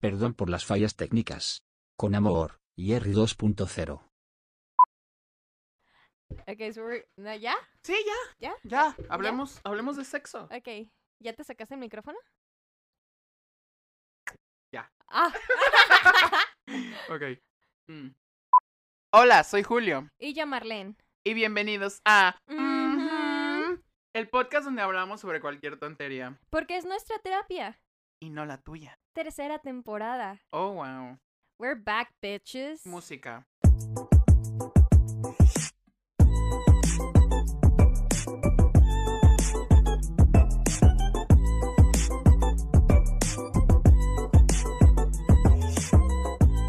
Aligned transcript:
Perdón 0.00 0.34
por 0.34 0.50
las 0.50 0.64
fallas 0.66 0.96
técnicas. 0.96 1.64
Con 1.96 2.14
amor, 2.14 2.60
Jerry 2.76 3.12
2.0. 3.12 4.02
Ok, 6.48 6.72
so 6.74 6.82
we're- 6.82 7.06
¿no, 7.16 7.34
¿ya? 7.34 7.54
Sí, 7.82 7.96
ya. 8.38 8.50
¿Ya? 8.50 8.56
Ya. 8.64 8.96
Hablemos, 9.08 9.60
hablemos 9.64 9.96
de 9.96 10.04
sexo. 10.04 10.44
Ok. 10.44 10.88
¿Ya 11.20 11.32
te 11.32 11.44
sacaste 11.44 11.74
el 11.74 11.80
micrófono? 11.80 12.18
Ya. 14.72 14.92
Ah, 15.08 15.32
Ok. 17.08 17.22
Mm. 17.88 18.08
Hola, 19.12 19.44
soy 19.44 19.62
Julio. 19.62 20.08
y 20.18 20.34
yo 20.34 20.46
Marlene. 20.46 20.96
Y 21.24 21.34
bienvenidos 21.34 22.00
a 22.04 22.36
el 24.12 24.28
podcast 24.28 24.64
donde 24.64 24.82
hablamos 24.82 25.20
sobre 25.20 25.40
cualquier 25.40 25.78
tontería. 25.78 26.38
Porque 26.50 26.76
es 26.76 26.84
nuestra 26.84 27.18
terapia. 27.20 27.80
Y 28.20 28.30
no 28.30 28.44
la 28.44 28.58
tuya. 28.58 28.98
Tercera 29.16 29.58
temporada. 29.58 30.42
Oh, 30.50 30.74
wow. 30.74 31.16
We're 31.58 31.74
back, 31.74 32.12
bitches. 32.20 32.84
Música. 32.84 33.46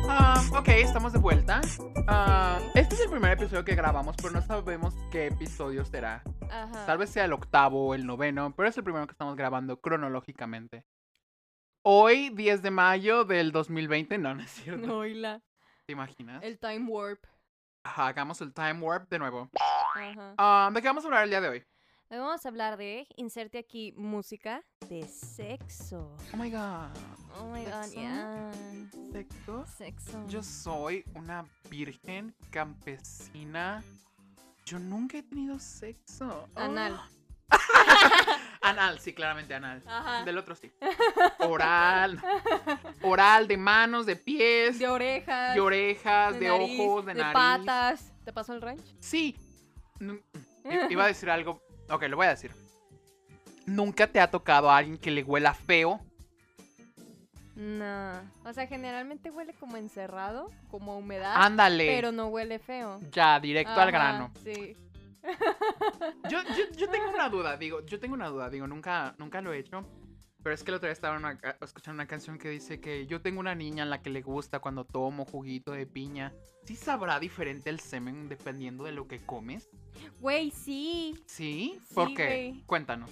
Ah, 0.07 0.41
ok, 0.57 0.69
estamos 0.69 1.11
de 1.11 1.19
vuelta. 1.19 1.59
Ah, 2.07 2.61
este 2.75 2.95
es 2.95 3.01
el 3.01 3.09
primer 3.09 3.33
episodio 3.33 3.65
que 3.65 3.75
grabamos, 3.75 4.15
pero 4.15 4.31
no 4.31 4.41
sabemos 4.41 4.95
qué 5.11 5.27
episodio 5.27 5.83
será. 5.83 6.23
Ajá. 6.49 6.85
Tal 6.85 6.97
vez 6.97 7.09
sea 7.09 7.25
el 7.25 7.33
octavo 7.33 7.87
o 7.87 7.93
el 7.93 8.05
noveno, 8.05 8.53
pero 8.55 8.69
es 8.69 8.77
el 8.77 8.85
primero 8.85 9.05
que 9.05 9.11
estamos 9.11 9.35
grabando 9.35 9.81
cronológicamente. 9.81 10.85
Hoy, 11.89 12.31
10 12.31 12.63
de 12.63 12.69
mayo 12.69 13.23
del 13.23 13.53
2020, 13.53 14.17
no, 14.17 14.35
no 14.35 14.43
es 14.43 14.51
cierto. 14.51 14.85
No, 14.85 14.97
oíla. 14.97 15.41
¿Te 15.85 15.93
imaginas? 15.93 16.43
El 16.43 16.59
time 16.59 16.85
warp. 16.85 17.23
Ajá, 17.81 18.07
hagamos 18.07 18.41
el 18.41 18.53
time 18.53 18.81
warp 18.81 19.09
de 19.09 19.17
nuevo. 19.17 19.49
Ajá. 19.95 20.33
Ah, 20.37 20.69
¿De 20.73 20.81
qué 20.81 20.87
vamos 20.89 21.05
a 21.05 21.07
hablar 21.07 21.23
el 21.23 21.29
día 21.29 21.39
de 21.39 21.47
hoy? 21.47 21.63
Hoy 22.09 22.17
vamos 22.17 22.45
a 22.45 22.49
hablar 22.49 22.75
de, 22.75 23.07
inserte 23.15 23.57
aquí 23.57 23.93
música, 23.95 24.65
de 24.89 25.07
sexo. 25.07 26.13
Oh 26.33 26.35
my 26.35 26.51
god. 26.51 26.91
Oh 27.39 27.45
my 27.53 27.63
god, 27.63 27.83
¿Sexo? 27.83 28.01
yeah. 28.01 28.51
¿Sexo? 29.13 29.65
Sexo. 29.77 30.27
Yo 30.27 30.43
soy 30.43 31.05
una 31.15 31.45
virgen 31.69 32.35
campesina. 32.49 33.81
Yo 34.65 34.77
nunca 34.77 35.19
he 35.19 35.23
tenido 35.23 35.57
sexo. 35.57 36.49
Anal. 36.53 36.99
Ah. 37.49 38.39
anal, 38.61 38.99
sí, 38.99 39.13
claramente 39.13 39.53
anal. 39.53 39.81
Ajá. 39.85 40.23
Del 40.23 40.37
otro 40.37 40.55
sí. 40.55 40.71
Oral. 41.39 42.21
Oral, 43.01 43.47
de 43.47 43.57
manos, 43.57 44.05
de 44.05 44.15
pies, 44.15 44.79
De 44.79 44.87
orejas. 44.87 45.53
de 45.55 45.61
orejas, 45.61 46.39
de, 46.39 46.47
nariz, 46.47 46.79
ojos, 46.79 47.05
de, 47.05 47.13
de 47.13 47.21
nariz. 47.21 47.33
patas. 47.33 48.13
¿Te 48.25 48.33
pasó 48.33 48.53
el 48.53 48.61
ranch? 48.61 48.83
Sí. 48.99 49.35
Iba 50.89 51.03
a 51.05 51.07
decir 51.07 51.29
algo. 51.29 51.61
Ok, 51.89 52.03
lo 52.03 52.17
voy 52.17 52.27
a 52.27 52.31
decir. 52.31 52.51
¿Nunca 53.65 54.07
te 54.07 54.19
ha 54.19 54.29
tocado 54.29 54.69
a 54.69 54.77
alguien 54.77 54.97
que 54.97 55.11
le 55.11 55.23
huela 55.23 55.53
feo? 55.53 55.99
No. 57.55 58.21
O 58.45 58.53
sea, 58.53 58.67
generalmente 58.67 59.31
huele 59.31 59.53
como 59.53 59.77
encerrado, 59.77 60.51
como 60.69 60.93
a 60.93 60.97
humedad. 60.97 61.33
Ándale. 61.35 61.87
Pero 61.87 62.11
no 62.11 62.27
huele 62.27 62.59
feo. 62.59 62.99
Ya, 63.11 63.39
directo 63.39 63.73
al 63.73 63.91
grano. 63.91 64.31
Sí. 64.43 64.77
Yo, 66.29 66.39
yo, 66.43 66.71
yo 66.75 66.89
tengo 66.89 67.09
una 67.09 67.29
duda, 67.29 67.57
digo, 67.57 67.85
yo 67.85 67.99
tengo 67.99 68.13
una 68.13 68.27
duda, 68.27 68.49
digo, 68.49 68.67
nunca, 68.67 69.15
nunca 69.17 69.41
lo 69.41 69.53
he 69.53 69.59
hecho. 69.59 69.85
Pero 70.43 70.53
es 70.53 70.63
que 70.63 70.71
el 70.71 70.75
otro 70.75 70.87
día 70.87 70.93
estaba 70.93 71.17
una 71.17 71.37
escuchando 71.61 71.95
una 72.01 72.07
canción 72.07 72.37
que 72.37 72.49
dice 72.49 72.79
que 72.79 73.05
yo 73.07 73.21
tengo 73.21 73.39
una 73.39 73.55
niña 73.55 73.83
a 73.83 73.85
la 73.85 74.01
que 74.01 74.09
le 74.09 74.21
gusta 74.21 74.59
cuando 74.59 74.85
tomo 74.85 75.25
juguito 75.25 75.71
de 75.71 75.85
piña. 75.85 76.33
¿Sí 76.63 76.75
sabrá 76.75 77.19
diferente 77.19 77.69
el 77.69 77.79
semen 77.79 78.29
dependiendo 78.29 78.83
de 78.85 78.91
lo 78.93 79.07
que 79.07 79.19
comes? 79.19 79.69
Güey, 80.19 80.51
sí. 80.51 81.21
¿Sí? 81.25 81.79
¿Por 81.93 82.09
Sí, 82.09 82.13
qué? 82.15 82.25
güey. 82.25 82.63
Cuéntanos. 82.65 83.09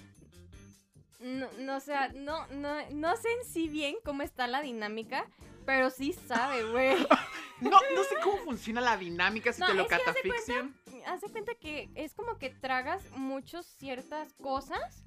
No, 1.20 1.48
no, 1.60 1.78
o 1.78 1.80
sea, 1.80 2.10
no, 2.14 2.46
no, 2.48 2.76
no 2.92 3.18
sé 3.18 3.28
en 3.42 3.46
sí 3.46 3.68
bien 3.68 3.96
cómo 4.06 4.22
está 4.22 4.48
la 4.48 4.62
dinámica, 4.62 5.26
pero 5.66 5.90
sí 5.90 6.14
sabe, 6.14 6.64
güey. 6.72 6.96
No, 7.62 7.72
no 7.72 8.04
sé 8.04 8.16
cómo 8.22 8.36
funciona 8.40 8.82
la 8.82 8.98
dinámica 8.98 9.54
si 9.54 9.62
No, 9.62 9.68
te 9.68 9.74
lo 9.76 9.88
catafixian. 9.88 10.76
Haz 11.06 11.22
de 11.22 11.30
cuenta 11.30 11.54
que 11.56 11.90
es 11.96 12.14
como 12.14 12.38
que 12.38 12.50
tragas 12.50 13.04
muchos 13.12 13.66
ciertas 13.66 14.34
cosas 14.34 15.06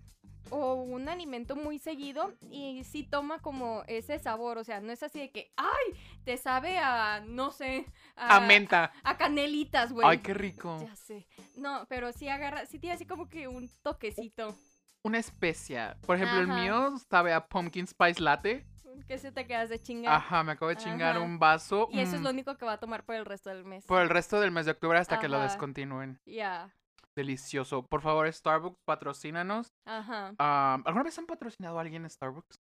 o 0.50 0.74
un 0.74 1.08
alimento 1.08 1.56
muy 1.56 1.78
seguido 1.78 2.32
y 2.50 2.82
sí 2.84 3.02
toma 3.02 3.40
como 3.40 3.82
ese 3.86 4.18
sabor, 4.18 4.58
o 4.58 4.64
sea, 4.64 4.80
no 4.80 4.92
es 4.92 5.02
así 5.02 5.18
de 5.18 5.30
que, 5.30 5.52
ay, 5.56 5.98
te 6.24 6.36
sabe 6.36 6.78
a, 6.78 7.20
no 7.26 7.50
sé, 7.50 7.86
A 8.16 8.40
menta. 8.40 8.92
a 9.02 9.16
canelitas, 9.16 9.92
güey. 9.92 10.06
Ay, 10.08 10.18
qué 10.18 10.34
rico. 10.34 10.78
Ya 10.80 10.94
sé. 10.96 11.26
No, 11.56 11.86
pero 11.88 12.12
sí 12.12 12.28
agarra, 12.28 12.66
sí 12.66 12.78
tiene 12.78 12.94
así 12.94 13.06
como 13.06 13.28
que 13.28 13.48
un 13.48 13.68
toquecito 13.82 14.56
Una 15.02 15.18
especia. 15.18 15.96
Por 16.06 16.16
ejemplo, 16.16 16.40
el 16.40 16.48
mío 16.48 16.96
sabe 17.10 17.32
a 17.32 17.46
pumpkin 17.46 17.86
spice 17.86 18.20
latte. 18.22 18.66
Que 19.06 19.18
se 19.18 19.32
te 19.32 19.46
quedas 19.46 19.68
de 19.68 19.80
chingar. 19.80 20.14
Ajá, 20.14 20.42
me 20.42 20.52
acabo 20.52 20.68
de 20.68 20.76
chingar 20.76 21.16
Ajá. 21.16 21.24
un 21.24 21.38
vaso. 21.38 21.88
Y 21.90 22.00
eso 22.00 22.16
es 22.16 22.20
mm, 22.20 22.24
lo 22.24 22.30
único 22.30 22.56
que 22.56 22.64
va 22.64 22.74
a 22.74 22.80
tomar 22.80 23.04
por 23.04 23.14
el 23.14 23.24
resto 23.24 23.50
del 23.50 23.64
mes. 23.64 23.84
Por 23.86 24.02
el 24.02 24.08
resto 24.08 24.40
del 24.40 24.50
mes 24.50 24.66
de 24.66 24.72
octubre 24.72 24.98
hasta 24.98 25.18
que 25.18 25.28
lo 25.28 25.40
descontinúen. 25.40 26.20
Ya. 26.26 26.74
Delicioso. 27.16 27.86
Por 27.86 28.00
favor, 28.00 28.32
Starbucks, 28.32 28.78
patrocínanos. 28.84 29.72
Ajá. 29.84 30.34
Ah, 30.38 30.78
¿Alguna 30.84 31.04
vez 31.04 31.18
han 31.18 31.26
patrocinado 31.26 31.78
a 31.78 31.80
alguien 31.80 32.04
en 32.04 32.10
Starbucks? 32.10 32.60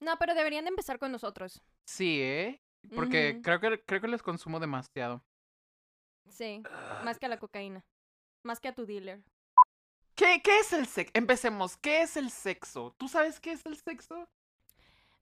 No, 0.00 0.16
pero 0.18 0.34
deberían 0.34 0.64
de 0.64 0.70
empezar 0.70 0.98
con 0.98 1.12
nosotros. 1.12 1.62
Sí, 1.86 2.20
¿eh? 2.20 2.60
Porque 2.94 3.40
creo, 3.42 3.60
que, 3.60 3.82
creo 3.84 4.00
que 4.00 4.08
les 4.08 4.22
consumo 4.22 4.58
demasiado. 4.58 5.22
Sí, 6.28 6.62
más 7.04 7.18
que 7.18 7.26
a 7.26 7.28
la 7.28 7.38
cocaína. 7.38 7.84
Más 8.44 8.60
que 8.60 8.68
a 8.68 8.74
tu 8.74 8.86
dealer. 8.86 9.22
¿Qué, 10.14 10.40
qué 10.42 10.58
es 10.58 10.72
el 10.72 10.86
sexo? 10.86 11.12
Empecemos. 11.14 11.76
¿Qué 11.76 12.02
es 12.02 12.16
el 12.16 12.30
sexo? 12.30 12.94
¿Tú 12.98 13.08
sabes 13.08 13.40
qué 13.40 13.52
es 13.52 13.64
el 13.66 13.76
sexo? 13.76 14.28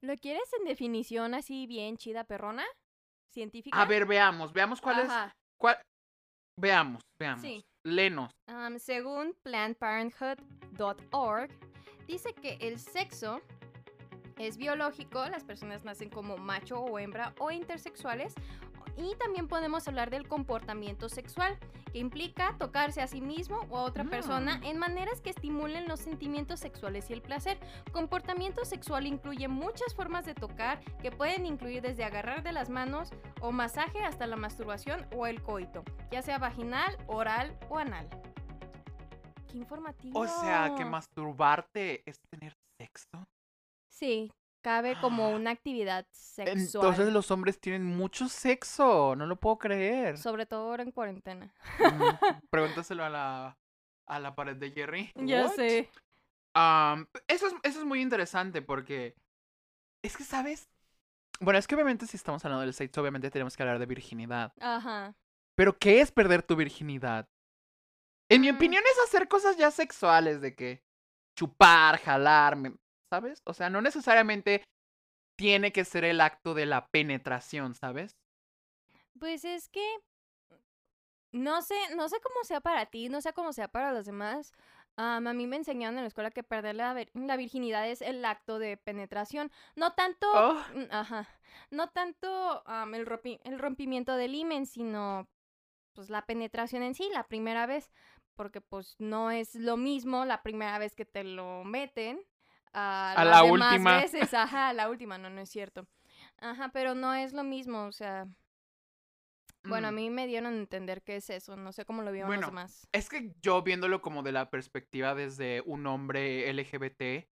¿Lo 0.03 0.17
quieres 0.17 0.51
en 0.59 0.65
definición 0.65 1.35
así 1.35 1.67
bien 1.67 1.97
chida 1.97 2.25
perrona? 2.25 2.65
¿Científica? 3.29 3.81
A 3.81 3.85
ver, 3.85 4.07
veamos. 4.07 4.53
Veamos 4.53 4.81
cuál 4.81 5.01
es. 5.01 5.09
Cuál- 5.59 5.81
Veamos, 6.57 7.03
veamos. 7.19 7.43
Sí. 7.43 7.65
Lenos. 7.85 8.31
Am, 8.47 8.79
según 8.79 9.35
PlannedParenthood.org, 9.43 11.51
dice 12.07 12.35
que 12.35 12.59
el 12.61 12.79
sexo 12.79 13.41
es 14.37 14.57
biológico, 14.59 15.27
las 15.29 15.45
personas 15.45 15.85
nacen 15.85 16.11
como 16.11 16.37
macho 16.37 16.79
o 16.81 16.99
hembra 16.99 17.35
o 17.39 17.51
intersexuales, 17.51 18.35
y 19.05 19.15
también 19.17 19.49
podemos 19.49 19.87
hablar 19.89 20.11
del 20.11 20.27
comportamiento 20.29 21.09
sexual, 21.09 21.59
que 21.93 21.99
implica 21.99 22.57
tocarse 22.59 23.01
a 23.03 23.07
sí 23.07 23.21
mismo 23.21 23.59
o 23.71 23.79
a 23.79 23.83
otra 23.83 24.05
persona 24.05 24.59
Mm. 24.59 24.65
en 24.65 24.79
maneras 24.79 25.21
que 25.21 25.31
estimulen 25.31 25.89
los 25.89 26.01
sentimientos 26.01 26.61
sexuales 26.61 27.11
y 27.11 27.13
el 27.13 27.23
placer. 27.23 27.59
Comportamiento 27.93 28.65
sexual 28.65 29.07
incluye 29.07 29.49
muchas 29.49 29.95
formas 29.95 30.25
de 30.27 30.35
tocar, 30.35 30.81
que 31.03 31.11
pueden 31.11 31.47
incluir 31.47 31.83
desde 31.83 32.05
agarrar 32.05 32.43
de 32.43 32.53
las 32.53 32.69
manos 32.71 33.11
o 33.41 33.53
masaje 33.53 34.03
hasta 34.05 34.27
la 34.27 34.37
masturbación 34.37 35.07
o 35.17 35.27
el 35.27 35.43
coito, 35.43 35.83
ya 36.11 36.23
sea 36.23 36.39
vaginal, 36.39 36.97
oral 37.07 37.59
o 37.69 37.79
anal. 37.79 38.09
Qué 39.51 39.59
informativo. 39.59 40.19
O 40.21 40.29
sea, 40.29 40.75
que 40.77 40.85
masturbarte 40.85 42.03
es 42.09 42.21
tener 42.31 42.55
sexo. 42.81 43.27
Sí, 43.89 44.31
cabe 44.63 44.99
como 45.01 45.31
una 45.31 45.51
actividad 45.51 46.07
sexual. 46.11 46.59
Entonces 46.59 47.13
los 47.13 47.31
hombres 47.31 47.61
tienen 47.61 47.85
mucho 47.85 48.29
sexo. 48.29 49.15
No 49.17 49.27
lo 49.27 49.37
puedo 49.37 49.59
creer. 49.59 50.19
Sobre 50.19 50.47
todo 50.47 50.69
ahora 50.71 50.83
en 50.83 50.93
cuarentena. 50.93 51.55
Mm, 51.79 52.03
Pregúntaselo 52.51 53.05
a 53.05 53.09
la, 53.11 53.59
a 54.07 54.21
la 54.21 54.35
pared 54.35 54.57
de 54.57 54.71
Jerry. 54.73 55.13
Ya 55.17 55.47
What? 55.47 55.55
sé. 55.55 55.91
Eso, 57.29 57.47
es, 57.47 57.55
eso 57.63 57.79
es 57.81 57.85
muy 57.85 58.01
interesante 58.01 58.63
porque 58.63 59.15
es 60.03 60.17
que, 60.17 60.25
¿sabes? 60.25 60.69
Bueno, 61.41 61.59
es 61.59 61.67
que 61.67 61.75
obviamente 61.75 62.07
si 62.07 62.17
estamos 62.17 62.45
hablando 62.45 62.63
del 62.65 62.75
sexo, 62.75 63.01
obviamente 63.01 63.31
tenemos 63.31 63.57
que 63.57 63.63
hablar 63.63 63.79
de 63.79 63.87
virginidad. 63.87 64.53
Ajá. 64.61 65.15
Pero 65.55 65.79
¿qué 65.79 66.01
es 66.01 66.13
perder 66.13 66.43
tu 66.43 66.57
virginidad? 66.57 67.29
En 68.29 68.43
mi 68.43 68.53
Mm. 68.53 68.57
opinión 68.57 68.83
es 68.85 68.99
hacer 69.09 69.27
cosas 69.29 69.57
ya 69.57 69.71
sexuales 69.71 70.41
de 70.41 70.55
que 70.55 70.83
chupar, 71.37 71.99
jalar, 71.99 72.57
me- 72.57 72.75
¿sabes? 73.11 73.43
O 73.47 73.55
sea, 73.55 73.71
no 73.71 73.83
necesariamente 73.83 74.65
tiene 75.39 75.73
que 75.73 75.85
ser 75.85 76.05
el 76.05 76.21
acto 76.21 76.55
de 76.55 76.67
la 76.67 76.87
penetración, 76.89 77.75
¿sabes? 77.75 78.17
Pues 79.19 79.45
es 79.45 79.69
que 79.69 79.87
no 81.33 81.63
sé, 81.63 81.75
no 81.97 82.09
sé 82.09 82.17
cómo 82.21 82.43
sea 82.45 82.61
para 82.61 82.87
ti, 82.87 83.09
no 83.09 83.21
sé 83.21 83.33
cómo 83.33 83.53
sea 83.53 83.69
para 83.69 83.93
los 83.93 84.07
demás. 84.07 84.53
Am, 84.97 85.27
a 85.29 85.33
mí 85.33 85.47
me 85.47 85.57
enseñaron 85.57 85.97
en 85.97 86.03
la 86.05 86.09
escuela 86.09 86.31
que 86.31 86.43
perder 86.43 86.75
la, 86.75 86.93
vir- 86.95 87.11
la 87.15 87.37
virginidad 87.37 87.89
es 87.89 88.03
el 88.03 88.25
acto 88.25 88.59
de 88.59 88.77
penetración. 88.77 89.51
No 89.77 89.93
tanto, 89.95 90.27
Oh. 90.35 90.55
mm, 90.75 90.87
ajá, 90.91 91.29
no 91.71 91.89
tanto 91.91 92.63
am, 92.67 92.95
el, 92.95 93.07
rompi- 93.07 93.41
el 93.45 93.59
rompimiento 93.59 94.17
del 94.17 94.35
himen, 94.35 94.67
sino 94.67 95.29
pues 95.95 96.11
la 96.11 96.27
penetración 96.27 96.83
en 96.83 96.95
sí, 96.95 97.09
la 97.13 97.25
primera 97.29 97.67
vez. 97.67 97.91
Porque 98.37 98.61
pues 98.63 98.97
no 98.99 99.31
es 99.31 99.55
lo 99.55 99.77
mismo 99.77 100.25
la 100.25 100.43
primera 100.43 100.79
vez 100.79 100.97
que 100.97 101.05
te 101.07 101.25
lo 101.25 101.65
meten 101.65 102.21
a, 102.73 103.13
A 103.13 103.25
las 103.25 103.43
la 103.43 103.43
demás 103.45 103.73
última. 103.73 104.01
veces. 104.01 104.35
Ajá, 104.35 104.69
a 104.69 104.73
la 104.73 104.89
última, 104.89 105.19
no, 105.19 105.31
no 105.31 105.41
es 105.41 105.51
cierto. 105.51 105.87
Ajá, 106.39 106.71
pero 106.73 106.95
no 106.95 107.15
es 107.15 107.33
lo 107.33 107.45
mismo, 107.45 107.85
o 107.87 107.93
sea. 107.93 108.27
Bueno, 109.63 109.89
a 109.89 109.93
Mm. 109.93 109.95
mí 109.95 110.11
me 110.11 110.27
dieron 110.27 110.55
a 110.55 110.57
entender 110.57 111.03
que 111.03 111.17
es 111.17 111.29
eso, 111.31 111.55
no 111.57 111.73
sé 111.73 111.85
cómo 111.85 112.03
lo 112.03 112.13
vieron 112.13 112.29
Bueno, 112.29 112.43
los 112.43 112.51
demás. 112.51 112.89
Es 112.93 113.09
que 113.09 113.33
yo 113.43 113.63
viéndolo 113.63 114.01
como 114.01 114.23
de 114.23 114.33
la 114.33 114.49
perspectiva 114.51 115.15
desde 115.15 115.63
un 115.67 115.87
hombre 115.87 116.49
LGBT, 116.49 117.29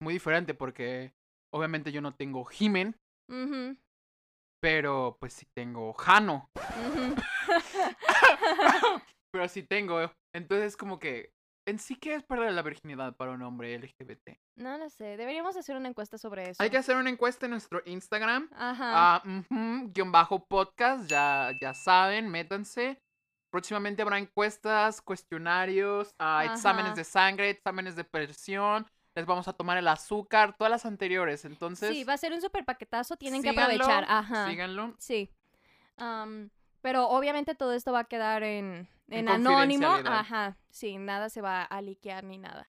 muy 0.00 0.14
diferente 0.14 0.54
porque 0.54 1.12
obviamente 1.52 1.90
yo 1.92 2.00
no 2.00 2.14
tengo 2.14 2.44
Jimen, 2.44 2.96
Ujú, 3.28 3.76
pero 4.60 5.16
pues 5.18 5.32
sí 5.32 5.46
tengo 5.54 5.92
Jano. 5.94 6.48
ujú. 6.54 7.14
pero 9.32 9.48
sí 9.48 9.62
tengo. 9.64 10.10
Entonces 10.34 10.76
como 10.76 10.98
que 10.98 11.32
en 11.72 11.78
sí 11.78 11.96
que 11.96 12.14
es 12.14 12.22
perder 12.22 12.52
la 12.52 12.60
virginidad 12.60 13.16
para 13.16 13.32
un 13.32 13.40
hombre 13.42 13.76
LGBT. 13.78 14.38
no 14.56 14.76
lo 14.76 14.90
sé, 14.90 15.16
deberíamos 15.16 15.56
hacer 15.56 15.74
una 15.74 15.88
encuesta 15.88 16.18
sobre 16.18 16.50
eso. 16.50 16.62
Hay 16.62 16.68
que 16.68 16.76
hacer 16.76 16.96
una 16.96 17.08
encuesta 17.08 17.46
en 17.46 17.52
nuestro 17.52 17.80
Instagram. 17.86 18.50
Ajá. 18.54 18.92
Ah, 18.94 19.22
ujú, 19.24 19.90
guion 19.92 20.12
bajo 20.12 20.44
podcast, 20.46 21.08
ya, 21.08 21.52
ya 21.60 21.72
saben, 21.72 22.28
métanse. 22.28 23.00
Próximamente 23.50 24.02
habrá 24.02 24.18
encuestas, 24.18 25.00
cuestionarios, 25.00 26.14
ah, 26.18 26.44
exámenes 26.44 26.94
de 26.94 27.04
sangre, 27.04 27.50
exámenes 27.50 27.96
de 27.96 28.04
presión. 28.04 28.86
Les 29.14 29.24
vamos 29.26 29.48
a 29.48 29.52
tomar 29.54 29.78
el 29.78 29.88
azúcar, 29.88 30.54
todas 30.56 30.70
las 30.70 30.84
anteriores. 30.86 31.44
Entonces, 31.44 31.90
sí, 31.90 32.04
va 32.04 32.14
a 32.14 32.18
ser 32.18 32.32
un 32.32 32.40
super 32.40 32.64
paquetazo, 32.64 33.16
tienen 33.16 33.42
que 33.42 33.50
aprovechar. 33.50 34.04
Ajá. 34.08 34.48
Síganlo. 34.48 34.94
Sí. 34.98 35.30
Pero 36.82 37.08
obviamente 37.08 37.54
todo 37.54 37.72
esto 37.72 37.92
va 37.92 38.00
a 38.00 38.04
quedar 38.04 38.42
en, 38.42 38.88
En 39.08 39.20
en 39.20 39.28
anónimo. 39.28 39.86
Ajá. 39.88 40.56
Sí, 40.70 40.98
nada 40.98 41.28
se 41.30 41.40
va 41.40 41.62
a 41.62 41.80
liquear 41.80 42.24
ni 42.24 42.38
nada. 42.38 42.68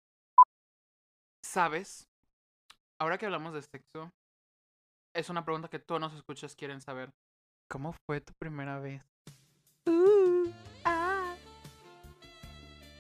¿Sabes? 1.44 2.08
Ahora 3.00 3.18
que 3.18 3.26
hablamos 3.26 3.54
de 3.54 3.62
sexo, 3.62 4.12
es 5.16 5.30
una 5.30 5.46
pregunta 5.46 5.70
que 5.70 5.80
todos 5.80 6.02
nos 6.02 6.14
escuchas 6.14 6.56
quieren 6.56 6.82
saber. 6.82 7.12
¿Cómo 7.70 7.94
fue 8.06 8.20
tu 8.20 8.34
primera 8.34 8.80
vez? 8.80 9.02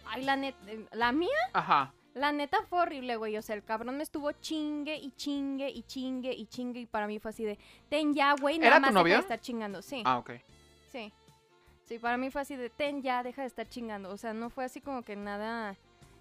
Ay, 0.06 0.24
la 0.24 0.36
neta, 0.36 0.58
la 0.94 1.12
mía, 1.12 1.30
Ajá. 1.54 1.94
la 2.16 2.32
neta 2.32 2.58
fue 2.68 2.80
horrible, 2.80 3.16
güey. 3.18 3.38
O 3.38 3.42
sea, 3.42 3.56
el 3.56 3.64
cabrón 3.64 3.98
me 3.98 4.04
estuvo 4.04 4.32
chingue 4.32 4.96
y 4.96 5.12
chingue 5.12 5.70
y 5.70 5.84
chingue 5.84 6.34
y 6.34 6.46
chingue. 6.48 6.80
Y 6.82 6.86
para 6.88 7.06
mí 7.08 7.20
fue 7.20 7.30
así 7.30 7.44
de, 7.44 7.60
ten 7.90 8.14
ya, 8.14 8.34
güey, 8.40 8.58
nada 8.58 8.68
¿Era 8.68 8.76
tu 8.78 8.82
más 8.82 8.94
novio? 8.94 9.14
de 9.16 9.20
estar 9.20 9.40
chingando. 9.40 9.82
Sí, 9.82 10.02
Ah, 10.06 10.18
ok. 10.18 10.32
Sí. 10.92 11.14
Sí, 11.84 11.98
para 11.98 12.18
mí 12.18 12.30
fue 12.30 12.42
así 12.42 12.56
de, 12.56 12.70
ten 12.70 13.02
ya, 13.02 13.24
deja 13.24 13.42
de 13.42 13.48
estar 13.48 13.68
chingando. 13.68 14.10
O 14.12 14.18
sea, 14.18 14.34
no 14.34 14.50
fue 14.50 14.66
así 14.66 14.80
como 14.80 15.02
que 15.02 15.16
nada 15.16 15.76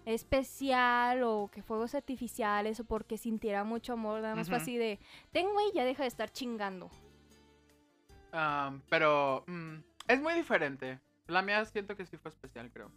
especial 0.06 1.23
o 1.23 1.50
que 1.53 1.62
fuegos 1.62 1.94
artificiales 1.94 2.81
o 2.81 2.85
porque 2.85 3.19
sintiera 3.19 3.65
mucho 3.65 3.93
amor. 3.93 4.23
Nada 4.23 4.35
más 4.35 4.49
fue 4.49 4.56
así 4.56 4.79
de, 4.79 4.99
ten, 5.31 5.53
güey, 5.53 5.67
ya 5.75 5.85
deja 5.85 6.05
de 6.05 6.09
estar 6.09 6.31
chingando. 6.31 6.91
Am, 8.32 8.81
pero 8.88 9.44
mm, 9.47 9.75
es 10.06 10.20
muy 10.23 10.32
diferente. 10.35 11.00
La 11.26 11.43
mía 11.43 11.62
siento 11.67 11.97
que 11.97 12.06
sí 12.06 12.17
fue 12.17 12.31
especial, 12.31 12.71
creo. 12.73 12.91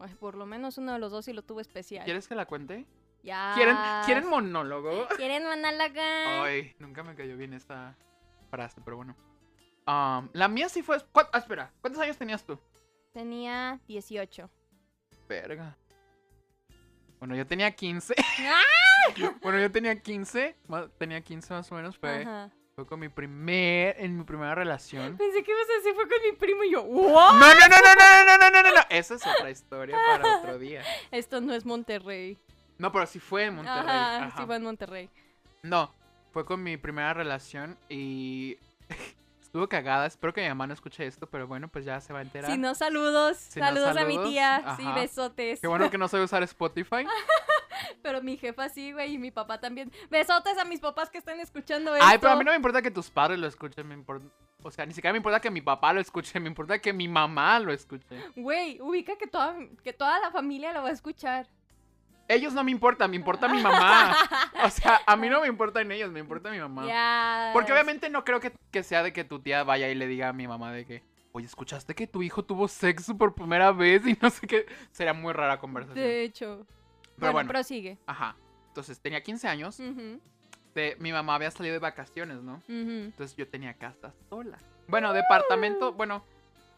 Ay, 0.00 0.14
por 0.14 0.34
lo 0.34 0.46
menos 0.46 0.78
uno 0.78 0.92
de 0.92 0.98
los 0.98 1.12
dos 1.12 1.24
sí 1.24 1.32
lo 1.32 1.42
tuvo 1.42 1.60
especial. 1.60 2.04
¿Quieres 2.04 2.26
que 2.26 2.34
la 2.34 2.46
cuente? 2.46 2.84
Ya. 3.22 3.52
¿Quieren, 3.54 3.76
¿Quieren 4.04 4.28
monólogo? 4.28 5.06
¿Quieren 5.16 5.44
monóloga? 5.44 6.42
Ay, 6.42 6.74
nunca 6.80 7.04
me 7.04 7.14
cayó 7.14 7.36
bien 7.36 7.52
esta 7.52 7.96
frase, 8.50 8.80
pero 8.84 8.96
bueno. 8.96 9.16
Am, 9.90 10.28
la 10.34 10.48
mía 10.48 10.68
sí 10.68 10.82
fue... 10.82 10.98
¿cuán- 11.12 11.28
ah, 11.32 11.38
espera, 11.38 11.72
¿cuántos 11.80 12.02
años 12.02 12.18
tenías 12.18 12.44
tú? 12.44 12.58
Tenía 13.14 13.80
18. 13.88 14.50
Verga. 15.26 15.76
Bueno, 17.18 17.34
yo 17.34 17.46
tenía 17.46 17.70
15. 17.74 18.14
¡Ah! 18.40 18.62
bueno, 19.42 19.58
yo 19.58 19.70
tenía 19.72 19.98
15. 20.00 20.56
ma- 20.68 20.88
Tenía 20.98 21.22
15 21.22 21.54
más 21.54 21.72
o 21.72 21.74
menos. 21.74 21.96
Fue, 21.96 22.20
Ajá. 22.22 22.50
fue 22.74 22.86
con 22.86 23.00
mi 23.00 23.08
primer... 23.08 23.96
En 23.98 24.18
mi 24.18 24.24
primera 24.24 24.54
relación. 24.54 25.16
Pensé 25.16 25.42
que 25.42 25.50
ibas 25.52 25.64
a 25.70 25.72
decir 25.78 25.94
fue 25.94 26.06
con 26.06 26.18
mi 26.30 26.36
primo 26.36 26.64
y 26.64 26.70
yo, 26.72 26.82
No, 26.82 26.88
¿what? 26.90 27.32
no, 27.32 27.38
no, 27.40 27.54
no, 27.54 27.76
no, 27.82 27.94
no, 27.94 28.24
no, 28.26 28.38
no, 28.38 28.50
no, 28.50 28.62
no, 28.62 28.74
no. 28.74 28.80
Esa 28.90 29.14
es 29.14 29.26
otra 29.26 29.50
historia 29.50 29.96
para 30.06 30.36
otro 30.38 30.58
día. 30.58 30.82
Esto 31.10 31.40
no 31.40 31.54
es 31.54 31.64
Monterrey. 31.64 32.36
No, 32.76 32.92
pero 32.92 33.06
sí 33.06 33.18
fue 33.20 33.46
en 33.46 33.54
Monterrey. 33.56 33.88
Ajá, 33.88 34.24
ajá. 34.26 34.38
sí 34.38 34.44
fue 34.46 34.56
en 34.56 34.62
Monterrey. 34.64 35.10
No, 35.62 35.92
fue 36.30 36.44
con 36.44 36.62
mi 36.62 36.76
primera 36.76 37.14
relación 37.14 37.76
y 37.88 38.58
estuvo 39.48 39.66
cagada. 39.66 40.06
Espero 40.06 40.32
que 40.32 40.42
mi 40.42 40.48
mamá 40.48 40.66
no 40.66 40.74
escuche 40.74 41.06
esto, 41.06 41.26
pero 41.26 41.46
bueno, 41.46 41.68
pues 41.68 41.84
ya 41.84 42.00
se 42.00 42.12
va 42.12 42.18
a 42.18 42.22
enterar. 42.22 42.50
Si 42.50 42.58
no, 42.58 42.74
saludos. 42.74 43.38
Si 43.38 43.58
no, 43.58 43.66
saludos, 43.66 43.96
a 43.96 44.04
mi 44.04 44.18
tía. 44.18 44.76
Sí, 44.76 44.84
besotes. 44.94 45.60
Qué 45.60 45.66
bueno 45.66 45.90
que 45.90 45.98
no 45.98 46.06
sé 46.06 46.20
usar 46.20 46.42
Spotify. 46.42 47.06
Pero 48.02 48.20
mi 48.22 48.36
jefa 48.36 48.68
sí, 48.68 48.92
güey, 48.92 49.14
y 49.14 49.18
mi 49.18 49.30
papá 49.30 49.58
también. 49.60 49.90
Besotes 50.10 50.58
a 50.58 50.64
mis 50.64 50.80
papás 50.80 51.10
que 51.10 51.18
están 51.18 51.40
escuchando 51.40 51.94
esto. 51.94 52.06
Ay, 52.06 52.18
pero 52.18 52.32
a 52.32 52.36
mí 52.36 52.44
no 52.44 52.50
me 52.50 52.56
importa 52.56 52.82
que 52.82 52.90
tus 52.90 53.08
padres 53.08 53.38
lo 53.38 53.46
escuchen, 53.46 53.86
me 53.86 53.94
importa... 53.94 54.26
O 54.62 54.70
sea, 54.70 54.84
ni 54.84 54.92
siquiera 54.92 55.12
me 55.12 55.18
importa 55.18 55.40
que 55.40 55.50
mi 55.50 55.60
papá 55.60 55.92
lo 55.92 56.00
escuche, 56.00 56.40
me 56.40 56.48
importa 56.48 56.80
que 56.80 56.92
mi 56.92 57.06
mamá 57.06 57.60
lo 57.60 57.72
escuche. 57.72 58.04
Güey, 58.34 58.80
ubica 58.80 59.16
que 59.16 59.28
toda, 59.28 59.56
que 59.84 59.92
toda 59.92 60.18
la 60.18 60.32
familia 60.32 60.72
lo 60.72 60.82
va 60.82 60.88
a 60.88 60.92
escuchar. 60.92 61.46
Ellos 62.28 62.52
no 62.52 62.62
me 62.62 62.70
importan, 62.70 63.10
me 63.10 63.16
importa 63.16 63.48
mi 63.48 63.62
mamá. 63.62 64.14
O 64.64 64.70
sea, 64.70 65.00
a 65.06 65.16
mí 65.16 65.28
no 65.28 65.40
me 65.40 65.46
importan 65.48 65.90
ellos, 65.92 66.10
me 66.10 66.20
importa 66.20 66.50
mi 66.50 66.58
mamá. 66.58 67.50
Porque 67.52 67.72
obviamente 67.72 68.10
no 68.10 68.24
creo 68.24 68.38
que, 68.40 68.52
que 68.70 68.82
sea 68.82 69.02
de 69.02 69.12
que 69.12 69.24
tu 69.24 69.40
tía 69.40 69.64
vaya 69.64 69.88
y 69.88 69.94
le 69.94 70.06
diga 70.06 70.28
a 70.28 70.32
mi 70.32 70.46
mamá 70.48 70.72
de 70.72 70.84
que, 70.84 71.02
oye, 71.32 71.46
¿escuchaste 71.46 71.94
que 71.94 72.06
tu 72.06 72.22
hijo 72.22 72.44
tuvo 72.44 72.68
sexo 72.68 73.16
por 73.16 73.34
primera 73.34 73.72
vez? 73.72 74.06
Y 74.06 74.18
no 74.20 74.28
sé 74.30 74.46
qué. 74.46 74.66
Sería 74.92 75.14
muy 75.14 75.32
rara 75.32 75.58
conversación. 75.58 76.04
De 76.04 76.22
hecho. 76.22 76.66
Pero 77.16 77.32
bueno, 77.32 77.32
bueno, 77.32 77.48
prosigue. 77.48 77.98
ajá. 78.06 78.36
Entonces 78.68 79.00
tenía 79.00 79.22
15 79.22 79.48
años. 79.48 79.78
De- 80.74 80.96
mi 81.00 81.12
mamá 81.12 81.34
había 81.36 81.50
salido 81.50 81.72
de 81.72 81.78
vacaciones, 81.80 82.42
¿no? 82.42 82.62
Entonces 82.68 83.36
yo 83.36 83.48
tenía 83.48 83.74
casa 83.74 84.12
sola. 84.28 84.58
Bueno, 84.86 85.12
departamento, 85.12 85.92
bueno. 85.92 86.24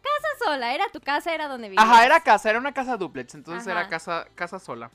Casa 0.03 0.45
sola, 0.45 0.75
era 0.75 0.87
tu 0.89 1.01
casa, 1.01 1.35
era 1.35 1.47
donde 1.49 1.69
vivías. 1.69 1.85
Ajá, 1.85 2.07
era 2.07 2.21
casa, 2.21 2.49
era 2.51 2.59
una 2.59 2.73
casa 2.73 2.97
duplex. 2.97 3.35
Entonces 3.35 3.67
Ajá. 3.69 3.81
era 3.81 3.89
casa, 3.91 4.27
casa 4.35 4.59
sola. 4.59 4.91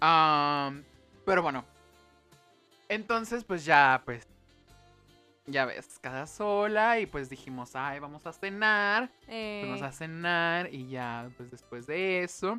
Pero 0.00 1.42
bueno. 1.42 1.64
Entonces, 2.88 3.44
pues 3.44 3.64
ya, 3.64 4.02
pues. 4.04 4.26
Ya 5.46 5.66
ves, 5.66 5.98
casa 6.00 6.26
sola. 6.26 6.98
Y 7.00 7.06
pues 7.06 7.28
dijimos, 7.28 7.76
ay, 7.76 7.98
vamos 7.98 8.26
a 8.26 8.32
cenar. 8.32 9.10
Eh, 9.28 9.60
Fuimos 9.62 9.82
a 9.82 9.92
cenar 9.92 10.72
y 10.72 10.88
ya, 10.88 11.30
pues 11.36 11.50
después 11.50 11.86
de 11.86 12.22
eso, 12.22 12.58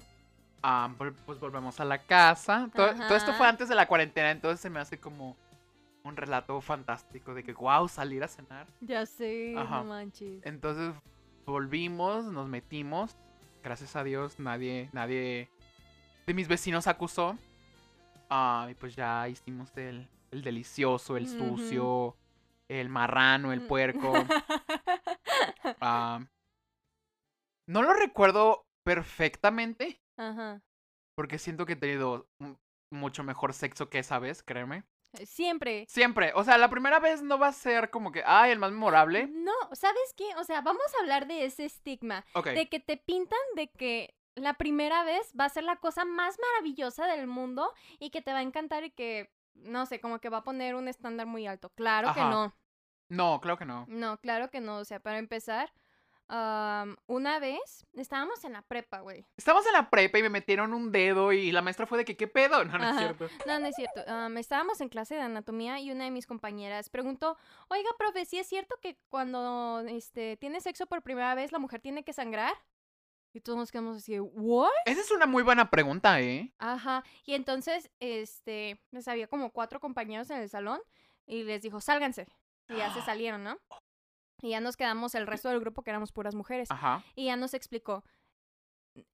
pues 1.26 1.40
volvemos 1.40 1.80
a 1.80 1.86
la 1.86 2.00
casa. 2.00 2.70
Todo, 2.74 2.94
todo 2.94 3.16
esto 3.16 3.34
fue 3.34 3.48
antes 3.48 3.70
de 3.70 3.76
la 3.76 3.88
cuarentena, 3.88 4.32
entonces 4.32 4.60
se 4.60 4.70
me 4.70 4.80
hace 4.80 5.00
como 5.00 5.36
un 6.04 6.16
relato 6.16 6.60
fantástico 6.62 7.34
de 7.34 7.44
que, 7.44 7.54
wow, 7.54 7.88
salir 7.88 8.24
a 8.24 8.28
cenar. 8.28 8.68
Ya 8.82 9.06
sé, 9.06 9.56
Ajá. 9.58 9.78
no 9.80 9.86
manches. 9.86 10.44
Entonces 10.44 10.94
volvimos, 11.46 12.26
nos 12.26 12.48
metimos. 12.48 13.16
Gracias 13.64 13.96
a 13.96 14.04
Dios, 14.04 14.40
nadie, 14.40 14.90
nadie 14.94 15.50
de 16.26 16.34
mis 16.34 16.48
vecinos 16.48 16.88
acusó. 16.88 17.38
Ah, 18.30 18.68
y 18.70 18.74
pues 18.76 18.96
ya 18.96 19.28
hicimos 19.30 19.76
el, 19.78 20.08
el 20.32 20.42
delicioso, 20.44 21.16
el 21.18 21.28
sucio, 21.28 22.18
el 22.68 22.90
marrano, 22.90 23.54
el 23.54 23.62
Mm. 23.62 23.68
puerco. 23.68 24.14
Ah, 25.82 26.20
no 27.68 27.82
lo 27.82 27.94
recuerdo 27.94 28.66
perfectamente, 28.86 30.00
Ajá. 30.18 30.62
porque 31.16 31.40
siento 31.40 31.66
que 31.66 31.74
he 31.74 31.78
tenido 31.78 32.28
mu- 32.40 32.56
mucho 32.92 33.24
mejor 33.24 33.54
sexo 33.54 33.90
que 33.90 34.00
esa 34.00 34.20
vez, 34.20 34.44
créeme. 34.44 34.84
Siempre. 35.26 35.86
Siempre, 35.90 36.34
o 36.36 36.44
sea, 36.44 36.58
la 36.58 36.70
primera 36.70 37.00
vez 37.00 37.22
no 37.24 37.40
va 37.40 37.48
a 37.48 37.54
ser 37.54 37.90
como 37.90 38.12
que, 38.12 38.22
ay, 38.26 38.52
el 38.52 38.60
más 38.60 38.72
memorable. 38.72 39.28
No, 39.28 39.54
¿sabes 39.74 40.14
qué? 40.16 40.26
O 40.38 40.44
sea, 40.44 40.62
vamos 40.62 40.86
a 40.98 41.02
hablar 41.02 41.26
de 41.26 41.46
ese 41.46 41.66
estigma. 41.66 42.26
Ok, 42.34 42.48
De 42.48 42.68
que 42.70 42.80
te 42.80 42.98
pintan 42.98 43.40
de 43.56 43.70
que 43.70 44.14
la 44.36 44.54
primera 44.54 45.04
vez 45.04 45.34
va 45.40 45.46
a 45.46 45.50
ser 45.50 45.64
la 45.64 45.78
cosa 45.78 46.06
más 46.06 46.38
maravillosa 46.40 47.08
del 47.08 47.28
mundo 47.28 47.74
y 48.00 48.10
que 48.10 48.22
te 48.22 48.32
va 48.32 48.40
a 48.40 48.44
encantar 48.44 48.84
y 48.84 48.92
que, 48.92 49.32
no 49.54 49.86
sé, 49.86 50.00
como 50.00 50.20
que 50.20 50.30
va 50.30 50.38
a 50.38 50.44
poner 50.44 50.76
un 50.76 50.88
estándar 50.88 51.26
muy 51.26 51.48
alto. 51.48 51.70
Claro 51.70 52.14
que 52.14 52.22
no. 52.22 52.54
no, 53.10 53.42
claro 53.42 53.58
que 53.58 53.66
no. 53.66 53.86
No, 53.88 54.18
claro 54.18 54.50
que 54.50 54.60
no. 54.60 54.78
O 54.78 54.86
sea, 54.86 55.00
para 55.00 55.18
empezar, 55.18 55.72
una 56.28 57.40
vez 57.40 57.86
estábamos 57.94 58.44
en 58.44 58.54
la 58.54 58.62
prepa, 58.64 59.00
güey. 59.00 59.26
Estamos 59.38 59.66
en 59.68 59.74
la 59.74 59.90
prepa 59.90 60.18
y 60.18 60.24
me 60.24 60.30
metieron 60.30 60.74
un 60.74 60.92
dedo 60.92 61.32
y 61.32 61.52
la 61.52 61.62
maestra 61.62 61.86
fue 61.86 62.00
de 62.00 62.06
que, 62.06 62.18
¿qué 62.18 62.28
pedo? 62.28 62.64
No, 62.66 62.78
no 62.78 62.90
es 62.90 62.98
cierto. 62.98 63.28
No, 63.46 63.60
no 63.60 63.68
es 63.68 63.76
cierto. 63.76 64.02
Am, 64.08 64.38
estábamos 64.38 64.82
en 64.82 64.90
clase 64.90 65.16
de 65.16 65.22
anatomía 65.22 65.80
y 65.80 65.92
una 65.92 66.06
de 66.06 66.12
mis 66.12 66.28
compañeras 66.28 66.90
preguntó, 66.90 67.38
oiga, 67.68 67.90
profe, 67.98 68.26
¿sí 68.26 68.38
es 68.38 68.48
cierto 68.48 68.76
que 68.82 68.98
cuando 69.10 69.82
este, 69.88 70.36
tiene 70.38 70.62
sexo 70.62 70.88
por 70.88 71.04
primera 71.04 71.36
vez 71.36 71.52
la 71.52 71.60
mujer 71.60 71.80
tiene 71.80 72.04
que 72.04 72.14
sangrar? 72.14 72.54
Y 73.36 73.42
todos 73.42 73.60
nos 73.60 73.70
quedamos 73.70 73.98
así, 73.98 74.18
¿what? 74.18 74.70
Esa 74.86 75.02
es 75.02 75.12
una 75.12 75.26
muy 75.26 75.44
buena 75.44 75.70
pregunta, 75.70 76.22
¿eh? 76.22 76.54
Ajá. 76.58 77.04
Y 77.26 77.34
entonces, 77.34 77.92
este, 78.00 78.82
pues 78.92 79.10
había 79.10 79.28
como 79.28 79.52
cuatro 79.52 79.82
compañeros 79.82 80.30
en 80.30 80.40
el 80.40 80.48
salón 80.48 80.80
y 81.26 81.44
les 81.44 81.62
dijo, 81.62 81.82
sálganse. 81.82 82.30
Y 82.70 82.78
ya 82.78 82.94
se 82.94 83.02
salieron, 83.06 83.44
¿no? 83.44 83.60
Y 84.42 84.52
ya 84.52 84.62
nos 84.62 84.78
quedamos 84.78 85.16
el 85.16 85.28
resto 85.28 85.50
del 85.50 85.60
grupo 85.60 85.82
que 85.82 85.90
éramos 85.90 86.14
puras 86.14 86.34
mujeres. 86.34 86.72
Ajá. 86.72 87.04
Y 87.14 87.26
ya 87.26 87.36
nos 87.36 87.54
explicó, 87.54 88.06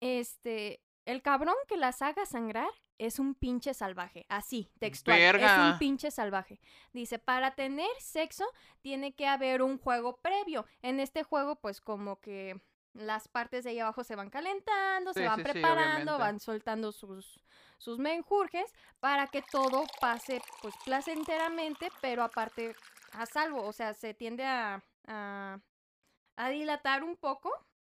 este, 0.00 0.82
el 1.06 1.22
cabrón 1.22 1.56
que 1.66 1.78
las 1.78 2.02
haga 2.02 2.26
sangrar 2.26 2.68
es 2.98 3.18
un 3.18 3.34
pinche 3.34 3.72
salvaje. 3.72 4.26
Así, 4.28 4.70
textual. 4.78 5.18
Es 5.18 5.32
Verga. 5.32 5.72
un 5.72 5.78
pinche 5.78 6.10
salvaje. 6.10 6.60
Dice, 6.92 7.18
para 7.18 7.54
tener 7.54 7.88
sexo 8.00 8.44
tiene 8.82 9.14
que 9.14 9.26
haber 9.26 9.62
un 9.62 9.78
juego 9.78 10.18
previo. 10.18 10.66
En 10.82 11.00
este 11.00 11.22
juego, 11.22 11.56
pues 11.56 11.80
como 11.80 12.20
que 12.20 12.60
las 12.92 13.28
partes 13.28 13.64
de 13.64 13.70
ahí 13.70 13.78
abajo 13.78 14.04
se 14.04 14.16
van 14.16 14.30
calentando, 14.30 15.12
se 15.12 15.24
van 15.24 15.36
sí, 15.36 15.42
preparando, 15.44 16.18
van 16.18 16.40
soltando 16.40 16.92
sus, 16.92 17.40
sus 17.78 17.98
menjurjes 17.98 18.72
para 18.98 19.26
que 19.28 19.42
todo 19.42 19.84
pase 20.00 20.40
pues 20.62 20.74
placenteramente, 20.84 21.88
pero 22.00 22.22
aparte 22.22 22.74
a 23.12 23.26
salvo. 23.26 23.62
O 23.62 23.72
sea, 23.72 23.94
se 23.94 24.14
tiende 24.14 24.44
a, 24.44 24.82
a, 25.06 25.60
a 26.36 26.48
dilatar 26.48 27.04
un 27.04 27.16
poco 27.16 27.52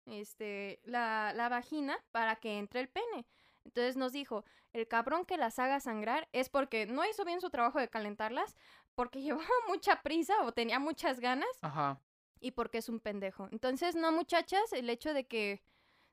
este, 0.06 0.80
la, 0.84 1.32
la 1.34 1.48
vagina 1.48 1.98
para 2.10 2.36
que 2.36 2.58
entre 2.58 2.80
el 2.80 2.88
pene. 2.88 3.26
Entonces 3.64 3.96
nos 3.96 4.12
dijo, 4.12 4.44
el 4.72 4.88
cabrón 4.88 5.24
que 5.24 5.36
las 5.36 5.58
haga 5.58 5.80
sangrar 5.80 6.28
es 6.32 6.48
porque 6.48 6.86
no 6.86 7.04
hizo 7.04 7.24
bien 7.24 7.40
su 7.40 7.50
trabajo 7.50 7.78
de 7.78 7.88
calentarlas, 7.88 8.56
porque 8.94 9.20
llevaba 9.22 9.48
mucha 9.68 10.02
prisa 10.02 10.42
o 10.42 10.52
tenía 10.52 10.78
muchas 10.78 11.20
ganas 11.20 11.50
Ajá. 11.62 12.00
Y 12.40 12.52
porque 12.52 12.78
es 12.78 12.88
un 12.88 13.00
pendejo. 13.00 13.48
Entonces, 13.52 13.94
no, 13.94 14.12
muchachas, 14.12 14.72
el 14.72 14.90
hecho 14.90 15.14
de 15.14 15.26
que 15.26 15.62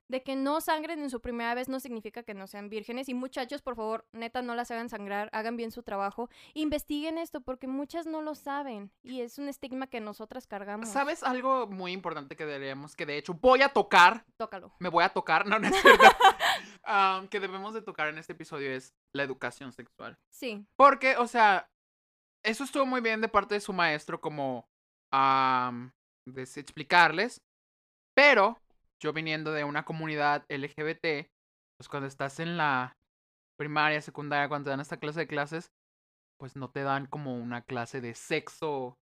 de 0.08 0.22
que 0.22 0.36
no 0.36 0.60
sangren 0.60 1.00
en 1.00 1.10
su 1.10 1.20
primera 1.20 1.54
vez 1.54 1.68
no 1.68 1.80
significa 1.80 2.22
que 2.22 2.34
no 2.34 2.46
sean 2.46 2.68
vírgenes 2.68 3.08
y 3.08 3.14
muchachos, 3.14 3.62
por 3.62 3.76
favor, 3.76 4.06
neta 4.12 4.42
no 4.42 4.54
las 4.54 4.70
hagan 4.70 4.88
sangrar, 4.88 5.28
hagan 5.32 5.56
bien 5.56 5.70
su 5.70 5.82
trabajo, 5.82 6.30
investiguen 6.54 7.18
esto 7.18 7.42
porque 7.42 7.66
muchas 7.66 8.06
no 8.06 8.22
lo 8.22 8.34
saben 8.34 8.90
y 9.02 9.20
es 9.20 9.38
un 9.38 9.48
estigma 9.48 9.86
que 9.86 10.00
nosotras 10.00 10.46
cargamos. 10.46 10.88
¿Sabes 10.88 11.22
algo 11.22 11.66
muy 11.66 11.92
importante 11.92 12.36
que 12.36 12.46
deberíamos, 12.46 12.96
que 12.96 13.06
de 13.06 13.18
hecho 13.18 13.34
voy 13.34 13.62
a 13.62 13.68
tocar, 13.68 14.24
Tócalo. 14.36 14.72
me 14.78 14.88
voy 14.88 15.04
a 15.04 15.10
tocar, 15.10 15.46
no, 15.46 15.58
no 15.58 15.68
es 15.68 15.80
cierto, 15.80 16.04
Am, 16.84 17.28
que 17.28 17.38
debemos 17.38 17.74
de 17.74 17.82
tocar 17.82 18.08
en 18.08 18.18
este 18.18 18.32
episodio 18.32 18.70
es 18.70 18.94
la 19.12 19.22
educación 19.22 19.72
sexual. 19.72 20.18
Sí. 20.30 20.66
Porque, 20.76 21.16
o 21.18 21.26
sea, 21.26 21.70
eso 22.42 22.64
estuvo 22.64 22.86
muy 22.86 23.02
bien 23.02 23.20
de 23.20 23.28
parte 23.28 23.54
de 23.54 23.60
su 23.60 23.74
maestro 23.74 24.22
como 24.22 24.66
explicarles, 26.36 27.40
pero 28.14 28.58
yo 29.02 29.12
viniendo 29.12 29.52
de 29.52 29.64
una 29.64 29.84
comunidad 29.84 30.44
LGBT, 30.48 31.28
pues 31.78 31.88
cuando 31.88 32.08
estás 32.08 32.40
en 32.40 32.56
la 32.56 32.92
primaria, 33.58 34.00
secundaria, 34.00 34.48
cuando 34.48 34.66
te 34.66 34.70
dan 34.70 34.80
esta 34.80 34.98
clase 34.98 35.20
de 35.20 35.26
clases, 35.26 35.70
pues 36.38 36.56
no 36.56 36.70
te 36.70 36.82
dan 36.82 37.06
como 37.06 37.36
una 37.36 37.62
clase 37.62 38.00
de 38.00 38.14
sexo 38.14 38.96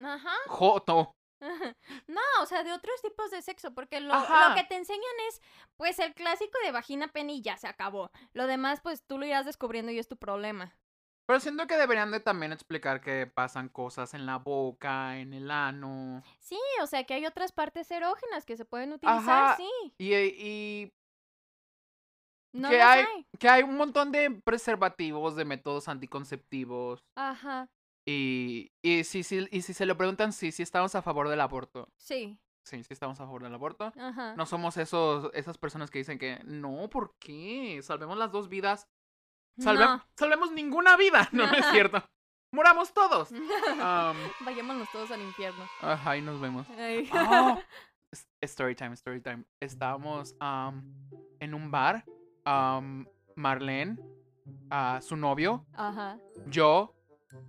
Ajá. 0.00 0.34
joto. 0.46 1.12
No, 2.08 2.20
o 2.42 2.46
sea, 2.46 2.64
de 2.64 2.72
otros 2.72 3.00
tipos 3.00 3.30
de 3.30 3.42
sexo, 3.42 3.72
porque 3.72 4.00
lo, 4.00 4.12
que 4.56 4.64
te 4.64 4.76
enseñan 4.76 5.02
es, 5.28 5.40
pues, 5.76 5.98
el 6.00 6.12
clásico 6.14 6.58
de 6.64 6.72
vagina, 6.72 7.08
pene 7.08 7.34
y 7.34 7.42
ya 7.42 7.56
se 7.56 7.68
acabó. 7.68 8.10
Lo 8.32 8.46
demás, 8.46 8.80
pues, 8.82 9.04
tú 9.06 9.18
lo 9.18 9.26
irás 9.26 9.46
descubriendo 9.46 9.92
y 9.92 9.98
es 9.98 10.08
tu 10.08 10.16
problema. 10.16 10.76
Pero 11.28 11.40
siento 11.40 11.66
que 11.66 11.76
deberían 11.76 12.10
de 12.10 12.20
también 12.20 12.52
explicar 12.52 13.02
que 13.02 13.26
pasan 13.26 13.68
cosas 13.68 14.14
en 14.14 14.24
la 14.24 14.38
boca, 14.38 15.18
en 15.18 15.34
el 15.34 15.50
ano. 15.50 16.22
Sí, 16.38 16.58
o 16.82 16.86
sea, 16.86 17.04
que 17.04 17.12
hay 17.12 17.26
otras 17.26 17.52
partes 17.52 17.90
erógenas 17.90 18.46
que 18.46 18.56
se 18.56 18.64
pueden 18.64 18.94
utilizar, 18.94 19.44
Ajá. 19.44 19.56
sí. 19.58 19.70
Y, 19.98 20.14
y 20.14 20.92
No 22.54 22.70
que 22.70 22.80
hay. 22.80 23.04
que 23.38 23.46
hay 23.46 23.62
un 23.62 23.76
montón 23.76 24.10
de 24.10 24.30
preservativos, 24.42 25.36
de 25.36 25.44
métodos 25.44 25.88
anticonceptivos. 25.88 27.04
Ajá, 27.14 27.68
Y, 28.06 28.72
y, 28.82 29.04
si, 29.04 29.22
si, 29.22 29.46
y 29.50 29.60
si 29.60 29.74
se 29.74 29.84
lo 29.84 29.98
preguntan, 29.98 30.32
sí, 30.32 30.50
sí 30.50 30.62
estamos 30.62 30.94
a 30.94 31.02
favor 31.02 31.28
del 31.28 31.40
aborto. 31.42 31.88
sí. 31.98 32.38
Sí, 32.64 32.84
sí 32.84 32.92
estamos 32.92 33.18
a 33.18 33.24
favor 33.24 33.42
del 33.42 33.54
aborto. 33.54 33.92
Ajá. 33.98 34.34
No 34.36 34.44
somos 34.44 34.76
esos, 34.76 35.30
esas 35.32 35.56
personas 35.56 35.90
que 35.90 36.00
dicen 36.00 36.18
que 36.18 36.38
no, 36.44 36.90
¿por 36.90 37.14
qué? 37.18 37.80
Salvemos 37.82 38.18
las 38.18 38.30
dos 38.30 38.50
vidas. 38.50 38.86
Salve- 39.58 39.84
No. 39.84 40.04
Salvemos 40.16 40.52
ninguna 40.52 40.96
vida. 40.96 41.28
No, 41.32 41.46
no 41.46 41.52
es 41.54 41.66
cierto. 41.72 42.02
Muramos 42.52 42.92
todos. 42.94 43.30
Am, 43.80 44.16
Vayámonos 44.40 44.88
todos 44.90 45.10
al 45.10 45.20
infierno. 45.20 45.64
ajá, 45.82 46.16
y 46.16 46.22
nos 46.22 46.40
vemos. 46.40 46.66
Oh, 47.12 47.58
es- 48.10 48.26
story 48.40 48.74
time, 48.74 48.94
story 48.94 49.20
time. 49.20 49.44
Estábamos 49.60 50.34
am, 50.40 50.82
en 51.40 51.52
un 51.54 51.70
bar. 51.70 52.04
am, 52.44 53.06
Marlene, 53.36 53.98
a 54.70 55.00
su 55.02 55.14
novio, 55.16 55.64
Ajá. 55.74 56.16
yo 56.46 56.94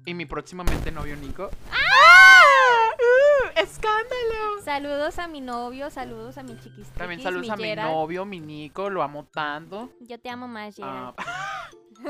y 0.06 0.14
mi 0.14 0.26
próximamente 0.26 0.92
novio 0.92 1.16
Nico. 1.16 1.50
¡Ah! 1.72 2.92
¡Uh! 3.00 3.60
¡Escándalo! 3.60 4.62
Saludos 4.64 5.18
a 5.18 5.28
mi 5.28 5.42
novio, 5.42 5.90
saludos 5.90 6.38
a 6.38 6.44
mi 6.44 6.60
chiquis. 6.60 6.90
También 6.92 7.22
saludos 7.22 7.50
a 7.50 7.56
mi 7.56 7.74
novio, 7.76 8.26
mi 8.26 8.40
Nico, 8.42 8.90
lo 8.90 9.02
amo 9.02 9.26
tanto. 9.26 9.90
Yo 10.02 10.20
te 10.20 10.30
amo 10.30 10.48
más, 10.48 10.76
Ah, 10.82 11.14
Gerald. 11.16 11.30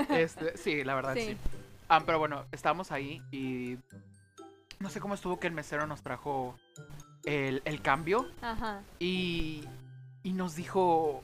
Este, 0.09 0.57
sí, 0.57 0.83
la 0.83 0.95
verdad 0.95 1.13
sí. 1.15 1.21
Sí. 1.21 1.37
Ah, 1.87 2.01
pero 2.05 2.19
bueno, 2.19 2.45
estábamos 2.51 2.91
ahí 2.91 3.21
y 3.31 3.77
no 4.79 4.89
sé 4.89 4.99
cómo 4.99 5.15
estuvo 5.15 5.39
que 5.39 5.47
el 5.47 5.53
mesero 5.53 5.87
nos 5.87 6.01
trajo 6.03 6.55
el, 7.25 7.61
el 7.65 7.81
cambio 7.81 8.27
Ajá. 8.41 8.81
y, 8.99 9.63
y 10.23 10.33
nos 10.33 10.55
dijo, 10.55 11.23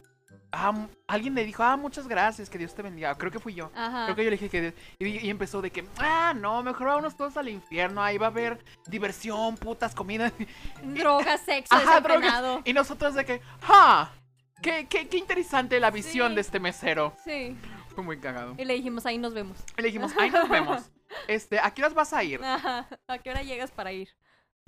ah, 0.52 0.88
alguien 1.08 1.36
le 1.36 1.46
dijo, 1.46 1.62
ah, 1.64 1.78
muchas 1.78 2.08
gracias, 2.08 2.50
que 2.50 2.58
Dios 2.58 2.74
te 2.74 2.82
bendiga. 2.82 3.16
Creo 3.16 3.32
que 3.32 3.40
fui 3.40 3.54
yo. 3.54 3.72
Ajá. 3.76 4.06
Creo 4.06 4.16
que 4.16 4.24
yo 4.24 4.30
le 4.32 4.38
dije 4.38 4.50
que 4.50 4.62
Dios- 4.62 4.74
y, 5.00 5.28
y 5.28 5.30
empezó 5.30 5.62
de 5.62 5.70
que, 5.72 5.86
ah, 6.00 6.34
no, 6.36 6.64
mejor 6.64 6.88
vámonos 6.88 7.16
todos 7.16 7.38
al 7.38 7.48
infierno, 7.48 8.02
ahí 8.02 8.18
va 8.18 8.26
a 8.28 8.30
haber 8.30 8.58
diversión, 8.88 9.56
putas, 9.58 9.94
comida. 9.94 10.32
Drogas, 10.84 11.42
sexo, 11.42 11.76
Ajá, 11.76 12.02
drogas. 12.02 12.62
Y 12.66 12.74
nosotros 12.74 13.14
de 13.14 13.24
que, 13.24 13.42
ah, 13.70 14.12
qué, 14.62 14.88
qué, 14.90 15.08
qué 15.08 15.18
interesante 15.18 15.80
la 15.80 15.92
visión 15.92 16.30
Sí. 16.30 16.36
de 16.36 16.42
este 16.42 16.60
mesero. 16.60 17.14
Sí. 17.24 17.56
Fue 17.96 18.04
muy 18.04 18.20
cagado. 18.20 18.56
Y 18.58 18.66
le 18.66 18.74
dijimos, 18.74 19.06
ahí 19.06 19.18
nos 19.18 19.34
vemos. 19.34 19.58
Y 19.78 19.82
le 19.82 19.88
dijimos, 19.88 20.12
ahí 20.20 20.30
nos 20.30 20.50
vemos. 20.50 20.92
Este, 21.28 21.60
¿a 21.60 21.72
qué 21.74 21.82
horas 21.82 21.94
vas 21.94 22.14
a 22.14 22.24
ir? 22.24 22.44
Ajá. 22.44 22.88
¿A 23.08 23.18
qué 23.18 23.30
hora 23.30 23.42
llegas 23.42 23.72
para 23.72 23.92
ir? 23.94 24.10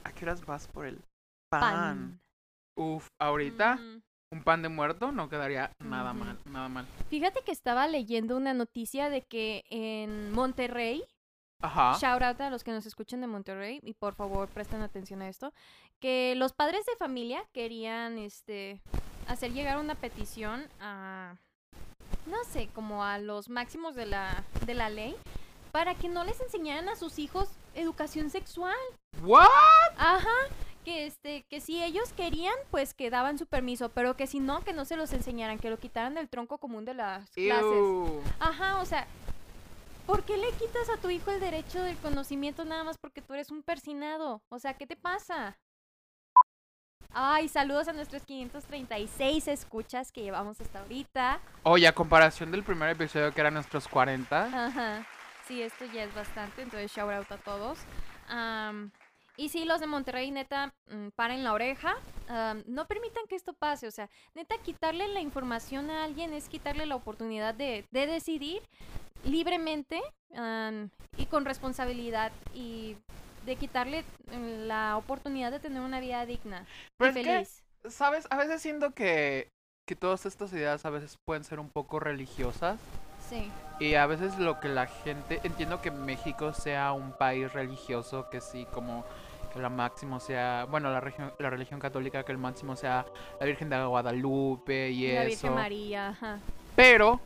¿A 0.03 0.11
qué 0.13 0.25
horas 0.25 0.45
vas 0.45 0.67
por 0.67 0.85
el 0.85 1.03
pan? 1.49 1.61
Pan. 1.61 2.21
Uf, 2.75 3.07
ahorita 3.19 3.79
un 4.31 4.43
pan 4.43 4.61
de 4.61 4.69
muerto 4.69 5.11
no 5.11 5.29
quedaría 5.29 5.71
nada 5.79 6.13
mal, 6.13 6.37
nada 6.45 6.69
mal. 6.69 6.85
Fíjate 7.09 7.41
que 7.43 7.51
estaba 7.51 7.87
leyendo 7.87 8.35
una 8.37 8.53
noticia 8.53 9.09
de 9.09 9.21
que 9.23 9.63
en 9.69 10.31
Monterrey, 10.31 11.03
Ajá. 11.61 11.97
shout 11.99 12.21
out 12.21 12.41
a 12.41 12.49
los 12.49 12.63
que 12.63 12.71
nos 12.71 12.85
escuchan 12.85 13.21
de 13.21 13.27
Monterrey, 13.27 13.79
y 13.83 13.93
por 13.93 14.15
favor 14.15 14.49
presten 14.49 14.81
atención 14.81 15.21
a 15.21 15.29
esto, 15.29 15.53
que 15.99 16.35
los 16.35 16.53
padres 16.53 16.85
de 16.85 16.95
familia 16.97 17.43
querían 17.53 18.17
este 18.17 18.81
hacer 19.27 19.51
llegar 19.53 19.77
una 19.77 19.95
petición 19.95 20.67
a 20.79 21.37
no 22.27 22.43
sé, 22.43 22.69
como 22.73 23.03
a 23.03 23.17
los 23.17 23.49
máximos 23.49 23.95
de 23.95 24.05
la, 24.05 24.43
de 24.65 24.73
la 24.73 24.89
ley 24.89 25.15
para 25.71 25.95
que 25.95 26.09
no 26.09 26.23
les 26.23 26.39
enseñaran 26.41 26.89
a 26.89 26.95
sus 26.95 27.19
hijos 27.19 27.49
educación 27.75 28.29
sexual. 28.29 28.75
¿What? 29.21 29.47
Ajá, 29.97 30.35
que 30.83 31.05
este, 31.05 31.43
que 31.49 31.61
si 31.61 31.83
ellos 31.83 32.13
querían, 32.13 32.55
pues 32.71 32.93
que 32.93 33.09
daban 33.09 33.37
su 33.37 33.45
permiso, 33.45 33.89
pero 33.89 34.15
que 34.15 34.27
si 34.27 34.39
no, 34.39 34.63
que 34.63 34.73
no 34.73 34.85
se 34.85 34.95
los 34.95 35.13
enseñaran, 35.13 35.59
que 35.59 35.69
lo 35.69 35.77
quitaran 35.77 36.15
del 36.15 36.29
tronco 36.29 36.57
común 36.57 36.85
de 36.85 36.93
las 36.93 37.29
clases. 37.31 37.83
Ajá, 38.39 38.79
o 38.81 38.85
sea, 38.85 39.05
¿por 40.05 40.23
qué 40.23 40.37
le 40.37 40.51
quitas 40.53 40.89
a 40.89 40.97
tu 40.97 41.09
hijo 41.09 41.29
el 41.31 41.39
derecho 41.39 41.81
del 41.83 41.97
conocimiento 41.97 42.65
nada 42.65 42.83
más 42.83 42.97
porque 42.97 43.21
tú 43.21 43.33
eres 43.33 43.51
un 43.51 43.63
persinado? 43.63 44.41
O 44.49 44.59
sea, 44.59 44.75
¿qué 44.75 44.87
te 44.87 44.95
pasa? 44.95 45.57
Ay, 47.13 47.47
saludos 47.47 47.87
a 47.87 47.93
nuestros 47.93 48.23
536 48.23 49.47
escuchas 49.47 50.11
que 50.11 50.21
llevamos 50.21 50.61
hasta 50.61 50.79
ahorita. 50.79 51.39
Oye, 51.63 51.87
a 51.87 51.93
comparación 51.93 52.51
del 52.51 52.63
primer 52.63 52.89
episodio 52.89 53.33
que 53.33 53.41
eran 53.41 53.55
nuestros 53.55 53.87
40. 53.87 54.67
Ajá. 54.67 55.07
Sí, 55.47 55.61
esto 55.61 55.85
ya 55.85 56.03
es 56.03 56.13
bastante, 56.13 56.61
entonces 56.61 56.91
shout 56.91 57.11
out 57.11 57.31
a 57.31 57.37
todos. 57.37 57.79
Am, 58.27 58.91
y 59.37 59.49
sí, 59.49 59.65
los 59.65 59.79
de 59.79 59.87
Monterrey, 59.87 60.29
neta, 60.31 60.73
mm, 60.89 61.09
paren 61.15 61.43
la 61.43 61.53
oreja. 61.53 61.95
no 62.65 62.87
permitan 62.87 63.25
que 63.29 63.35
esto 63.35 63.53
pase. 63.53 63.87
O 63.87 63.91
sea, 63.91 64.09
neta, 64.35 64.57
quitarle 64.57 65.07
la 65.07 65.21
información 65.21 65.89
a 65.89 66.03
alguien 66.03 66.33
es 66.33 66.49
quitarle 66.49 66.85
la 66.85 66.97
oportunidad 66.97 67.55
de, 67.55 67.85
de 67.91 68.05
decidir 68.05 68.61
libremente 69.23 70.01
y 71.17 71.25
con 71.27 71.45
responsabilidad 71.45 72.31
y 72.53 72.97
de 73.47 73.55
quitarle 73.55 74.03
mm, 74.31 74.67
la 74.67 74.97
oportunidad 74.97 75.51
de 75.51 75.59
tener 75.59 75.81
una 75.81 75.99
vida 75.99 76.25
digna 76.25 76.65
Pero 76.97 77.11
y 77.11 77.19
es 77.19 77.25
que, 77.25 77.33
feliz. 77.33 77.63
¿sabes? 77.89 78.27
A 78.29 78.37
veces 78.37 78.61
siento 78.61 78.91
que, 78.91 79.49
que 79.87 79.95
todas 79.95 80.25
estas 80.25 80.53
ideas 80.53 80.85
a 80.85 80.89
veces 80.91 81.17
pueden 81.25 81.43
ser 81.43 81.59
un 81.59 81.69
poco 81.69 81.99
religiosas. 81.99 82.79
Sí. 83.29 83.49
Y 83.79 83.95
a 83.95 84.05
veces 84.05 84.37
lo 84.37 84.59
que 84.59 84.69
la 84.69 84.87
gente, 84.87 85.39
entiendo 85.43 85.81
que 85.81 85.91
México 85.91 86.53
sea 86.53 86.91
un 86.91 87.11
país 87.13 87.51
religioso, 87.51 88.29
que 88.29 88.41
sí, 88.41 88.67
como 88.73 89.05
que 89.53 89.59
la 89.59 89.69
máximo 89.69 90.19
sea, 90.19 90.65
bueno, 90.69 90.91
la, 90.91 90.99
religión 90.99 91.33
la 91.39 91.49
religión 91.49 91.79
católica, 91.79 92.23
que 92.23 92.31
el 92.31 92.37
máximo 92.37 92.75
sea 92.75 93.05
la 93.39 93.45
Virgen 93.45 93.69
de 93.69 93.83
Guadalupe 93.83 94.89
y 94.89 95.13
La 95.13 95.23
eso. 95.23 95.29
Virgen 95.29 95.53
María, 95.55 96.09
ajá. 96.09 96.39
Pero 96.75 97.19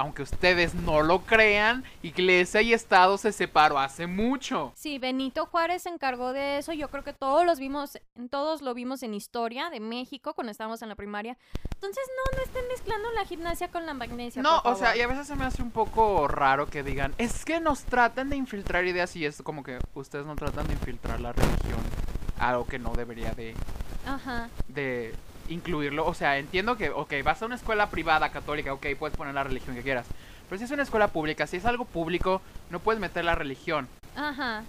aunque 0.00 0.22
ustedes 0.22 0.74
no 0.74 1.02
lo 1.02 1.20
crean, 1.20 1.84
iglesia 2.02 2.62
y 2.62 2.72
Estado 2.72 3.18
se 3.18 3.32
separó 3.32 3.78
hace 3.78 4.06
mucho. 4.06 4.72
Sí, 4.74 4.98
Benito 4.98 5.44
Juárez 5.44 5.82
se 5.82 5.90
encargó 5.90 6.32
de 6.32 6.56
eso. 6.56 6.72
Yo 6.72 6.88
creo 6.88 7.04
que 7.04 7.12
todos 7.12 7.44
los 7.44 7.58
vimos, 7.58 7.98
todos 8.30 8.62
lo 8.62 8.72
vimos 8.72 9.02
en 9.02 9.12
historia 9.12 9.68
de 9.68 9.78
México 9.78 10.32
cuando 10.32 10.52
estábamos 10.52 10.80
en 10.80 10.88
la 10.88 10.94
primaria. 10.94 11.36
Entonces, 11.74 12.02
no, 12.16 12.38
no 12.38 12.44
estén 12.44 12.66
mezclando 12.68 13.12
la 13.12 13.26
gimnasia 13.26 13.70
con 13.70 13.84
la 13.84 13.92
magnesia. 13.92 14.40
No, 14.40 14.62
por 14.62 14.72
o 14.72 14.76
sea, 14.76 14.96
y 14.96 15.02
a 15.02 15.06
veces 15.06 15.26
se 15.26 15.36
me 15.36 15.44
hace 15.44 15.62
un 15.62 15.70
poco 15.70 16.26
raro 16.28 16.66
que 16.66 16.82
digan, 16.82 17.14
es 17.18 17.44
que 17.44 17.60
nos 17.60 17.82
tratan 17.82 18.30
de 18.30 18.36
infiltrar 18.36 18.86
ideas 18.86 19.14
y 19.16 19.26
es 19.26 19.42
como 19.42 19.62
que 19.62 19.78
ustedes 19.92 20.24
no 20.24 20.34
tratan 20.34 20.66
de 20.66 20.72
infiltrar 20.72 21.20
la 21.20 21.32
religión, 21.34 21.80
algo 22.38 22.66
que 22.66 22.78
no 22.78 22.94
debería 22.94 23.32
de, 23.32 23.54
Ajá. 24.06 24.48
de 24.66 25.14
incluirlo. 25.50 26.06
O 26.06 26.14
sea, 26.14 26.38
entiendo 26.38 26.76
que, 26.76 26.90
ok, 26.90 27.12
vas 27.22 27.42
a 27.42 27.46
una 27.46 27.56
escuela 27.56 27.90
privada 27.90 28.30
católica, 28.30 28.72
ok, 28.72 28.86
puedes 28.98 29.16
poner 29.16 29.34
la 29.34 29.44
religión 29.44 29.76
que 29.76 29.82
quieras. 29.82 30.06
Pero 30.48 30.58
si 30.58 30.64
es 30.64 30.70
una 30.70 30.82
escuela 30.82 31.08
pública, 31.08 31.46
si 31.46 31.58
es 31.58 31.64
algo 31.64 31.84
público, 31.84 32.40
no 32.70 32.80
puedes 32.80 33.00
meter 33.00 33.24
la 33.24 33.34
religión. 33.34 33.88
Ajá. 34.16 34.64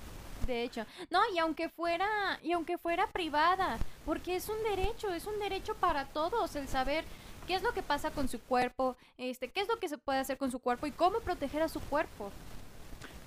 De 0.45 0.63
hecho, 0.63 0.85
no, 1.09 1.19
y 1.33 1.39
aunque 1.39 1.69
fuera, 1.69 2.07
y 2.43 2.51
aunque 2.51 2.77
fuera 2.77 3.07
privada, 3.07 3.77
porque 4.05 4.35
es 4.35 4.49
un 4.49 4.61
derecho, 4.63 5.13
es 5.13 5.25
un 5.27 5.39
derecho 5.39 5.75
para 5.75 6.05
todos 6.05 6.55
el 6.55 6.67
saber 6.67 7.05
qué 7.47 7.55
es 7.55 7.61
lo 7.61 7.73
que 7.73 7.83
pasa 7.83 8.11
con 8.11 8.27
su 8.27 8.39
cuerpo, 8.39 8.95
este, 9.17 9.49
qué 9.49 9.61
es 9.61 9.67
lo 9.67 9.77
que 9.77 9.87
se 9.87 9.97
puede 9.97 10.19
hacer 10.19 10.37
con 10.37 10.51
su 10.51 10.59
cuerpo 10.59 10.87
y 10.87 10.91
cómo 10.91 11.19
proteger 11.19 11.61
a 11.61 11.69
su 11.69 11.79
cuerpo. 11.79 12.31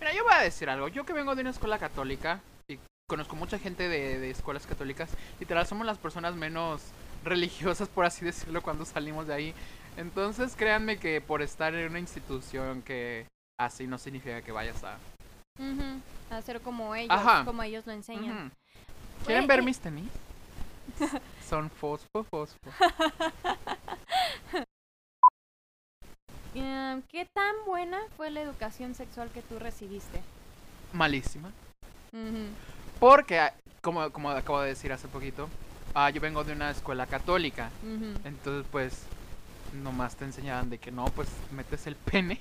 Mira, 0.00 0.12
yo 0.12 0.25
voy 0.25 0.34
a 0.34 0.40
decir 0.42 0.68
algo. 0.68 0.88
Yo 0.88 1.04
que 1.04 1.12
vengo 1.12 1.34
de 1.34 1.42
una 1.42 1.50
escuela 1.50 1.78
católica 1.78 2.40
y 2.66 2.78
conozco 3.06 3.37
mucha 3.37 3.58
gente 3.58 3.88
de, 3.88 4.18
de 4.18 4.30
escuelas 4.30 4.66
católicas, 4.66 5.11
literal 5.38 5.66
somos 5.66 5.87
las 5.87 5.99
personas 5.99 6.34
menos 6.34 6.82
religiosas, 7.25 7.88
por 7.88 8.04
así 8.04 8.25
decirlo, 8.25 8.62
cuando 8.62 8.85
salimos 8.85 9.26
de 9.26 9.35
ahí. 9.35 9.54
Entonces, 9.97 10.54
créanme 10.57 10.99
que 10.99 11.21
por 11.21 11.43
estar 11.43 11.75
en 11.75 11.90
una 11.90 11.99
institución 11.99 12.83
que 12.83 13.26
así 13.59 13.87
no 13.87 13.99
significa 13.99 14.43
que 14.43 14.52
vayas 14.52 14.83
a... 14.85 14.97
Ujú, 15.59 16.00
Hacer 16.31 16.61
como 16.61 16.95
ellos, 16.95 17.16
Ajá. 17.16 17.45
como 17.45 17.62
ellos 17.62 17.87
lo 17.87 17.93
enseñan. 17.93 18.52
¿Quieren 19.25 19.47
ver 19.47 19.62
mis 19.62 19.78
tenis? 19.78 20.09
Son 21.49 21.71
fosfo, 21.71 22.25
fosfo. 22.25 22.59
Em, 26.54 27.02
¿Qué 27.11 27.26
tan 27.35 27.54
buena 27.66 27.99
fue 28.16 28.31
la 28.31 28.40
educación 28.40 28.95
sexual 28.95 29.28
que 29.31 29.43
tú 29.43 29.59
recibiste? 29.59 30.21
Malísima. 30.93 31.50
Porque, 33.00 33.40
como, 33.83 34.09
como 34.11 34.31
acabo 34.31 34.61
de 34.61 34.69
decir 34.69 34.93
hace 34.93 35.09
poquito, 35.09 35.49
ah, 35.95 36.11
yo 36.11 36.21
vengo 36.21 36.45
de 36.45 36.53
una 36.53 36.71
escuela 36.71 37.07
católica. 37.07 37.71
Entonces, 38.25 38.67
pues, 38.71 39.03
nomás 39.83 40.17
te 40.17 40.25
enseñaban 40.25 40.71
de 40.71 40.79
que 40.79 40.91
no, 40.91 41.07
pues, 41.07 41.29
metes 41.53 41.87
el 41.87 41.97
pene 41.97 42.41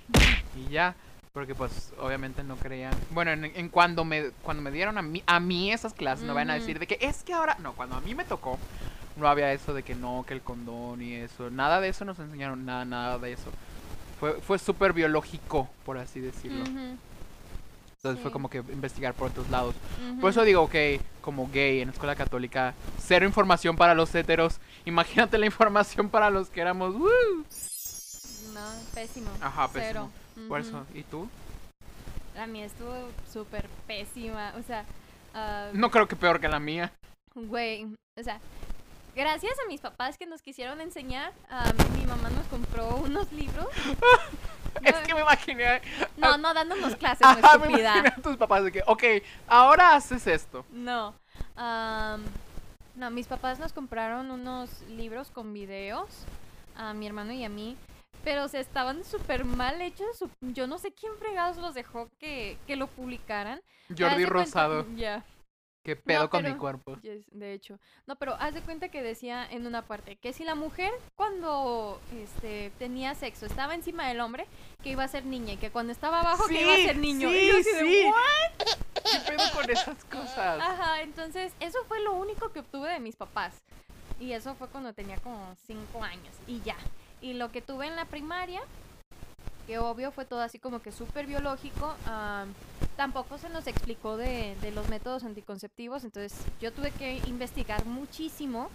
y 0.56 0.72
ya. 0.72 0.96
Porque, 1.32 1.56
pues, 1.56 1.92
obviamente 2.00 2.44
no 2.44 2.56
creían. 2.58 2.94
Bueno, 3.10 3.32
en, 3.32 3.46
en 3.46 3.70
cuando 3.70 4.06
me 4.06 4.30
cuando 4.44 4.62
me 4.62 4.70
dieron 4.70 5.00
a 5.00 5.02
mí, 5.02 5.24
a 5.26 5.40
mí 5.40 5.72
esas 5.72 5.94
clases, 5.94 6.26
no 6.26 6.36
van 6.36 6.52
a 6.52 6.54
decir 6.54 6.78
de 6.78 6.86
que 6.86 7.00
es 7.02 7.24
que 7.24 7.34
ahora. 7.34 7.58
No, 7.60 7.74
cuando 7.74 7.96
a 7.96 8.02
mí 8.02 8.14
me 8.14 8.24
tocó, 8.24 8.60
no 9.16 9.28
había 9.28 9.52
eso 9.52 9.74
de 9.74 9.82
que 9.82 9.96
no, 9.96 10.26
que 10.28 10.36
el 10.36 10.42
condón 10.42 11.02
y 11.02 11.16
eso. 11.16 11.50
Nada 11.50 11.82
de 11.82 11.90
eso 11.90 12.06
nos 12.06 12.20
enseñaron, 12.20 12.66
nada, 12.66 12.86
nada 12.86 13.18
de 13.18 13.34
eso. 13.34 13.50
Fue, 14.20 14.34
fue 14.42 14.60
súper 14.60 14.94
biológico, 14.94 15.70
por 15.86 15.98
así 15.98 16.20
decirlo. 16.20 16.66
Entonces 18.06 18.22
fue 18.22 18.34
como 18.34 18.50
que 18.50 18.58
investigar 18.58 19.14
por 19.14 19.30
otros 19.30 19.50
lados. 19.50 19.76
Por 20.20 20.30
eso 20.32 20.44
digo 20.44 20.70
que 20.70 21.00
como 21.22 21.50
gay 21.50 21.80
en 21.80 21.88
escuela 21.88 22.18
católica, 22.18 22.74
cero 23.00 23.26
información 23.26 23.78
para 23.78 23.96
los 23.96 24.14
heteros. 24.14 24.60
Imagínate 24.86 25.38
la 25.38 25.46
información 25.46 26.10
para 26.10 26.30
los 26.30 26.50
que 26.50 26.60
éramos. 26.60 26.96
¡woo! 26.96 27.08
No, 28.54 28.60
pésimo. 28.94 29.30
Ajá, 29.40 29.70
Cero. 29.72 30.10
pésimo. 30.34 30.48
Por 30.50 30.60
Ujú. 30.60 30.68
eso, 30.70 30.86
¿y 30.94 31.04
tú? 31.04 31.30
La 32.36 32.46
mía 32.46 32.66
estuvo 32.66 32.94
súper 33.32 33.70
pésima. 33.88 34.52
O 34.60 34.64
sea, 34.64 34.84
ah, 35.34 35.70
No 35.72 35.90
creo 35.90 36.06
que 36.06 36.18
peor 36.18 36.42
que 36.42 36.50
la 36.50 36.60
mía. 36.60 36.92
güey, 37.34 37.86
o 38.20 38.24
sea, 38.24 38.38
gracias 39.16 39.54
a 39.64 39.68
mis 39.70 39.80
papás 39.80 40.18
que 40.18 40.26
nos 40.26 40.42
quisieron 40.42 40.82
enseñar, 40.82 41.32
ah, 41.50 41.72
mi 41.98 42.06
mamá 42.06 42.30
nos 42.32 42.46
compró 42.48 42.98
unos 43.06 43.32
libros. 43.32 43.68
Es 44.84 44.96
que 45.00 45.14
me 45.14 45.22
imaginé. 45.22 45.82
No, 46.18 46.38
no 46.38 46.54
dándonos 46.54 46.96
clases, 46.96 47.26
Ajá, 47.26 47.58
me 47.58 47.68
imaginé 47.68 48.08
a 48.10 48.16
tus 48.16 48.38
papás 48.38 48.64
de 48.64 48.72
que, 48.72 48.84
ok, 48.86 49.04
ahora 49.48 49.96
haces 49.96 50.26
esto. 50.28 50.66
No. 50.72 51.14
am, 51.56 52.24
no, 52.96 53.10
mis 53.10 53.28
papás 53.28 53.60
nos 53.60 53.74
compraron 53.74 54.30
unos 54.32 54.82
libros 54.90 55.32
con 55.32 55.54
videos 55.54 56.08
a 56.76 56.94
mi 56.94 57.08
hermano 57.08 57.34
y 57.34 57.44
a 57.44 57.50
mí. 57.50 57.78
Pero 58.24 58.46
o 58.46 58.48
sea, 58.48 58.62
estaban 58.62 59.04
súper 59.04 59.46
mal 59.46 59.82
hechos. 59.82 60.24
Yo 60.42 60.68
no 60.68 60.78
sé 60.78 60.94
quién 60.94 61.12
fregados 61.18 61.58
los 61.58 61.74
dejó 61.74 62.10
que, 62.20 62.58
que 62.68 62.76
lo 62.76 62.88
publicaran. 62.88 63.62
Jordi 63.98 64.26
Rosado, 64.26 64.86
Ya. 64.96 65.24
Qué 65.84 65.96
pedo 65.96 66.30
con 66.30 66.44
mi 66.44 66.54
cuerpo. 66.56 66.98
Yes, 67.02 67.24
de 67.32 67.54
hecho. 67.54 67.78
No, 68.08 68.16
pero 68.16 68.36
haz 68.40 68.54
de 68.54 68.62
cuenta 68.62 68.90
que 68.90 69.02
decía 69.02 69.46
en 69.50 69.68
una 69.68 69.82
parte 69.84 70.16
que 70.16 70.34
si 70.34 70.44
la 70.44 70.56
mujer 70.56 70.92
cuando 71.16 72.00
este 72.16 72.72
tenía 72.80 73.16
sexo 73.16 73.46
estaba 73.46 73.76
encima 73.76 74.08
del 74.08 74.20
hombre, 74.22 74.46
que 74.82 74.90
iba 74.90 75.04
a 75.04 75.08
ser 75.08 75.26
niña 75.26 75.54
y 75.54 75.58
que 75.58 75.72
cuando 75.72 75.92
estaba 75.92 76.22
abajo 76.22 76.48
que 76.48 76.62
iba 76.62 76.74
a 76.74 76.76
Sí, 76.78 76.86
ser 76.86 76.98
niño. 76.98 77.30
sí, 77.30 77.36
y 77.38 77.48
yo 77.48 77.58
así 77.60 77.72
de, 77.72 77.80
sí. 77.82 78.06
"What?". 78.06 78.68
¿Qué 79.04 79.32
pedo 79.32 79.44
con 79.54 79.70
esas 79.70 80.04
cosas? 80.06 80.62
Ajá, 80.62 81.02
entonces 81.02 81.54
eso 81.60 81.80
fue 81.88 82.00
lo 82.02 82.14
único 82.14 82.52
que 82.52 82.60
obtuve 82.62 82.90
de 82.90 83.00
mis 83.00 83.16
papás. 83.16 83.54
Y 84.20 84.32
eso 84.32 84.56
fue 84.56 84.70
cuando 84.70 84.94
tenía 84.94 85.18
como 85.18 85.56
cinco 85.68 86.04
años 86.04 86.34
y 86.48 86.62
ya. 86.62 86.78
Y 87.20 87.34
lo 87.34 87.52
que 87.52 87.62
tuve 87.62 87.88
en 87.88 87.96
la 87.96 88.06
primaria, 88.06 88.62
que 89.66 89.80
obvio 89.80 90.12
fue 90.12 90.26
todo 90.26 90.42
así 90.42 90.60
como 90.60 90.82
que 90.82 90.92
súper 90.92 91.26
biológico, 91.26 91.96
am, 92.06 92.54
tampoco 92.98 93.38
se 93.38 93.50
nos 93.50 93.68
explicó 93.68 94.18
de, 94.18 94.56
de 94.62 94.72
los 94.72 94.90
métodos 94.90 95.24
anticonceptivos, 95.24 96.04
entonces 96.04 96.38
yo 96.60 96.72
tuve 96.74 96.92
que 96.92 97.22
investigar 97.28 97.86
muchísimo. 97.86 98.70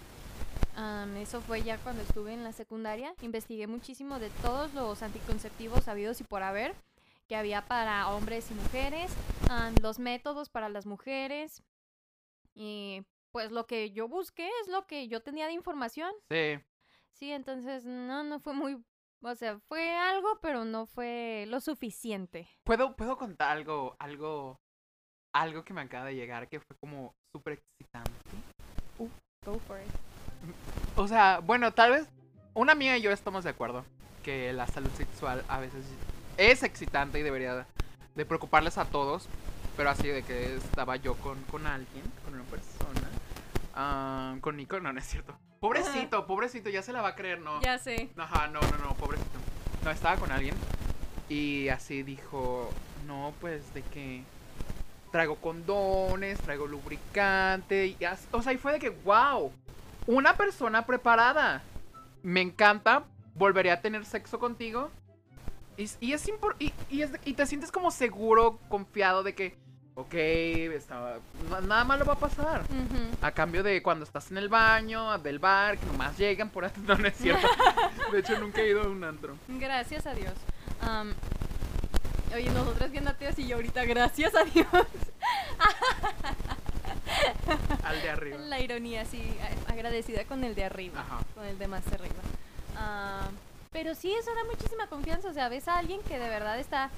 eso 1.17 1.41
fue 1.41 1.61
ya 1.61 1.77
cuando 1.77 2.01
estuve 2.01 2.33
en 2.33 2.43
la 2.43 2.53
secundaria. 2.53 3.13
Investigué 3.21 3.67
muchísimo 3.67 4.19
de 4.19 4.29
todos 4.41 4.73
los 4.73 5.03
anticonceptivos 5.03 5.87
habidos 5.87 6.21
y 6.21 6.23
por 6.23 6.41
haber 6.41 6.73
que 7.27 7.35
había 7.35 7.61
para 7.67 8.09
hombres 8.09 8.49
y 8.49 8.55
mujeres, 8.55 9.11
am, 9.49 9.75
los 9.83 9.99
métodos 9.99 10.49
para 10.49 10.67
las 10.67 10.87
mujeres. 10.87 11.61
Y 12.55 13.03
pues 13.31 13.51
lo 13.51 13.67
que 13.67 13.91
yo 13.91 14.07
busqué 14.07 14.49
es 14.63 14.67
lo 14.67 14.87
que 14.87 15.07
yo 15.07 15.21
tenía 15.21 15.45
de 15.45 15.53
información. 15.53 16.11
Sí. 16.29 16.59
Sí, 17.13 17.31
entonces 17.31 17.85
no, 17.85 18.23
no 18.23 18.39
fue 18.39 18.53
muy, 18.53 18.83
o 19.21 19.35
sea, 19.35 19.59
fue 19.67 19.95
algo, 19.95 20.39
pero 20.41 20.65
no 20.65 20.85
fue 20.85 21.45
lo 21.47 21.59
suficiente. 21.59 22.47
¿Puedo, 22.63 22.95
puedo 22.95 23.17
contar 23.17 23.51
algo, 23.51 23.95
algo, 23.99 24.59
algo 25.33 25.63
que 25.63 25.73
me 25.73 25.81
acaba 25.81 26.05
de 26.05 26.15
llegar 26.15 26.47
que 26.47 26.59
fue 26.59 26.75
como 26.79 27.13
súper 27.35 27.59
excitante? 27.59 28.11
Go 29.45 29.59
for 29.59 29.79
it. 29.79 29.87
O 30.95 31.07
sea, 31.07 31.39
bueno, 31.39 31.73
tal 31.73 31.91
vez 31.91 32.07
una 32.53 32.73
amiga 32.73 32.97
y 32.97 33.01
yo 33.01 33.11
estamos 33.11 33.43
de 33.43 33.51
acuerdo 33.51 33.85
que 34.23 34.51
la 34.53 34.67
salud 34.67 34.91
sexual 34.91 35.43
a 35.47 35.59
veces 35.59 35.85
es 36.37 36.63
excitante 36.63 37.19
y 37.19 37.23
debería 37.23 37.65
de 38.15 38.25
preocuparles 38.25 38.77
a 38.77 38.85
todos, 38.85 39.27
pero 39.77 39.89
así 39.89 40.07
de 40.07 40.23
que 40.23 40.55
estaba 40.55 40.97
yo 40.97 41.15
con, 41.15 41.41
con 41.43 41.65
alguien, 41.67 42.03
con 42.25 42.33
una 42.33 42.43
persona, 42.43 43.09
ah, 43.75 44.35
con 44.41 44.57
Nico, 44.57 44.79
no, 44.79 44.91
no 44.91 44.99
es 44.99 45.05
cierto. 45.05 45.37
Pobrecito, 45.59 46.25
pobrecito, 46.25 46.69
ya 46.69 46.81
se 46.81 46.93
la 46.93 47.01
va 47.01 47.09
a 47.09 47.15
creer, 47.15 47.39
¿no? 47.41 47.61
Ya 47.61 47.77
sé. 47.77 48.09
Ajá, 48.17 48.47
no, 48.47 48.61
no, 48.61 48.77
no, 48.77 48.93
pobrecito. 48.95 49.39
No, 49.83 49.91
estaba 49.91 50.15
con 50.17 50.31
alguien 50.31 50.55
y 51.29 51.69
así 51.69 52.03
dijo, 52.03 52.69
no, 53.05 53.33
pues 53.41 53.73
de 53.73 53.81
que 53.83 54.23
traigo 55.11 55.35
condones, 55.35 56.39
traigo 56.39 56.67
lubricante, 56.67 57.95
y 57.99 58.03
as- 58.05 58.27
o 58.31 58.41
sea, 58.41 58.53
y 58.53 58.57
fue 58.57 58.73
de 58.73 58.79
que, 58.79 58.89
wow, 58.89 59.51
una 60.07 60.35
persona 60.35 60.85
preparada. 60.85 61.61
Me 62.23 62.41
encanta, 62.41 63.03
volvería 63.35 63.73
a 63.73 63.81
tener 63.81 64.05
sexo 64.05 64.39
contigo. 64.39 64.89
Y, 65.77 65.89
y 66.01 66.11
es 66.13 66.27
y, 66.59 66.73
y 66.89 67.01
es 67.03 67.11
y 67.23 67.33
te 67.33 67.45
sientes 67.45 67.71
como 67.71 67.91
seguro, 67.91 68.59
confiado 68.67 69.23
de 69.23 69.33
que, 69.33 69.57
ok, 69.99 70.13
está- 70.13 71.17
na- 71.49 71.61
nada 71.61 71.83
malo 71.83 72.05
va 72.05 72.13
a 72.13 72.19
pasar. 72.19 72.63
A 73.21 73.31
cambio 73.31 73.63
de 73.63 73.81
cuando 73.83 74.05
estás 74.05 74.31
en 74.31 74.37
el 74.37 74.49
baño, 74.49 75.17
del 75.19 75.39
bar, 75.39 75.77
que 75.77 75.85
nomás 75.85 76.17
llegan 76.17 76.49
por 76.49 76.65
ahí. 76.65 76.71
No, 76.87 76.95
no 76.95 77.07
es 77.07 77.17
cierto. 77.17 77.47
De 78.11 78.19
hecho, 78.19 78.39
nunca 78.39 78.61
he 78.61 78.69
ido 78.69 78.83
a 78.83 78.87
un 78.87 79.03
antro. 79.03 79.35
Gracias 79.47 80.05
a 80.07 80.13
Dios. 80.13 80.33
Am, 80.81 81.13
oye, 82.33 82.49
nosotras 82.51 82.91
bien 82.91 83.07
ateas 83.07 83.37
y 83.39 83.47
yo 83.47 83.57
ahorita, 83.57 83.83
gracias 83.85 84.33
a 84.35 84.43
Dios. 84.45 84.67
Al 87.83 88.01
de 88.01 88.09
arriba. 88.09 88.37
La 88.37 88.59
ironía, 88.59 89.05
sí, 89.05 89.21
agradecida 89.67 90.23
con 90.25 90.43
el 90.43 90.55
de 90.55 90.65
arriba. 90.65 91.01
Ajá. 91.01 91.19
con 91.35 91.45
el 91.45 91.57
de 91.57 91.67
más 91.67 91.85
arriba. 91.87 92.15
Ah, 92.77 93.27
pero 93.71 93.95
sí, 93.95 94.13
eso 94.13 94.33
da 94.33 94.43
muchísima 94.45 94.87
confianza. 94.87 95.29
O 95.29 95.33
sea, 95.33 95.49
ves 95.49 95.67
a 95.67 95.77
alguien 95.77 96.01
que 96.03 96.17
de 96.19 96.29
verdad 96.29 96.59
está 96.59 96.89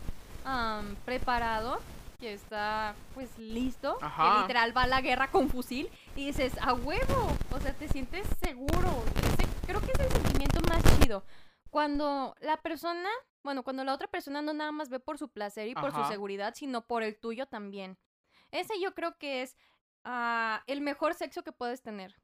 am, 0.46 0.96
preparado, 1.06 1.80
que 2.22 2.34
está 2.34 2.96
pues 3.16 3.38
listo, 3.38 3.98
Ajá. 4.02 4.36
que 4.36 4.42
literal 4.44 4.78
va 4.78 4.84
a 4.84 4.88
la 4.88 5.02
guerra 5.02 5.30
con 5.32 5.50
fusil 5.50 5.90
y 6.16 6.28
dices, 6.28 6.54
a 6.62 6.74
huevo. 6.74 7.36
O 7.52 7.60
sea, 7.60 7.74
te 7.74 7.88
sientes 7.90 8.26
seguro. 8.42 9.04
Ese- 9.18 9.50
creo 9.66 9.82
que 9.82 9.92
es 9.92 10.00
el 10.00 10.10
sentimiento 10.12 10.62
más 10.70 10.82
chido. 11.00 11.26
Cuando 11.70 12.36
la 12.40 12.58
persona 12.58 13.10
Bueno, 13.44 13.64
cuando 13.64 13.84
la 13.84 13.96
otra 13.96 14.08
persona 14.08 14.44
no 14.44 14.54
nada 14.54 14.72
más 14.72 14.90
ve 14.90 15.00
por 15.00 15.18
su 15.18 15.30
placer 15.30 15.68
y 15.68 15.74
por 15.74 15.92
su 15.92 15.98
Ajá. 16.02 16.10
seguridad, 16.12 16.54
sino 16.56 16.86
por 16.86 17.02
el 17.02 17.18
tuyo 17.20 17.48
también. 17.48 17.98
Ese 18.52 18.80
yo 18.80 18.94
creo 18.94 19.18
que 19.18 19.42
es 19.42 19.58
ah, 20.04 20.62
el 20.68 20.80
mejor 20.82 21.16
sexo 21.16 21.44
que 21.44 21.52
puedes 21.52 21.82
tener. 21.82 22.16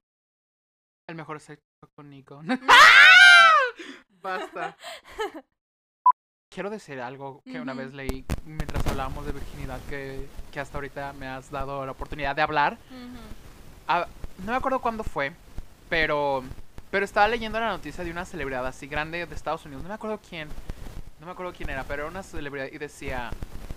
El 1.08 1.16
mejor 1.16 1.40
sexo 1.40 1.64
con 1.96 2.12
Nico. 2.12 2.40
Basta. 4.10 4.78
Quiero 6.50 6.70
decir 6.70 7.00
algo 7.02 7.42
que 7.44 7.60
una 7.60 7.74
vez 7.74 7.94
leí 7.94 8.26
mientras 8.46 8.77
hablábamos 8.98 9.28
de 9.28 9.32
virginidad 9.32 9.80
que, 9.88 10.28
que 10.52 10.60
hasta 10.60 10.76
ahorita 10.76 11.14
me 11.14 11.28
has 11.28 11.52
dado 11.52 11.86
la 11.86 11.92
oportunidad 11.92 12.36
de 12.36 12.42
hablar. 12.42 12.80
Ah, 13.88 14.08
no 14.40 14.52
me 14.52 14.58
acuerdo 14.58 14.80
cuándo 14.80 15.04
fue, 15.04 15.34
pero 15.88 16.44
pero 16.90 17.06
estaba 17.06 17.28
leyendo 17.28 17.60
la 17.60 17.70
noticia 17.70 18.04
de 18.04 18.10
una 18.10 18.26
celebridad 18.26 18.66
así 18.66 18.88
grande 18.88 19.28
de 19.28 19.36
Estados 19.36 19.64
Unidos. 19.66 19.84
No 19.84 19.90
me 19.90 19.96
acuerdo 19.96 20.20
quién. 20.28 20.48
No 21.20 21.28
me 21.28 21.32
acuerdo 21.32 21.54
quién 21.54 21.70
era, 21.70 21.84
pero 21.84 22.04
era 22.04 22.12
una 22.12 22.24
celebridad 22.24 22.70
y 22.72 22.78
decía, 22.80 23.30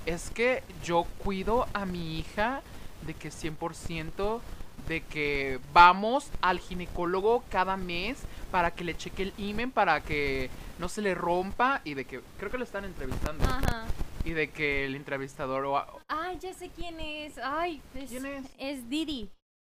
es 0.07 0.31
que 0.31 0.63
yo 0.85 1.05
cuido 1.23 1.67
a 1.75 1.85
mi 1.85 2.19
hija 2.19 2.63
de 3.07 3.13
que 3.13 3.29
100% 3.31 4.41
de 4.89 5.03
que 5.03 5.61
vamos 5.75 6.31
al 6.41 6.61
ginecólogo 6.61 7.45
cada 7.51 7.77
mes 7.77 8.17
para 8.51 8.71
que 8.71 8.85
le 8.85 8.97
cheque 8.97 9.25
el 9.25 9.35
imen 9.37 9.71
para 9.71 10.01
que 10.01 10.49
no 10.79 10.89
se 10.89 11.03
le 11.03 11.15
rompa 11.15 11.83
y 11.85 11.93
de 11.93 12.07
que 12.07 12.23
creo 12.39 12.51
que 12.51 12.57
lo 12.57 12.65
están 12.65 12.87
entrevistando 12.87 13.45
Ajá. 13.45 13.85
Y 14.25 14.33
de 14.33 14.51
que 14.51 14.85
el 14.85 14.95
entrevistador 14.95 15.65
o 15.65 16.01
Ay, 16.09 16.39
ya 16.41 16.53
sé 16.55 16.71
quién 16.71 17.01
es. 17.01 17.39
Ay, 17.39 17.81
es, 17.95 18.11
¿Quién 18.11 18.27
es? 18.27 18.47
Es 18.59 18.89
Didi. 18.89 19.31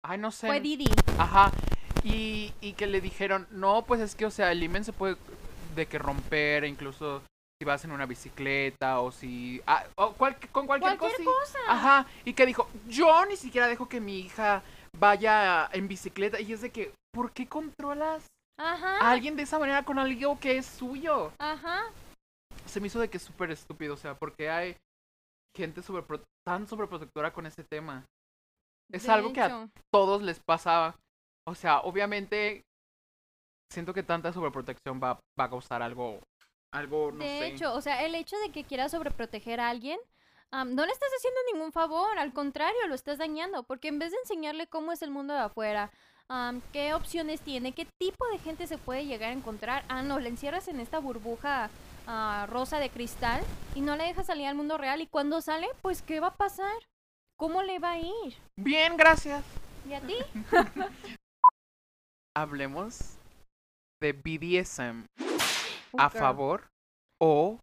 ay 0.03 0.17
no 0.17 0.32
sé 0.32 0.47
Fue 0.47 0.60
Didi. 0.60 0.89
Ajá. 1.17 1.51
Y, 2.03 2.51
y 2.60 2.73
que 2.73 2.88
le 2.88 2.99
dijeron, 2.99 3.47
no, 3.51 3.84
pues 3.86 4.01
es 4.01 4.15
que, 4.15 4.25
o 4.25 4.32
sea, 4.32 4.51
el 4.51 4.62
imen 4.62 4.84
se 4.84 4.91
puede 4.93 5.15
de 5.75 5.86
que 5.86 5.97
romper, 5.97 6.65
incluso 6.65 7.21
si 7.60 7.65
vas 7.65 7.86
en 7.86 7.91
una 7.91 8.06
bicicleta 8.06 8.99
o 8.99 9.12
si... 9.12 9.62
ah, 9.65 9.86
o 9.95 10.12
cual- 10.13 10.36
con 10.51 10.67
cualquier, 10.67 10.97
Cualquier 10.97 11.23
cosa. 11.25 11.53
cosa. 11.53 11.60
Ajá. 11.69 12.06
Y 12.25 12.34
que 12.34 12.45
dijo, 12.45 12.67
yo 12.89 13.25
ni 13.25 13.38
siquiera 13.38 13.67
dejo 13.67 13.88
que 13.88 14.01
mi 14.01 14.19
hija 14.19 14.62
vaya 14.99 15.69
en 15.71 15.88
bicicleta. 15.88 16.41
Y 16.41 16.51
es 16.51 16.62
de 16.62 16.71
que, 16.71 16.91
¿por 17.13 17.32
qué 17.32 17.47
controlas 17.47 18.25
Ajá. 18.60 18.97
a 18.97 19.12
alguien 19.12 19.38
de 19.38 19.43
esa 19.43 19.58
manera 19.60 19.84
con 19.84 19.97
algo 19.97 20.38
que 20.39 20.58
es 20.58 20.65
suyo? 20.65 21.32
Ajá. 21.39 21.84
Se 22.74 22.80
me 22.80 22.88
hizo 22.88 23.00
de 23.00 23.08
que 23.08 23.18
es 23.18 23.24
súper 23.24 23.52
estúpido, 23.52 23.94
o 23.94 23.98
sea, 23.98 24.18
porque 24.18 24.50
hay 24.50 24.76
gente 25.56 25.84
sobre 25.84 26.04
tan 26.44 26.68
sobreprotectora 26.68 27.32
con 27.32 27.46
ese 27.46 27.64
tema. 27.64 28.04
Es 28.92 29.04
De 29.04 29.12
algo 29.12 29.32
que 29.32 29.42
a 29.42 29.70
todos 29.92 30.24
les 30.24 30.40
pasaba. 30.40 30.96
O 31.48 31.54
sea, 31.54 31.82
obviamente 31.82 32.64
siento 33.72 33.94
que 33.94 34.02
tanta 34.02 34.34
sobreprotección 34.34 35.00
va, 35.00 35.20
va 35.40 35.44
a 35.44 35.50
causar 35.52 35.84
algo, 35.84 36.20
algo, 36.74 37.12
no 37.12 37.20
de 37.20 37.26
sé. 37.26 37.48
hecho, 37.50 37.76
o 37.76 37.82
sea, 37.82 38.04
el 38.08 38.16
hecho 38.16 38.38
de 38.40 38.50
que 38.50 38.64
quieras 38.64 38.90
sobreproteger 38.90 39.60
a 39.60 39.70
alguien, 39.70 40.00
am, 40.50 40.74
no 40.74 40.84
le 40.84 40.92
estás 40.92 41.12
haciendo 41.16 41.40
ningún 41.54 41.72
favor, 41.74 42.18
al 42.18 42.34
contrario, 42.34 42.88
lo 42.88 42.96
estás 42.96 43.20
dañando, 43.20 43.62
porque 43.62 43.90
en 43.90 44.00
vez 44.00 44.12
de 44.12 44.18
enseñarle 44.18 44.66
cómo 44.66 44.92
es 44.92 45.04
el 45.04 45.12
mundo 45.12 45.36
de 45.36 45.42
afuera, 45.42 45.92
am, 46.28 46.62
qué 46.72 46.96
opciones 46.96 47.42
tiene, 47.42 47.74
qué 47.74 47.86
tipo 48.00 48.26
de 48.30 48.40
gente 48.40 48.66
se 48.66 48.80
puede 48.80 49.06
llegar 49.06 49.30
a 49.30 49.34
encontrar, 49.34 49.86
ah, 49.90 50.02
no, 50.02 50.20
le 50.20 50.30
encierras 50.30 50.68
en 50.70 50.80
esta 50.80 50.98
burbuja 50.98 51.70
ah, 52.08 52.46
rosa 52.50 52.80
de 52.80 52.89
cristal 52.89 53.42
y 53.76 53.82
no 53.82 53.96
le 53.96 54.06
dejas 54.06 54.26
salir 54.28 54.48
al 54.48 54.56
mundo 54.56 54.78
real, 54.78 55.02
y 55.02 55.08
cuando 55.08 55.42
sale, 55.42 55.68
pues, 55.82 56.02
¿qué 56.02 56.20
va 56.20 56.28
a 56.28 56.36
pasar? 56.36 56.74
¿Cómo 57.38 57.63
le 57.63 57.80
va 57.80 57.92
a 57.92 58.00
ir? 58.00 58.38
Bien, 58.58 58.96
gracias. 58.98 59.44
¿Y 59.89 59.94
a 59.94 60.02
ti? 60.02 60.16
Hablemos 62.36 63.18
de 64.02 64.13
BDSM. 64.13 65.06
¿A 65.96 66.08
Uh, 66.08 66.10
girl. 66.10 66.20
favor 66.20 66.72
o 67.22 67.60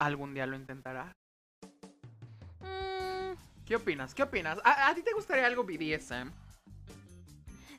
algún 0.00 0.34
día 0.34 0.46
lo 0.46 0.54
intentará? 0.56 1.12
Mm, 2.60 3.34
¿Qué 3.66 3.74
opinas? 3.74 4.14
¿Qué 4.14 4.22
opinas? 4.22 4.58
¿A, 4.64 4.88
a 4.88 4.94
ti 4.94 5.02
te 5.02 5.12
gustaría 5.12 5.46
algo 5.46 5.64
BDSM? 5.64 6.30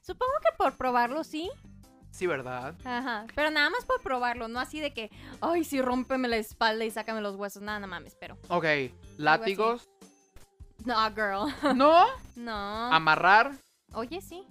supongo 0.01 0.33
que 0.41 0.55
por 0.57 0.75
probarlo 0.77 1.23
sí. 1.23 1.49
Sí, 2.11 2.25
¿verdad? 2.25 2.75
Ajá, 2.83 3.25
pero 3.35 3.51
nada 3.51 3.69
más 3.69 3.85
por 3.85 4.01
probarlo, 4.01 4.47
no 4.47 4.59
así 4.59 4.79
de 4.79 4.91
que, 4.93 5.11
ay, 5.41 5.63
sí, 5.63 5.81
rómpeme 5.81 6.27
la 6.27 6.37
espalda 6.37 6.83
y 6.83 6.89
sácame 6.91 7.21
los 7.21 7.35
huesos. 7.35 7.61
Nada, 7.61 7.79
no 7.79 7.87
mames, 7.87 8.15
pero. 8.19 8.37
Ok, 8.49 8.65
látigos. 9.17 9.87
No, 10.85 10.95
girl. 11.11 11.53
No, 11.75 12.05
No. 12.35 12.93
amarrar, 12.93 13.51
Oye, 13.93 14.21
sí. 14.21 14.43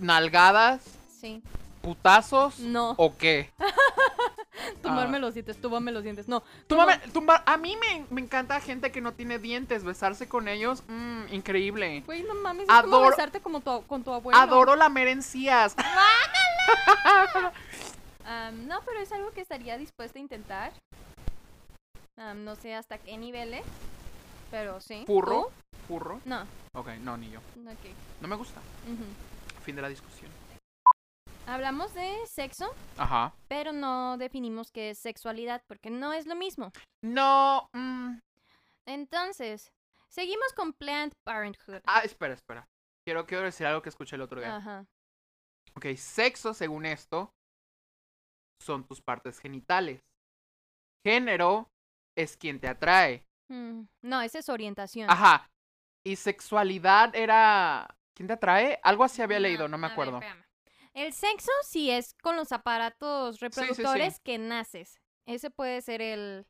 nalgadas, 0.00 0.82
Sí. 1.20 1.42
putazos 1.82 2.58
No. 2.60 2.94
o 2.96 3.16
qué? 3.16 3.50
Tumbarme 4.82 5.16
ah. 5.16 5.20
los 5.20 5.34
dientes, 5.34 5.60
túmbame 5.60 5.92
los 5.92 6.02
dientes. 6.02 6.28
No. 6.28 6.42
Túmbame- 6.68 7.00
tumbar- 7.12 7.42
a 7.46 7.56
mí 7.56 7.76
me, 7.76 8.06
me 8.10 8.20
encanta 8.20 8.60
gente 8.60 8.90
que 8.92 9.00
no 9.00 9.12
tiene 9.12 9.38
dientes, 9.38 9.84
besarse 9.84 10.28
con 10.28 10.48
ellos, 10.48 10.82
mmm, 10.88 11.32
increíble. 11.32 12.02
Güey, 12.06 12.22
no 12.22 12.34
mames, 12.34 12.68
es 12.68 12.82
como 12.82 12.96
Adoro- 12.96 13.10
besarte 13.10 13.40
como 13.40 13.60
tu, 13.60 13.82
con 13.86 14.02
tu 14.04 14.12
abuelo. 14.12 14.38
Adoro 14.38 14.76
la 14.76 14.88
merencías. 14.88 15.74
Am, 18.24 18.66
no, 18.66 18.80
pero 18.84 19.00
es 19.00 19.10
algo 19.12 19.30
que 19.32 19.40
estaría 19.40 19.78
dispuesta 19.78 20.18
a 20.18 20.22
intentar. 20.22 20.72
No 22.36 22.56
sé 22.56 22.74
hasta 22.74 22.98
qué 22.98 23.16
niveles, 23.16 23.62
pero 24.50 24.80
sí. 24.80 25.04
Furro, 25.06 25.42
¿Tú? 25.42 25.86
furro. 25.86 26.20
No. 26.24 26.42
Ok, 26.74 26.88
no, 27.00 27.16
ni 27.16 27.30
yo. 27.30 27.38
Ok. 27.38 27.94
No 28.20 28.26
me 28.28 28.34
gusta. 28.34 28.60
Fin 29.64 29.76
de 29.76 29.82
la 29.82 29.88
discusión. 29.88 30.30
Hablamos 31.48 31.94
de 31.94 32.14
sexo, 32.26 32.66
Ajá. 32.98 33.32
pero 33.48 33.72
no 33.72 34.18
definimos 34.18 34.70
qué 34.70 34.90
es 34.90 34.98
sexualidad, 34.98 35.62
porque 35.66 35.88
no 35.90 36.12
es 36.12 36.26
lo 36.26 36.34
mismo. 36.36 36.72
No. 37.02 37.68
mm, 37.72 38.18
Entonces, 38.86 39.72
seguimos 40.08 40.52
con 40.54 40.72
Planned 40.74 41.12
Parenthood. 41.24 41.80
Ah, 41.86 42.00
espera, 42.04 42.34
espera. 42.34 42.68
Quiero, 43.06 43.26
quiero 43.26 43.44
decir 43.44 43.66
algo 43.66 43.80
que 43.80 43.88
escuché 43.88 44.16
el 44.16 44.22
otro 44.22 44.40
día. 44.40 44.56
Ajá. 44.56 44.84
Ok, 45.74 45.86
sexo, 45.96 46.52
según 46.52 46.84
esto, 46.84 47.32
son 48.60 48.84
tus 48.84 49.00
partes 49.00 49.38
genitales. 49.38 50.02
Género 51.06 51.70
es 52.16 52.36
quien 52.36 52.60
te 52.60 52.68
atrae. 52.68 53.24
Mm, 53.50 53.84
No, 54.02 54.20
esa 54.20 54.38
es 54.40 54.48
orientación. 54.50 55.08
Ajá. 55.10 55.48
Y 56.04 56.16
sexualidad 56.16 57.14
era. 57.16 57.88
¿Quién 58.14 58.26
te 58.26 58.34
atrae? 58.34 58.78
Algo 58.82 59.04
así 59.04 59.22
había 59.22 59.40
leído, 59.40 59.68
no 59.68 59.78
me 59.78 59.86
a 59.86 59.88
ver, 59.90 59.92
acuerdo. 59.92 60.18
espérame. 60.18 60.44
El 60.98 61.12
sexo 61.12 61.52
sí 61.62 61.92
es 61.92 62.14
con 62.14 62.34
los 62.34 62.50
aparatos 62.50 63.36
sí, 63.36 63.38
sí. 63.38 63.44
reproductores 63.44 64.18
que 64.18 64.36
naces. 64.36 65.00
Ese 65.26 65.48
puede 65.48 65.80
ser 65.80 66.02
el, 66.02 66.44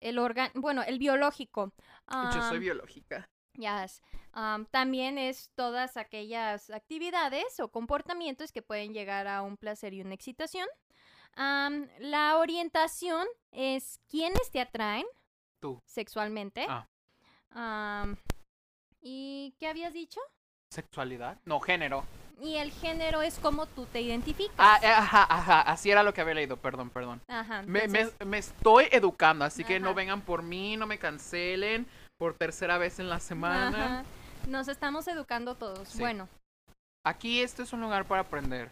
el 0.00 0.18
órgano, 0.18 0.50
bueno, 0.56 0.82
el 0.82 0.98
biológico. 0.98 1.72
Yo 2.10 2.42
soy 2.48 2.58
biológica. 2.58 3.30
Yes. 3.54 4.02
Am, 4.32 4.66
también 4.66 5.18
es 5.18 5.50
todas 5.54 5.96
aquellas 5.96 6.70
actividades 6.70 7.60
o 7.60 7.70
comportamientos 7.70 8.50
que 8.50 8.60
pueden 8.60 8.92
llegar 8.92 9.28
a 9.28 9.42
un 9.42 9.56
placer 9.56 9.94
y 9.94 10.00
una 10.00 10.14
excitación. 10.14 10.66
La 11.36 12.38
orientación 12.38 13.28
es 13.52 14.00
quienes 14.08 14.50
te 14.50 14.60
atraen 14.60 15.06
Tú. 15.60 15.80
sexualmente. 15.86 16.66
Ah. 17.50 18.06
¿Y 19.00 19.54
qué 19.60 19.68
habías 19.68 19.92
dicho? 19.92 20.20
¿Sexualidad? 20.70 21.38
No, 21.44 21.60
género. 21.60 22.04
Y 22.40 22.56
el 22.56 22.72
género 22.72 23.22
es 23.22 23.38
cómo 23.38 23.66
tú 23.66 23.86
te 23.86 24.00
identificas. 24.00 24.54
Ah, 24.58 24.78
eh, 24.82 24.86
ajá, 24.88 25.26
ajá. 25.28 25.60
Así 25.62 25.90
era 25.90 26.02
lo 26.02 26.12
que 26.12 26.20
había 26.20 26.34
leído, 26.34 26.56
perdón, 26.56 26.90
perdón. 26.90 27.20
Ajá. 27.28 27.62
Me, 27.62 27.86
me- 27.86 28.00
entonces- 28.00 28.26
me 28.26 28.38
estoy 28.38 28.88
educando, 28.90 29.44
así 29.44 29.62
que 29.64 29.78
no 29.78 29.88
Ajá. 29.90 29.94
vengan 29.96 30.20
por 30.22 30.42
mí, 30.42 30.76
no 30.76 30.86
me 30.86 30.98
cancelen 30.98 31.86
por 32.18 32.34
tercera 32.34 32.78
vez 32.78 32.98
en 32.98 33.08
la 33.08 33.20
semana. 33.20 33.84
Ajá. 34.00 34.04
Nos 34.48 34.66
estamos 34.68 35.06
educando 35.08 35.54
todos. 35.54 35.88
Sí. 35.88 35.98
Bueno, 36.00 36.28
Aquí 37.04 37.42
este 37.42 37.64
es 37.64 37.72
un 37.72 37.80
lugar 37.80 38.04
para 38.04 38.20
aprender. 38.22 38.70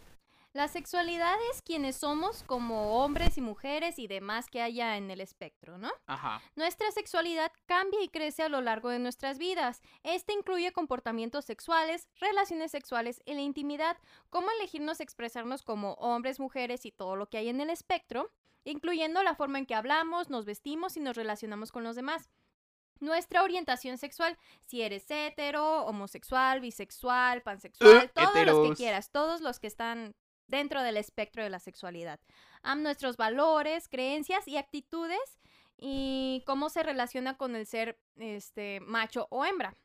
La 0.53 0.67
sexualidad 0.67 1.37
es 1.53 1.63
quienes 1.63 1.97
somos 1.97 2.43
como 2.43 3.03
hombres 3.03 3.39
y 3.39 3.41
mujeres 3.41 3.99
y 3.99 4.09
demás 4.09 4.49
que 4.49 4.61
haya 4.61 4.97
en 4.97 5.11
el 5.11 5.21
espectro, 5.21 5.79
¿no? 5.79 5.91
Ajá. 6.07 6.43
Nuestra 6.57 6.91
sexualidad 6.91 7.53
cambia 7.67 8.03
y 8.03 8.09
crece 8.09 8.43
a 8.43 8.49
lo 8.49 8.61
largo 8.61 8.89
de 8.89 8.99
nuestras 8.99 9.39
vidas. 9.39 9.81
Este 10.03 10.33
incluye 10.33 10.73
comportamientos 10.73 11.45
sexuales, 11.45 12.09
relaciones 12.19 12.73
sexuales 12.73 13.23
y 13.25 13.35
la 13.35 13.43
intimidad, 13.43 13.97
cómo 14.29 14.51
elegirnos 14.51 15.01
expresarnos 15.01 15.63
como 15.63 15.95
hombres, 15.95 16.41
mujeres 16.41 16.85
y 16.85 16.91
todo 16.91 17.15
lo 17.15 17.29
que 17.29 17.39
hay 17.39 17.49
en 17.49 17.61
el 17.61 17.71
espectro, 17.71 18.33
incluyendo 18.65 19.23
la 19.23 19.37
forma 19.37 19.59
en 19.59 19.67
que 19.67 19.77
hablamos, 19.77 20.31
nos 20.31 20.47
vestimos 20.47 20.97
y 20.97 21.01
nos 21.01 21.17
relacionamos 21.17 21.71
con 21.71 21.85
los 21.85 21.95
demás. 21.95 22.29
Nuestra 22.99 23.45
orientación 23.45 23.97
sexual, 23.99 24.37
si 24.67 24.83
eres 24.83 25.11
hetero, 25.11 25.87
homosexual, 25.87 26.61
bisexual, 26.61 27.41
pansexual, 27.41 28.05
Eh, 28.05 28.11
todos 28.13 28.45
los 28.45 28.69
que 28.69 28.75
quieras, 28.75 29.11
todos 29.11 29.41
los 29.41 29.59
que 29.59 29.69
están 29.69 30.15
dentro 30.51 30.83
del 30.83 30.97
espectro 30.97 31.43
de 31.43 31.51
la 31.51 31.61
sexualidad. 31.61 32.21
Am, 32.63 32.83
nuestros 32.83 33.17
valores, 33.17 33.89
creencias 33.89 34.47
y 34.49 34.57
actitudes 34.57 35.41
y 35.79 36.43
cómo 36.47 36.69
se 36.69 36.83
relaciona 36.83 37.37
con 37.37 37.57
el 37.57 37.67
ser 37.67 37.99
este 38.17 38.81
macho 38.81 39.27
o 39.31 39.45
hembra. 39.45 39.77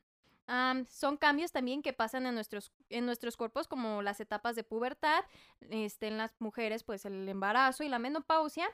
Son 0.90 1.18
cambios 1.18 1.52
también 1.52 1.82
que 1.82 1.94
pasan 1.94 2.28
en 2.28 2.36
nuestros, 2.36 2.72
en 2.90 3.06
nuestros 3.06 3.36
cuerpos 3.36 3.68
como 3.68 4.02
las 4.02 4.20
etapas 4.20 4.56
de 4.56 4.64
pubertad, 4.64 5.24
este, 5.72 6.08
en 6.08 6.18
las 6.18 6.36
mujeres 6.40 6.84
pues 6.84 7.06
el 7.06 7.28
embarazo 7.28 7.84
y 7.84 7.90
la 7.90 7.98
menopausia 7.98 8.68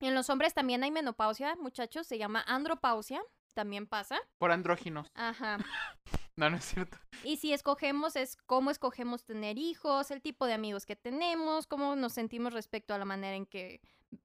En 0.00 0.14
los 0.14 0.30
hombres 0.30 0.54
también 0.54 0.82
hay 0.82 0.90
menopausia, 0.90 1.56
muchachos, 1.56 2.06
se 2.06 2.16
llama 2.16 2.42
andropausia, 2.46 3.22
también 3.54 3.86
pasa. 3.86 4.20
Por 4.38 4.52
andróginos. 4.52 5.08
Ajá. 5.14 5.58
No, 6.36 6.50
no 6.50 6.56
es 6.56 6.64
cierto. 6.64 6.98
Y 7.22 7.36
si 7.36 7.52
escogemos 7.52 8.16
es 8.16 8.36
cómo 8.46 8.72
escogemos 8.72 9.24
tener 9.24 9.56
hijos, 9.56 10.10
el 10.10 10.20
tipo 10.20 10.46
de 10.46 10.54
amigos 10.54 10.84
que 10.84 10.96
tenemos, 10.96 11.68
cómo 11.68 11.94
nos 11.94 12.12
sentimos 12.12 12.52
respecto 12.52 12.92
a 12.92 12.98
la 12.98 13.04
manera 13.04 13.36
en 13.36 13.46
que 13.46 13.80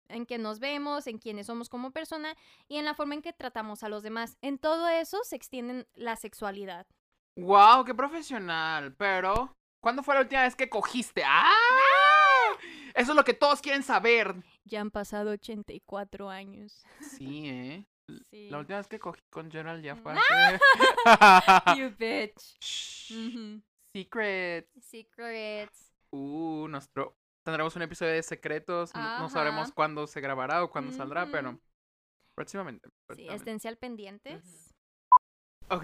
en 0.08 0.26
que 0.26 0.38
nos 0.38 0.60
vemos, 0.60 1.08
en 1.08 1.20
quiénes 1.20 1.48
somos 1.48 1.70
como 1.70 1.92
persona 1.92 2.36
y 2.68 2.78
en 2.78 2.86
la 2.86 2.94
forma 2.96 3.14
en 3.14 3.22
que 3.22 3.34
tratamos 3.34 3.84
a 3.84 3.90
los 3.90 4.04
demás. 4.04 4.38
En 4.42 4.58
todo 4.58 4.88
eso 4.90 5.20
se 5.24 5.36
extiende 5.36 5.88
la 5.94 6.16
sexualidad. 6.16 6.88
Wow, 7.36 7.86
qué 7.86 7.94
profesional. 7.94 8.96
Pero, 8.96 9.56
¿cuándo 9.80 10.04
fue 10.04 10.16
la 10.16 10.22
última 10.22 10.44
vez 10.44 10.56
que 10.56 10.70
cogiste? 10.70 11.24
¡Ah! 11.26 11.54
Eso 12.96 13.12
es 13.12 13.16
lo 13.16 13.24
que 13.24 13.34
todos 13.34 13.62
quieren 13.62 13.84
saber. 13.84 14.36
Ya 14.66 14.82
han 14.82 14.92
pasado 14.92 15.32
84 15.32 16.30
años. 16.30 16.84
Sí, 17.00 17.48
¿eh? 17.48 17.86
Sí. 18.30 18.50
La 18.50 18.60
última 18.60 18.78
vez 18.78 18.88
que 18.88 19.00
cogí 19.00 19.22
con 19.30 19.50
Gerald 19.52 19.84
ya 19.84 19.96
fue 19.96 20.14
Mm. 20.14 20.18
hace... 21.06 21.80
You 21.80 21.96
bitch. 21.98 22.58
Shh. 22.62 23.12
Ujú. 23.12 23.62
Secret. 23.96 24.70
Secrets. 24.82 25.92
Uh, 26.12 26.68
nuestro... 26.70 27.16
Tendremos 27.46 27.76
un 27.76 27.82
episodio 27.82 28.14
de 28.14 28.22
secretos. 28.24 28.94
No, 28.94 29.30
sabremos 29.30 29.72
cuándo 29.72 30.06
se 30.08 30.22
grabará 30.22 30.64
o 30.64 30.70
cuándo 30.70 30.92
saldrá, 30.92 31.26
pero 31.32 31.58
próximamente. 32.36 32.88
Sí, 32.90 32.96
próximamente. 33.08 33.36
esténse 33.36 33.68
al 33.68 33.78
pendientes. 33.78 34.72
Ok. 35.70 35.84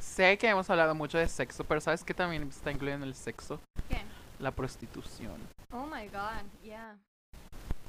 Sé 0.00 0.36
que 0.38 0.48
hemos 0.48 0.68
hablado 0.70 0.94
mucho 0.96 1.18
de 1.18 1.28
sexo, 1.28 1.62
pero 1.64 1.80
¿sabes 1.80 2.02
qué 2.02 2.14
también 2.14 2.42
está 2.48 2.72
incluido 2.72 2.96
en 2.96 3.04
el 3.04 3.14
sexo? 3.14 3.60
¿Qué? 3.88 4.02
La 4.40 4.50
prostitución. 4.50 5.40
Oh 5.70 5.86
my 5.86 6.08
god, 6.08 6.42
yeah. 6.64 6.98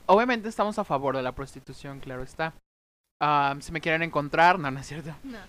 Obviamente 0.06 0.50
estamos 0.50 0.78
a 0.78 0.84
favor 0.84 1.16
de 1.16 1.24
la 1.24 1.32
prostitución, 1.34 2.00
claro 2.00 2.22
está. 2.22 2.54
Ah, 3.26 3.56
si 3.62 3.72
me 3.72 3.80
quieren 3.80 4.04
encontrar, 4.04 4.60
no, 4.60 4.70
no 4.70 4.80
es 4.82 4.86
cierto. 4.88 5.16
No. 5.24 5.40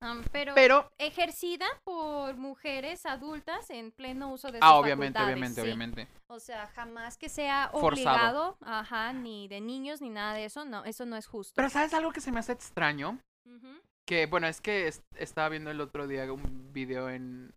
Um, 0.00 0.22
pero, 0.30 0.54
Pero, 0.54 0.88
ejercida 0.98 1.66
por 1.82 2.36
mujeres 2.36 3.04
adultas 3.04 3.68
en 3.70 3.90
pleno 3.90 4.32
uso 4.32 4.52
de 4.52 4.58
sus 4.58 4.62
ah, 4.62 4.76
obviamente, 4.76 5.18
facultades, 5.18 5.26
obviamente, 5.34 5.60
sí. 5.60 5.66
obviamente. 5.66 6.08
O 6.28 6.38
sea, 6.38 6.68
jamás 6.68 7.18
que 7.18 7.28
sea 7.28 7.70
Forzado. 7.72 7.90
obligado, 7.90 8.56
ajá, 8.60 9.12
ni 9.12 9.48
de 9.48 9.60
niños 9.60 10.00
ni 10.00 10.10
nada 10.10 10.34
de 10.34 10.44
eso, 10.44 10.64
no, 10.64 10.84
eso 10.84 11.04
no 11.04 11.16
es 11.16 11.26
justo. 11.26 11.52
Pero 11.56 11.68
¿sabes 11.68 11.92
algo 11.94 12.12
que 12.12 12.20
se 12.20 12.30
me 12.30 12.38
hace 12.38 12.52
extraño? 12.52 13.18
Que, 14.06 14.26
bueno, 14.26 14.46
es 14.46 14.60
que 14.60 14.86
es- 14.86 15.02
estaba 15.16 15.48
viendo 15.48 15.72
el 15.72 15.80
otro 15.80 16.06
día 16.06 16.32
un 16.32 16.72
video 16.72 17.10
en 17.10 17.52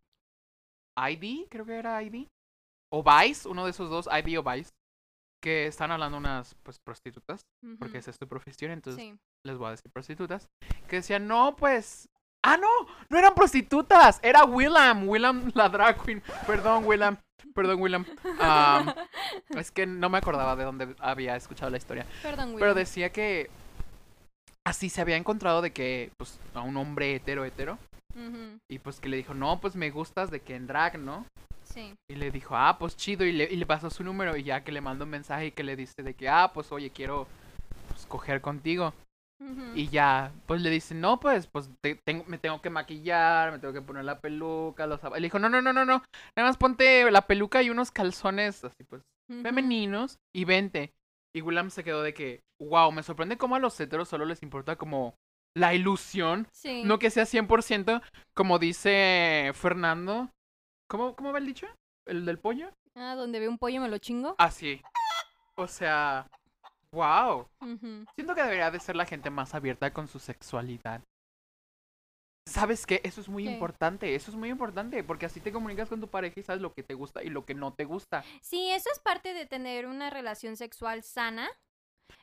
ID, 0.97 1.47
creo 1.47 1.65
que 1.65 1.75
era 1.75 2.01
ID. 2.01 2.27
O 2.91 3.03
Vice, 3.03 3.47
uno 3.47 3.65
de 3.65 3.69
esos 3.71 3.89
dos, 3.91 4.07
ID 4.11 4.39
o 4.39 4.43
Vice. 4.43 4.71
Que 5.41 5.65
están 5.67 5.91
hablando 5.91 6.17
unas, 6.17 6.55
pues, 6.63 6.79
prostitutas, 6.79 7.41
porque 7.79 7.97
esa 7.97 8.11
es 8.11 8.19
tu 8.19 8.27
profesión, 8.27 8.71
entonces 8.71 9.01
Sí. 9.03 9.17
les 9.43 9.57
voy 9.57 9.67
a 9.67 9.71
decir 9.71 9.91
prostitutas. 9.91 10.47
Que 10.87 10.97
decían, 10.97 11.27
no, 11.27 11.55
pues... 11.55 12.07
Ah, 12.43 12.57
no, 12.57 12.67
no 13.09 13.17
eran 13.19 13.35
prostitutas, 13.35 14.19
era 14.23 14.45
Willam, 14.45 15.07
Willam 15.07 15.51
la 15.53 15.69
drag 15.69 16.03
queen. 16.03 16.23
Perdón, 16.47 16.85
Willam, 16.85 17.17
perdón, 17.53 17.79
Willam. 17.81 18.03
Am, 18.39 18.93
es 19.49 19.69
que 19.71 19.85
no 19.85 20.09
me 20.09 20.17
acordaba 20.17 20.55
de 20.55 20.63
dónde 20.63 20.95
había 20.99 21.35
escuchado 21.35 21.69
la 21.69 21.77
historia. 21.77 22.05
Perdón, 22.23 22.53
Pero 22.57 22.71
Will. 22.71 22.75
decía 22.75 23.11
que 23.11 23.49
así 24.65 24.89
se 24.89 25.01
había 25.01 25.17
encontrado 25.17 25.61
de 25.61 25.71
que, 25.71 26.11
pues, 26.17 26.39
a 26.55 26.61
un 26.61 26.77
hombre 26.77 27.15
hetero, 27.15 27.45
hetero. 27.45 27.77
Y 28.69 28.79
pues 28.79 28.99
que 28.99 29.07
le 29.07 29.17
dijo, 29.17 29.33
no, 29.33 29.61
pues 29.61 29.75
me 29.75 29.89
gustas 29.89 30.29
de 30.31 30.41
que 30.41 30.55
en 30.55 30.67
drag, 30.67 30.99
¿no? 30.99 31.25
Sí. 31.73 31.93
Y 32.09 32.15
le 32.15 32.31
dijo, 32.31 32.55
ah, 32.55 32.77
pues 32.79 32.95
chido. 32.97 33.25
Y 33.25 33.31
le, 33.31 33.45
y 33.45 33.55
le 33.55 33.65
pasó 33.65 33.89
su 33.89 34.03
número 34.03 34.35
y 34.37 34.43
ya 34.43 34.63
que 34.63 34.71
le 34.71 34.81
mandó 34.81 35.05
un 35.05 35.11
mensaje 35.11 35.47
y 35.47 35.51
que 35.51 35.63
le 35.63 35.75
dice 35.75 36.03
de 36.03 36.13
que, 36.13 36.29
ah, 36.29 36.51
pues 36.53 36.71
oye, 36.71 36.89
quiero 36.89 37.27
pues, 37.89 38.05
coger 38.05 38.41
contigo. 38.41 38.93
Y 39.73 39.87
ya, 39.87 40.31
pues 40.45 40.61
le 40.61 40.69
dice, 40.69 40.93
no, 40.93 41.19
pues, 41.19 41.47
pues 41.47 41.67
te- 41.83 41.99
tengo, 42.05 42.23
me 42.27 42.37
tengo 42.37 42.61
que 42.61 42.69
maquillar, 42.69 43.51
me 43.51 43.57
tengo 43.57 43.73
que 43.73 43.81
poner 43.81 44.05
la 44.05 44.19
peluca, 44.19 44.85
los 44.85 44.99
zapatos. 45.01 45.17
Y 45.17 45.21
le 45.21 45.25
dijo, 45.25 45.39
no, 45.39 45.49
no, 45.49 45.63
no, 45.63 45.73
no, 45.73 45.83
no. 45.83 46.03
Nada 46.37 46.47
más 46.49 46.57
ponte 46.57 47.09
la 47.09 47.23
peluca 47.25 47.63
y 47.63 47.71
unos 47.71 47.89
calzones 47.89 48.63
así, 48.63 48.83
pues, 48.87 49.01
femeninos 49.41 50.17
y 50.35 50.45
vente. 50.45 50.91
Y 51.35 51.41
Willam 51.41 51.71
se 51.71 51.83
quedó 51.83 52.03
de 52.03 52.13
que, 52.13 52.41
wow, 52.61 52.91
me 52.91 53.01
sorprende 53.01 53.37
cómo 53.37 53.55
a 53.55 53.59
los 53.59 53.79
heteros 53.79 54.09
solo 54.09 54.25
les 54.25 54.43
importa 54.43 54.75
como 54.75 55.15
la 55.57 55.73
ilusión, 55.73 56.47
Sí. 56.51 56.83
no 56.85 56.99
que 56.99 57.09
sea 57.09 57.25
100%, 57.25 58.01
como 58.35 58.59
dice 58.59 59.51
Fernando. 59.55 60.29
¿Cómo, 60.91 61.15
cómo 61.15 61.31
va 61.31 61.39
el 61.39 61.45
dicho? 61.45 61.67
¿El 62.05 62.25
del 62.25 62.37
pollo? 62.37 62.69
Ah, 62.95 63.15
donde 63.15 63.39
ve 63.39 63.47
un 63.47 63.57
pollo 63.57 63.79
me 63.79 63.87
lo 63.87 63.97
chingo. 63.97 64.35
Así. 64.37 64.81
O 65.55 65.65
sea, 65.65 66.27
wow. 66.91 67.47
Siento 68.13 68.35
que 68.35 68.43
debería 68.43 68.69
de 68.71 68.79
ser 68.81 68.97
la 68.97 69.05
gente 69.05 69.29
más 69.29 69.55
abierta 69.55 69.93
con 69.93 70.09
su 70.09 70.19
sexualidad. 70.19 71.01
¿Sabes 72.45 72.85
qué? 72.85 72.99
Eso 73.05 73.21
es 73.21 73.29
muy 73.29 73.45
¿Qué? 73.45 73.51
importante, 73.51 74.15
eso 74.15 74.31
es 74.31 74.35
muy 74.35 74.49
importante, 74.49 75.01
porque 75.01 75.27
así 75.27 75.39
te 75.39 75.53
comunicas 75.53 75.87
con 75.87 76.01
tu 76.01 76.09
pareja 76.09 76.37
y 76.41 76.43
sabes 76.43 76.61
lo 76.61 76.73
que 76.73 76.83
te 76.83 76.93
gusta 76.93 77.23
y 77.23 77.29
lo 77.29 77.45
que 77.45 77.55
no 77.55 77.73
te 77.73 77.85
gusta. 77.85 78.25
Sí, 78.41 78.69
eso 78.71 78.89
es 78.91 78.99
parte 78.99 79.33
de 79.33 79.45
tener 79.45 79.87
una 79.87 80.09
relación 80.09 80.57
sexual 80.57 81.03
sana. 81.03 81.47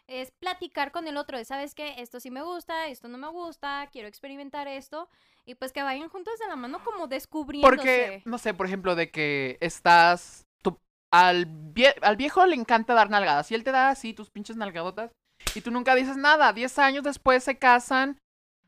Es 0.06 0.30
platicar 0.40 0.92
con 0.92 1.06
el 1.06 1.16
otro 1.16 1.36
de, 1.38 1.44
¿sabes 1.44 1.74
qué? 1.74 1.94
Esto 1.98 2.20
sí 2.20 2.30
me 2.30 2.42
gusta, 2.42 2.88
esto 2.88 3.08
no 3.08 3.18
me 3.18 3.28
gusta, 3.28 3.88
quiero 3.92 4.08
experimentar 4.08 4.68
esto. 4.68 5.08
Y 5.46 5.54
pues 5.54 5.72
que 5.72 5.82
vayan 5.82 6.08
juntos 6.08 6.38
de 6.38 6.46
la 6.46 6.56
mano 6.56 6.82
como 6.84 7.06
descubriéndose. 7.06 7.76
Porque, 7.76 8.22
no 8.24 8.38
sé, 8.38 8.54
por 8.54 8.66
ejemplo, 8.66 8.94
de 8.94 9.10
que 9.10 9.56
estás. 9.60 10.44
tú- 10.62 10.78
al, 11.12 11.46
vie- 11.72 11.94
al 12.02 12.16
viejo 12.16 12.44
le 12.46 12.54
encanta 12.54 12.94
dar 12.94 13.08
nalgadas 13.10 13.50
y 13.50 13.54
él 13.54 13.64
te 13.64 13.72
da 13.72 13.88
así 13.88 14.12
tus 14.12 14.30
pinches 14.30 14.56
nalgadotas 14.56 15.10
y 15.54 15.60
tú 15.62 15.70
nunca 15.70 15.94
dices 15.94 16.16
nada. 16.16 16.52
Diez 16.52 16.78
años 16.78 17.02
después 17.04 17.42
se 17.44 17.56
casan, 17.58 18.18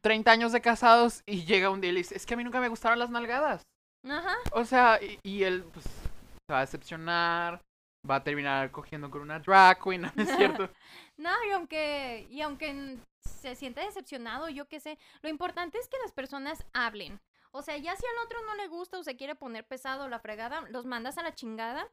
30 0.01 0.31
años 0.33 0.53
de 0.53 0.61
casados 0.63 1.23
y 1.27 1.45
llega 1.45 1.69
un 1.71 1.81
día 1.83 1.91
y 1.91 1.93
le 1.95 2.01
dice: 2.01 2.17
Es 2.17 2.25
que 2.25 2.33
a 2.35 2.37
mí 2.39 2.45
nunca 2.45 2.61
me 2.61 2.69
gustaron 2.69 2.99
las 2.99 3.11
nalgadas. 3.11 3.63
Ajá. 4.09 4.35
O 4.53 4.65
sea, 4.65 4.99
y, 5.03 5.19
y 5.23 5.43
él, 5.43 5.65
pues, 5.75 5.85
se 5.85 6.53
va 6.53 6.59
a 6.59 6.63
decepcionar, 6.63 7.61
va 8.09 8.17
a 8.17 8.25
terminar 8.25 8.71
cogiendo 8.71 9.11
con 9.11 9.23
una 9.23 9.39
drag 9.39 9.83
queen, 9.83 10.03
¿no 10.15 10.23
es 10.23 10.29
cierto? 10.37 10.71
No, 11.17 11.31
y 11.49 11.51
aunque, 11.53 12.27
y 12.31 12.41
aunque 12.41 12.99
se 13.21 13.55
sienta 13.55 13.85
decepcionado, 13.85 14.49
yo 14.49 14.69
qué 14.69 14.81
sé, 14.81 14.99
lo 15.23 15.29
importante 15.29 15.79
es 15.79 15.89
que 15.89 15.99
las 16.03 16.13
personas 16.13 16.65
hablen. 16.73 17.21
O 17.53 17.63
sea, 17.63 17.77
ya 17.77 17.97
si 17.97 18.05
al 18.07 18.25
otro 18.25 18.39
no 18.47 18.55
le 18.55 18.69
gusta 18.69 18.99
o 18.99 19.03
se 19.03 19.17
quiere 19.17 19.35
poner 19.35 19.67
pesado 19.67 20.05
o 20.05 20.09
la 20.09 20.21
fregada, 20.21 20.63
los 20.71 20.87
mandas 20.87 21.19
a 21.19 21.23
la 21.23 21.35
chingada 21.35 21.89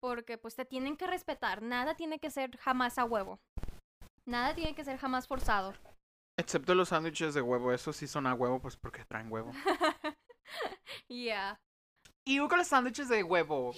porque 0.00 0.38
pues 0.38 0.54
te 0.54 0.64
tienen 0.64 0.96
que 0.96 1.06
respetar. 1.06 1.62
Nada 1.62 1.94
tiene 1.94 2.18
que 2.18 2.30
ser 2.30 2.56
jamás 2.58 2.98
a 2.98 3.04
huevo. 3.04 3.40
Nada 4.26 4.54
tiene 4.54 4.74
que 4.74 4.84
ser 4.84 4.98
jamás 4.98 5.28
forzado. 5.28 5.74
Excepto 6.36 6.74
los 6.74 6.88
sándwiches 6.88 7.32
de 7.32 7.40
huevo, 7.40 7.72
esos 7.72 7.96
sí 7.96 8.06
son 8.06 8.26
a 8.26 8.34
huevo, 8.34 8.60
pues 8.60 8.76
porque 8.76 9.04
traen 9.04 9.30
huevo. 9.30 9.52
Yeah. 11.08 11.60
Y 12.24 12.38
con 12.38 12.58
los 12.58 12.68
sándwiches 12.68 13.08
de 13.08 13.22
huevo. 13.22 13.74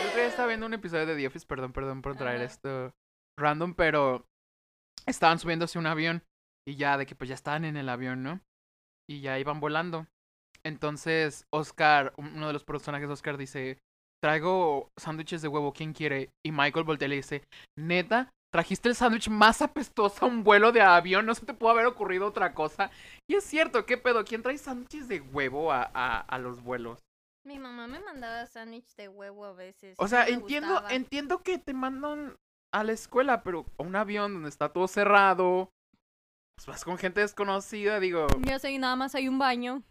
El 0.00 0.06
otro 0.06 0.18
día 0.18 0.26
estaba 0.26 0.48
viendo 0.48 0.66
un 0.66 0.74
episodio 0.74 1.06
de 1.06 1.16
The 1.16 1.26
Office, 1.26 1.46
perdón, 1.46 1.72
perdón 1.72 2.02
por 2.02 2.16
traer 2.16 2.36
Ajá. 2.36 2.44
esto 2.44 2.92
random, 3.38 3.74
pero 3.74 4.26
estaban 5.06 5.38
subiéndose 5.38 5.78
un 5.78 5.86
avión 5.86 6.22
y 6.66 6.76
ya 6.76 6.96
de 6.96 7.06
que 7.06 7.14
pues 7.14 7.28
ya 7.28 7.34
estaban 7.34 7.64
en 7.64 7.76
el 7.76 7.88
avión, 7.88 8.22
¿no? 8.22 8.40
Y 9.08 9.20
ya 9.20 9.38
iban 9.38 9.60
volando. 9.60 10.06
Entonces 10.64 11.46
Oscar, 11.52 12.12
un- 12.16 12.34
uno 12.36 12.46
de 12.46 12.52
los 12.52 12.64
personajes 12.64 13.08
de 13.08 13.12
Oscar 13.14 13.36
dice, 13.36 13.78
traigo 14.22 14.88
sándwiches 14.98 15.42
de 15.42 15.48
huevo, 15.48 15.72
¿quién 15.72 15.92
quiere? 15.92 16.30
Y 16.44 16.52
Michael 16.52 16.84
voltea 16.84 17.06
y 17.06 17.10
le 17.10 17.16
dice, 17.16 17.42
neta, 17.78 18.30
trajiste 18.52 18.88
el 18.88 18.94
sándwich 18.94 19.28
más 19.28 19.60
apestoso 19.62 20.24
a 20.24 20.28
un 20.28 20.44
vuelo 20.44 20.72
de 20.72 20.80
avión, 20.80 21.26
no 21.26 21.34
se 21.34 21.44
te 21.44 21.54
pudo 21.54 21.70
haber 21.70 21.86
ocurrido 21.86 22.26
otra 22.26 22.54
cosa. 22.54 22.90
Y 23.28 23.34
es 23.34 23.44
cierto, 23.44 23.84
¿qué 23.84 23.98
pedo? 23.98 24.24
¿Quién 24.24 24.42
trae 24.42 24.56
sándwiches 24.56 25.08
de 25.08 25.20
huevo 25.20 25.72
a, 25.72 25.90
a, 25.92 26.20
a 26.20 26.38
los 26.38 26.62
vuelos? 26.62 27.00
Mi 27.44 27.58
mamá 27.58 27.86
me 27.86 28.00
mandaba 28.00 28.46
sándwich 28.46 28.94
de 28.96 29.08
huevo 29.08 29.44
a 29.44 29.52
veces. 29.52 29.96
O 29.98 30.08
sea, 30.08 30.26
entiendo, 30.28 30.70
gustaba. 30.70 30.94
entiendo 30.94 31.42
que 31.42 31.58
te 31.58 31.74
mandan 31.74 32.36
a 32.72 32.84
la 32.84 32.92
escuela, 32.92 33.42
pero 33.42 33.66
a 33.78 33.82
un 33.82 33.94
avión 33.96 34.32
donde 34.32 34.48
está 34.48 34.70
todo 34.72 34.88
cerrado, 34.88 35.70
pues 36.56 36.66
vas 36.66 36.84
con 36.84 36.96
gente 36.96 37.20
desconocida, 37.20 38.00
digo, 38.00 38.26
Yo 38.40 38.58
sé, 38.58 38.76
nada 38.78 38.96
más 38.96 39.14
hay 39.14 39.28
un 39.28 39.38
baño. 39.38 39.82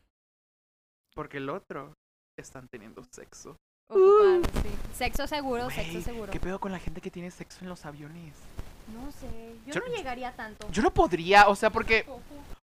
porque 1.16 1.38
el 1.38 1.50
otro 1.50 1.94
están 2.40 2.68
teniendo 2.70 3.04
sexo. 3.12 3.56
Ocupado, 3.88 4.42
sí. 4.64 4.70
Sexo 4.96 5.28
seguro, 5.28 5.70
sexo 5.70 6.02
seguro. 6.02 6.32
¿Qué 6.32 6.40
pedo 6.40 6.60
con 6.60 6.72
la 6.72 6.80
gente 6.80 7.02
que 7.02 7.12
tiene 7.12 7.30
sexo 7.30 7.60
en 7.62 7.70
los 7.70 7.86
aviones? 7.86 8.36
No 8.92 9.12
sé, 9.12 9.56
yo, 9.68 9.74
Yo- 9.76 9.82
no 9.82 9.96
llegaría 9.96 10.36
tanto. 10.36 10.68
Yo 10.72 10.82
no 10.82 10.92
podría, 10.92 11.48
o 11.50 11.56
sea, 11.56 11.70
porque, 11.70 12.08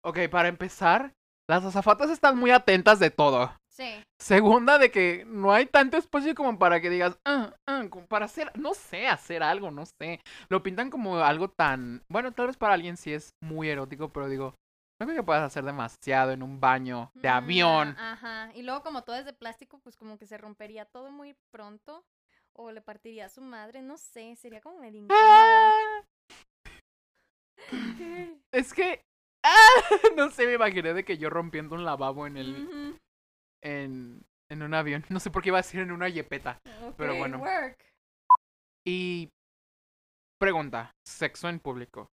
ok, 0.05 0.19
para 0.31 0.47
empezar, 0.47 1.13
las 1.49 1.65
azafatas 1.65 2.09
están 2.09 2.37
muy 2.37 2.51
atentas 2.51 2.99
de 2.99 3.11
todo. 3.11 3.53
Sí. 3.79 4.03
Segunda, 4.19 4.77
de 4.77 4.91
que 4.91 5.23
no 5.25 5.53
hay 5.53 5.65
tanto 5.65 5.95
espacio 5.97 6.35
como 6.35 6.59
para 6.59 6.81
que 6.81 6.89
digas, 6.89 7.17
ah, 7.25 7.55
ah, 7.67 7.85
como 7.89 8.05
para 8.07 8.25
hacer, 8.25 8.51
no 8.59 8.73
sé, 8.73 9.07
hacer 9.07 9.41
algo, 9.41 9.71
no 9.71 9.85
sé. 9.85 10.19
Lo 10.49 10.61
pintan 10.61 10.89
como 10.89 11.17
algo 11.19 11.49
tan, 11.49 12.03
bueno, 12.11 12.33
tal 12.33 12.47
vez 12.47 12.57
para 12.57 12.73
alguien 12.73 12.97
sí 12.97 13.13
es 13.13 13.29
muy 13.41 13.69
erótico, 13.69 14.09
pero 14.09 14.27
digo, 14.27 14.53
no 14.99 15.07
creo 15.07 15.15
que 15.21 15.25
puedas 15.25 15.43
hacer 15.43 15.63
demasiado 15.63 16.31
en 16.33 16.43
un 16.43 16.59
baño 16.59 17.09
de 17.15 17.29
Mm, 17.29 17.33
avión. 17.33 17.95
Ajá. 17.97 18.51
Y 18.53 18.63
luego 18.63 18.83
como 18.83 19.03
todo 19.03 19.15
es 19.15 19.23
de 19.25 19.31
plástico, 19.31 19.79
pues 19.79 19.95
como 19.95 20.17
que 20.17 20.25
se 20.27 20.37
rompería 20.37 20.83
todo 20.83 21.09
muy 21.09 21.35
pronto. 21.53 22.03
O 22.53 22.71
le 22.73 22.81
partiría 22.81 23.27
a 23.27 23.29
su 23.29 23.39
madre, 23.41 23.81
no 23.81 23.97
sé, 23.97 24.35
sería 24.35 24.59
como 24.59 24.79
medio. 24.79 25.07
Ah. 25.09 26.01
Es 28.51 28.73
que. 28.73 29.01
¡Ah! 29.45 29.55
No 30.17 30.29
sé, 30.31 30.45
me 30.45 30.53
imaginé 30.55 30.93
de 30.93 31.05
que 31.05 31.17
yo 31.17 31.29
rompiendo 31.29 31.75
un 31.75 31.85
lavabo 31.85 32.27
en 32.27 32.35
el. 32.35 32.99
En, 33.61 34.25
en 34.49 34.61
un 34.63 34.73
avión. 34.73 35.03
No 35.09 35.19
sé 35.19 35.29
por 35.31 35.41
qué 35.41 35.49
iba 35.49 35.57
a 35.59 35.61
decir 35.61 35.79
en 35.81 35.91
una 35.91 36.09
yepeta. 36.09 36.59
Pero 36.97 37.15
bueno. 37.15 37.37
work. 37.39 37.77
Y. 38.85 39.29
Pregunta: 40.39 40.91
sexo 41.05 41.49
en 41.49 41.59
público. 41.59 42.07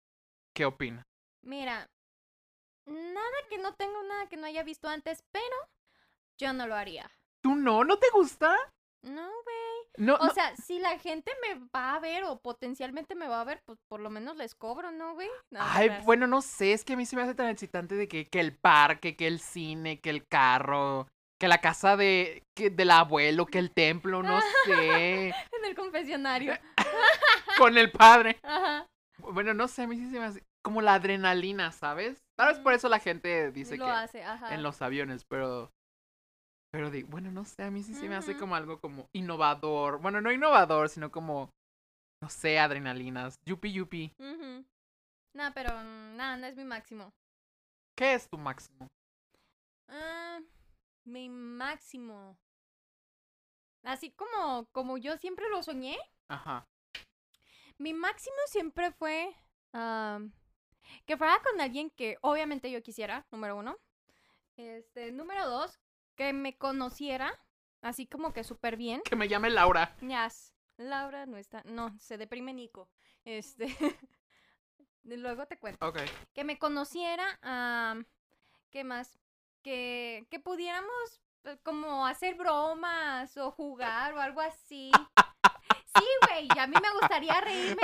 ¿Qué 0.56 0.66
opina? 0.66 1.04
Mira, 1.44 1.86
nada 2.88 3.38
que 3.50 3.58
no 3.58 3.74
tengo, 3.76 4.02
nada 4.04 4.28
que 4.28 4.38
no 4.38 4.48
haya 4.48 4.64
visto 4.64 4.88
antes, 4.88 5.20
pero 5.32 5.56
yo 6.40 6.54
no 6.54 6.66
lo 6.66 6.76
haría. 6.76 7.10
¿Tú 7.44 7.56
no? 7.56 7.84
¿No 7.84 8.00
te 8.00 8.08
gusta? 8.12 8.56
No, 9.04 9.28
güey. 9.44 9.86
No, 9.98 10.16
O 10.16 10.26
no- 10.26 10.34
sea, 10.34 10.56
si 10.56 10.80
la 10.80 10.98
gente 10.98 11.32
me 11.42 11.62
va 11.76 11.94
a 11.94 12.00
ver 12.00 12.24
o 12.24 12.40
potencialmente 12.40 13.14
me 13.14 13.28
va 13.28 13.42
a 13.42 13.46
ver, 13.46 13.62
pues 13.66 13.78
por 13.88 14.00
lo 14.00 14.10
menos 14.10 14.36
les 14.38 14.56
cobro, 14.56 14.92
¿no, 14.92 15.14
güey? 15.14 15.30
No, 15.52 15.60
Ay, 15.62 15.90
bueno, 16.04 16.26
no 16.26 16.42
sé, 16.42 16.74
es 16.74 16.84
que 16.84 16.94
a 16.94 16.98
mí 16.98 17.06
se 17.06 17.16
me 17.16 17.22
hace 17.22 17.36
tan 17.36 17.50
excitante 17.50 17.94
de 17.96 18.08
que, 18.08 18.28
que 18.28 18.40
el 18.40 18.58
parque, 18.58 19.16
que 19.16 19.28
el 19.28 19.40
cine, 19.40 20.02
que 20.02 20.10
el 20.10 20.26
carro, 20.28 21.08
que 21.40 21.48
la 21.48 21.60
casa 21.60 21.98
de, 21.98 22.44
que, 22.56 22.70
del 22.70 22.92
abuelo, 22.92 23.46
que 23.46 23.60
el 23.60 23.72
templo, 23.72 24.24
no 24.24 24.40
sé, 24.66 25.28
En 25.52 25.66
el 25.66 25.76
confesionario. 25.76 26.54
con 27.58 27.78
el 27.78 27.92
padre. 27.92 28.40
Ajá. 28.44 28.88
Bueno, 29.18 29.54
no 29.54 29.68
sé, 29.68 29.84
a 29.84 29.88
mí 29.88 29.98
sí 29.98 30.10
se 30.10 30.20
me 30.20 30.26
hace 30.26 30.44
como 30.64 30.82
la 30.82 30.96
adrenalina, 30.96 31.72
¿sabes? 31.72 32.24
Tal 32.36 32.50
vez 32.50 32.60
por 32.60 32.74
eso 32.74 32.90
la 32.90 33.00
gente 33.00 33.52
dice 33.52 33.78
lo 33.78 33.86
que 33.86 33.92
hace, 33.92 34.24
ajá. 34.24 34.54
en 34.54 34.64
los 34.64 34.82
aviones, 34.82 35.24
pero... 35.26 35.72
Pero 36.72 36.90
digo, 36.90 37.08
bueno, 37.10 37.32
no 37.32 37.46
sé, 37.46 37.64
a 37.64 37.72
mí 37.72 37.84
sí 37.84 37.94
se 37.94 38.10
me 38.10 38.16
hace 38.16 38.36
como 38.36 38.56
algo 38.56 38.82
como 38.82 39.08
innovador. 39.14 40.02
Bueno, 40.02 40.20
no 40.20 40.30
innovador, 40.30 40.90
sino 40.90 41.10
como, 41.10 41.50
no 42.22 42.28
sé, 42.28 42.60
adrenalinas. 42.60 43.40
Yupi, 43.46 43.72
yupi. 43.72 44.12
Ujú. 44.20 44.66
No, 45.36 45.54
pero 45.54 45.70
mm, 45.74 46.18
nada, 46.18 46.36
no 46.36 46.48
es 46.48 46.58
mi 46.58 46.66
máximo. 46.66 47.14
¿Qué 47.96 48.14
es 48.14 48.28
tu 48.28 48.38
máximo? 48.38 48.88
Ah, 49.88 50.40
mi 51.06 51.30
máximo. 51.30 52.38
Así 53.84 54.12
como, 54.12 54.66
como 54.72 54.98
yo 54.98 55.18
siempre 55.18 55.48
lo 55.50 55.62
soñé, 55.62 55.98
Ajá. 56.28 56.68
mi 57.78 57.94
máximo 57.94 58.36
siempre 58.48 58.92
fue 58.92 59.36
am, 59.72 60.34
que 61.06 61.18
fuera 61.18 61.40
con 61.44 61.62
alguien 61.62 61.92
que 61.92 62.18
obviamente 62.22 62.72
yo 62.72 62.82
quisiera, 62.82 63.28
número 63.32 63.56
uno. 63.56 63.78
Este, 64.58 65.12
número 65.12 65.48
dos, 65.48 65.80
que 66.16 66.34
me 66.34 66.58
conociera, 66.58 67.40
así 67.82 68.08
como 68.08 68.34
que 68.34 68.44
súper 68.44 68.76
bien. 68.76 69.02
Que 69.04 69.16
me 69.16 69.28
llame 69.28 69.50
Laura. 69.50 69.96
Yes. 70.02 70.54
Laura 70.78 71.26
no 71.26 71.38
está, 71.38 71.62
no, 71.66 71.98
se 72.00 72.18
deprime 72.18 72.54
Nico. 72.54 72.90
Este, 73.24 73.68
luego 75.04 75.46
te 75.46 75.58
cuento. 75.58 75.88
Ok. 75.88 76.00
Que 76.34 76.44
me 76.44 76.58
conociera, 76.58 77.40
am, 77.42 78.06
¿qué 78.72 78.84
más? 78.84 79.20
Que, 79.66 80.28
que 80.30 80.40
pudiéramos 80.40 81.20
eh, 81.46 81.58
como 81.64 82.06
hacer 82.06 82.36
bromas 82.36 83.36
o 83.36 83.50
jugar 83.50 84.14
o 84.14 84.22
algo 84.22 84.40
así. 84.42 84.92
Sí, 85.98 86.06
güey, 86.28 86.48
y 86.56 86.60
a 86.60 86.68
mí 86.68 86.76
me 86.80 86.92
gustaría 87.00 87.42
reírme. 87.42 87.82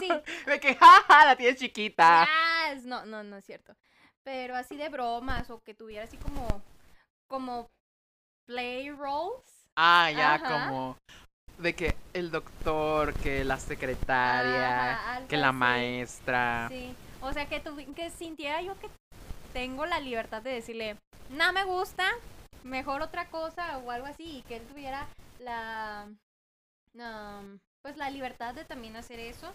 Sí, 0.00 0.08
De 0.46 0.58
que, 0.58 0.74
jaja, 0.74 1.26
la 1.26 1.36
tienes 1.36 1.60
chiquita. 1.60 2.26
yes. 2.72 2.84
No, 2.84 3.06
no, 3.06 3.22
no 3.22 3.36
es 3.36 3.44
cierto. 3.44 3.76
Pero 4.24 4.56
así 4.56 4.76
de 4.76 4.88
bromas 4.88 5.48
o 5.50 5.62
que 5.62 5.74
tuviera 5.74 6.04
así 6.06 6.16
como, 6.16 6.48
como 7.28 7.70
play 8.48 8.90
roles. 8.90 9.68
Ah, 9.76 10.10
ya, 10.10 10.34
Ajá. 10.34 10.66
como 10.66 10.96
de 11.58 11.76
que 11.76 11.94
el 12.14 12.32
doctor, 12.32 13.14
que 13.14 13.44
la 13.44 13.60
secretaria, 13.60 14.94
Ajá, 14.94 15.26
que 15.28 15.36
la 15.36 15.50
así. 15.50 15.56
maestra. 15.56 16.66
Sí, 16.68 16.92
o 17.20 17.32
sea, 17.32 17.46
que, 17.48 17.62
tuvi- 17.62 17.94
que 17.94 18.10
sintiera 18.10 18.60
yo 18.62 18.76
que 18.80 18.88
tengo 19.56 19.86
la 19.86 20.00
libertad 20.00 20.42
de 20.42 20.50
decirle, 20.50 20.98
no 21.30 21.50
me 21.54 21.64
gusta, 21.64 22.04
mejor 22.62 23.00
otra 23.00 23.30
cosa 23.30 23.78
o 23.78 23.90
algo 23.90 24.06
así, 24.06 24.36
y 24.36 24.42
que 24.42 24.56
él 24.56 24.66
tuviera 24.66 25.08
la, 25.38 26.06
um, 26.92 27.58
pues 27.80 27.96
la 27.96 28.10
libertad 28.10 28.54
de 28.54 28.66
también 28.66 28.96
hacer 28.96 29.18
eso, 29.18 29.50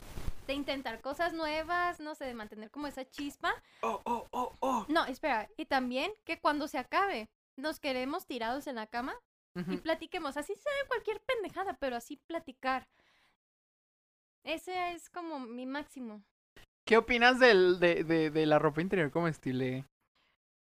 de 0.48 0.54
intentar 0.54 1.02
cosas 1.02 1.34
nuevas, 1.34 2.00
no 2.00 2.16
sé, 2.16 2.26
de 2.26 2.34
mantener 2.34 2.72
como 2.72 2.88
esa 2.88 3.06
chispa. 3.06 3.54
Oh, 3.84 4.02
oh, 4.06 4.26
oh, 4.32 4.56
oh. 4.62 4.86
No, 4.90 5.06
espera, 5.06 5.48
y 5.56 5.68
también 5.68 6.12
que 6.24 6.40
cuando 6.40 6.68
se 6.68 6.80
acabe, 6.80 7.30
nos 7.56 7.80
quedemos 7.80 8.26
tirados 8.26 8.66
en 8.66 8.78
la 8.78 8.88
cama 8.88 9.14
y 9.68 9.78
platiquemos, 9.78 10.36
así 10.36 10.56
sea 10.56 10.88
cualquier 10.88 11.22
pendejada, 11.22 11.78
pero 11.80 11.96
así 11.96 12.18
platicar. 12.26 12.88
Ese 14.44 14.94
es 14.94 15.12
como 15.12 15.40
mi 15.40 15.68
máximo. 15.68 16.24
¿Qué 16.88 16.98
opinas 16.98 17.38
del, 17.38 17.80
de, 17.80 18.04
de, 18.04 18.32
de 18.32 18.46
la 18.48 18.58
ropa 18.58 18.82
interior 18.82 19.12
comestible? 19.12 19.86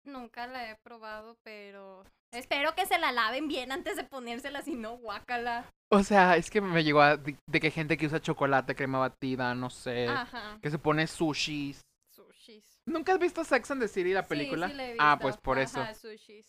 Nunca 0.04 0.46
la 0.46 0.70
he 0.70 0.76
probado, 0.76 1.36
pero 1.44 2.04
espero 2.32 2.74
que 2.74 2.86
se 2.86 2.98
la 2.98 3.12
laven 3.12 3.46
bien 3.48 3.70
antes 3.70 3.96
de 3.96 4.04
ponérsela, 4.04 4.62
si 4.62 4.74
no, 4.74 4.96
guácala. 4.96 5.64
O 5.90 6.02
sea, 6.02 6.36
es 6.36 6.50
que 6.50 6.60
me 6.60 6.82
llegó 6.82 7.00
a, 7.02 7.16
de, 7.16 7.36
de 7.46 7.60
que 7.60 7.70
gente 7.70 7.96
que 7.96 8.06
usa 8.06 8.20
chocolate, 8.20 8.74
crema 8.74 8.98
batida, 8.98 9.54
no 9.54 9.70
sé, 9.70 10.08
Ajá. 10.08 10.58
que 10.60 10.70
se 10.70 10.78
pone 10.78 11.06
sushis. 11.06 11.80
Sushis. 12.10 12.64
¿Nunca 12.86 13.12
has 13.12 13.18
visto 13.20 13.44
Sex 13.44 13.70
and 13.70 13.80
the 13.80 13.88
City, 13.88 14.12
la 14.12 14.26
película? 14.26 14.66
Sí, 14.66 14.72
sí 14.72 14.76
la 14.78 14.86
he 14.88 14.96
Ah, 14.98 15.18
pues 15.20 15.36
por 15.36 15.58
eso. 15.58 15.84
Sushis. 15.94 16.46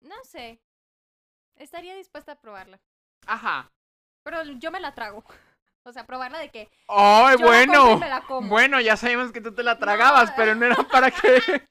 No 0.00 0.14
sé. 0.24 0.60
Estaría 1.56 1.94
dispuesta 1.96 2.32
a 2.32 2.40
probarla. 2.40 2.78
Ajá. 3.26 3.70
Pero 4.22 4.42
yo 4.44 4.70
me 4.70 4.80
la 4.80 4.94
trago. 4.94 5.24
O 5.88 5.92
sea, 5.92 6.04
probarla 6.04 6.40
de 6.40 6.48
que. 6.50 6.68
¡Ay, 6.88 7.36
la 7.38 7.46
bueno! 7.46 7.96
me 7.96 8.08
la 8.08 8.20
como. 8.22 8.48
Bueno, 8.48 8.80
ya 8.80 8.96
sabemos 8.96 9.30
que 9.30 9.40
tú 9.40 9.54
te 9.54 9.62
la 9.62 9.78
tragabas, 9.78 10.30
No. 10.30 10.34
pero 10.36 10.56
no 10.56 10.66
era 10.66 10.82
para 10.82 11.12
que. 11.12 11.18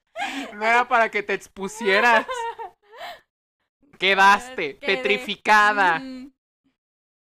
No 0.53 0.65
era 0.65 0.87
para 0.87 1.09
que 1.09 1.23
te 1.23 1.33
expusieras. 1.33 2.25
Quedaste 3.99 4.77
Quedé. 4.77 4.95
petrificada. 4.97 5.99
Mm, 5.99 6.31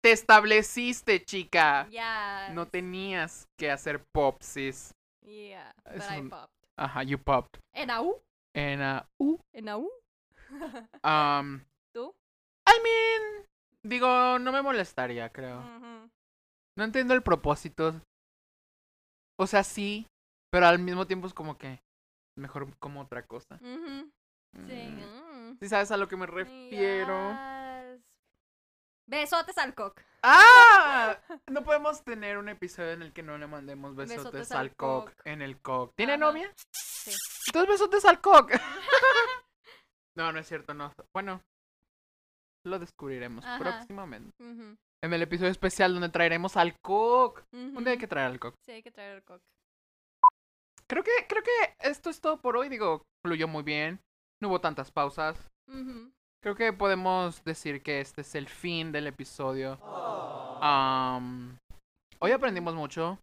Te 0.00 0.12
estableciste, 0.12 1.24
chica. 1.24 1.88
Ya. 1.90 2.50
No 2.52 2.66
tenías 2.66 3.48
que 3.56 3.70
hacer 3.70 4.04
popsis. 4.12 4.94
Yeah, 5.22 5.72
but 5.84 6.02
I 6.10 6.22
popped. 6.28 6.54
Ajá, 6.76 7.02
you 7.02 7.18
popped. 7.18 7.60
¿En 7.72 7.90
AU? 7.90 8.22
En 8.54 8.80
uh, 8.80 9.38
¿En 9.52 9.68
AU? 9.68 9.90
um, 11.04 11.60
¿Tú? 11.92 12.14
I 12.66 12.80
mean, 12.82 13.46
digo, 13.82 14.38
no 14.38 14.52
me 14.52 14.62
molestaría, 14.62 15.28
creo. 15.30 15.60
No 16.76 16.84
entiendo 16.84 17.14
el 17.14 17.22
propósito. 17.22 18.00
O 19.36 19.46
sea, 19.46 19.64
sí, 19.64 20.06
pero 20.50 20.66
al 20.66 20.78
mismo 20.78 21.06
tiempo 21.06 21.26
es 21.26 21.34
como 21.34 21.58
que 21.58 21.80
mejor 22.38 22.76
como 22.78 23.00
otra 23.02 23.26
cosa. 23.26 23.56
Ujú. 23.56 24.10
Sí. 24.66 24.88
Mm. 24.88 25.50
mm. 25.50 25.58
¿Sí 25.60 25.68
sabes 25.68 25.90
a 25.90 25.96
lo 25.96 26.08
que 26.08 26.16
me 26.16 26.26
refiero? 26.26 27.30
Yes. 27.32 28.00
Besotes 29.06 29.58
al 29.58 29.74
cock. 29.74 30.00
¡Ah! 30.22 31.18
No 31.50 31.64
podemos 31.64 32.04
tener 32.04 32.36
un 32.38 32.48
episodio 32.48 32.92
en 32.92 33.02
el 33.02 33.12
que 33.12 33.22
no 33.22 33.38
le 33.38 33.46
mandemos 33.46 33.94
besotes, 33.96 34.24
Besotes 34.24 34.52
al 34.52 34.58
al 34.58 34.76
cock 34.76 35.10
cock. 35.14 35.26
en 35.26 35.42
el 35.42 35.60
cock. 35.60 35.92
¿Tiene 35.96 36.12
Ajá. 36.14 36.20
novia? 36.20 36.52
Sí. 36.72 37.12
Entonces 37.46 37.70
besotes 37.70 38.04
al 38.04 38.20
cock. 38.20 38.52
no, 40.16 40.32
no 40.32 40.38
es 40.38 40.46
cierto, 40.46 40.74
no. 40.74 40.92
Bueno, 41.14 41.40
lo 42.66 42.78
descubriremos 42.78 43.44
Ajá. 43.44 43.58
próximamente. 43.58 44.30
En 44.40 45.12
el 45.12 45.22
episodio 45.22 45.50
especial 45.50 45.92
donde 45.92 46.08
traeremos 46.10 46.56
al 46.56 46.78
cock. 46.80 47.42
Un 47.52 47.82
día 47.84 47.92
hay 47.92 47.98
que 47.98 48.08
traer 48.08 48.26
al 48.26 48.38
cock. 48.40 48.54
Sí, 48.66 48.72
hay 48.72 48.82
que 48.82 48.90
traer 48.90 49.16
el 49.16 49.22
cock. 49.24 49.40
Creo 50.88 51.04
que, 51.04 51.10
creo 51.28 51.42
que 51.42 51.88
esto 51.88 52.10
es 52.10 52.20
todo 52.20 52.38
por 52.38 52.56
hoy. 52.56 52.68
Digo, 52.68 53.02
fluyó 53.24 53.46
muy 53.46 53.62
bien. 53.62 54.00
No 54.40 54.48
hubo 54.48 54.60
tantas 54.60 54.90
pausas. 54.90 55.36
Creo 56.42 56.54
que 56.54 56.72
podemos 56.72 57.44
decir 57.44 57.82
que 57.82 58.00
este 58.00 58.22
es 58.22 58.34
el 58.34 58.48
fin 58.48 58.92
del 58.92 59.06
episodio. 59.06 59.78
Am, 60.62 61.58
hoy 62.20 62.30
aprendimos 62.32 62.74
mucho. 62.74 63.18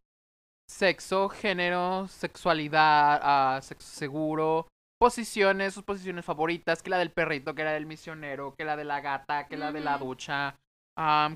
Sexo, 0.69 1.30
género, 1.30 2.08
sexualidad, 2.08 3.19
ah, 3.21 3.60
sexo 3.62 3.88
seguro, 3.88 4.67
posiciones, 4.99 5.73
sus 5.73 5.84
posiciones 5.84 6.25
favoritas, 6.25 6.82
que 6.82 6.89
la 6.89 6.97
del 6.97 7.12
perrito, 7.12 7.54
que 7.54 7.63
la 7.63 7.73
del 7.73 7.86
misionero, 7.86 8.56
que 8.56 8.65
la 8.65 8.75
de 8.75 8.84
la 8.84 8.99
gata, 8.99 9.47
que 9.47 9.58
la 9.58 9.71
de 9.71 9.82
la 9.82 9.97
ducha, 9.97 10.56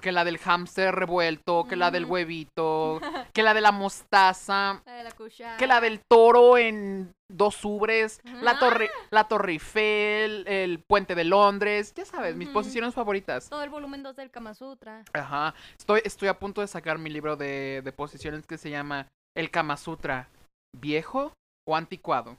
que 0.01 0.11
la 0.11 0.23
del 0.23 0.37
hámster 0.37 0.95
revuelto, 0.95 1.65
que 1.67 1.75
la 1.75 1.91
del 1.91 2.05
huevito, 2.05 2.99
que 3.33 3.43
la 3.43 3.53
de 3.53 3.61
la 3.61 3.71
mostaza, 3.71 4.81
La 4.85 4.93
de 4.95 5.03
la 5.03 5.11
cuchara. 5.11 5.57
que 5.57 5.67
la 5.67 5.81
del 5.81 5.99
toro 6.09 6.57
en 6.57 7.11
dos 7.31 7.63
ubres, 7.65 8.21
la 8.41 8.51
Ah. 8.51 8.59
torre, 8.59 8.89
la 9.11 9.27
torre 9.27 9.51
Eiffel, 9.53 10.47
el 10.47 10.79
puente 10.87 11.13
de 11.13 11.25
Londres, 11.25 11.93
ya 11.93 12.05
sabes, 12.05 12.35
mis 12.35 12.49
posiciones 12.49 12.93
favoritas. 12.93 13.49
Todo 13.49 13.63
el 13.63 13.69
volumen 13.69 14.01
2 14.01 14.15
del 14.15 14.31
Kama 14.31 14.53
Sutra. 14.53 15.03
Ajá, 15.13 15.53
estoy, 15.77 16.01
estoy 16.05 16.29
a 16.29 16.39
punto 16.39 16.61
de 16.61 16.67
sacar 16.67 16.97
mi 16.97 17.09
libro 17.09 17.35
de, 17.35 17.81
de 17.83 17.91
posiciones 17.91 18.45
que 18.47 18.57
se 18.57 18.69
llama 18.69 19.07
El 19.35 19.51
Kama 19.51 19.75
Sutra, 19.77 20.29
viejo 20.75 21.33
o 21.67 21.75
anticuado. 21.75 22.37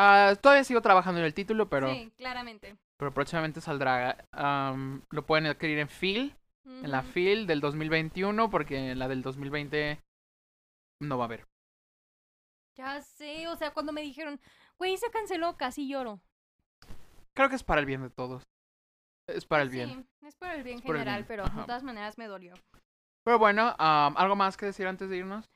Ah, 0.00 0.34
todavía 0.40 0.62
sigo 0.62 0.80
trabajando 0.80 1.18
en 1.20 1.26
el 1.26 1.34
título, 1.34 1.68
pero, 1.68 1.92
Sí, 1.92 2.12
claramente. 2.16 2.76
pero 2.96 3.12
próximamente 3.12 3.60
saldrá. 3.60 4.24
lo 5.10 5.26
pueden 5.26 5.46
adquirir 5.46 5.80
en 5.80 5.88
Phil, 5.88 6.36
en 6.64 6.90
la. 6.90 7.02
Phil 7.02 7.46
del 7.48 7.60
2021, 7.60 8.48
porque 8.48 8.92
en 8.92 8.98
la 8.98 9.08
del 9.08 9.22
2020 9.22 10.00
no 11.00 11.18
va 11.18 11.24
a 11.24 11.26
haber. 11.26 11.46
Ya 12.76 13.02
sé, 13.02 13.48
o 13.48 13.56
sea, 13.56 13.72
cuando 13.72 13.92
me 13.92 14.02
dijeron, 14.02 14.40
güey, 14.78 14.96
se 14.96 15.10
canceló, 15.10 15.56
casi 15.56 15.88
lloro. 15.88 16.20
Creo 17.34 17.48
que 17.48 17.56
es 17.56 17.64
para 17.64 17.80
el 17.80 17.86
bien 17.86 18.02
de 18.02 18.10
todos. 18.10 18.44
Es 19.28 19.44
para 19.46 19.62
el 19.64 19.68
bien. 19.68 19.88
Sí, 20.20 20.26
es 20.28 20.36
por 20.36 20.48
el 20.50 20.62
bien 20.62 20.76
Es 20.78 20.82
por 20.82 20.94
el 20.94 21.00
general, 21.00 21.22
bien, 21.22 21.26
pero 21.28 21.44
ajá. 21.44 21.60
de 21.60 21.66
todas 21.66 21.82
maneras 21.82 22.16
me 22.18 22.26
dolió. 22.26 22.54
Pero 23.24 23.38
bueno, 23.38 23.74
¿algo 23.78 24.36
más 24.36 24.56
que 24.56 24.66
decir 24.66 24.86
antes 24.86 25.10
de 25.10 25.16
irnos? 25.18 25.50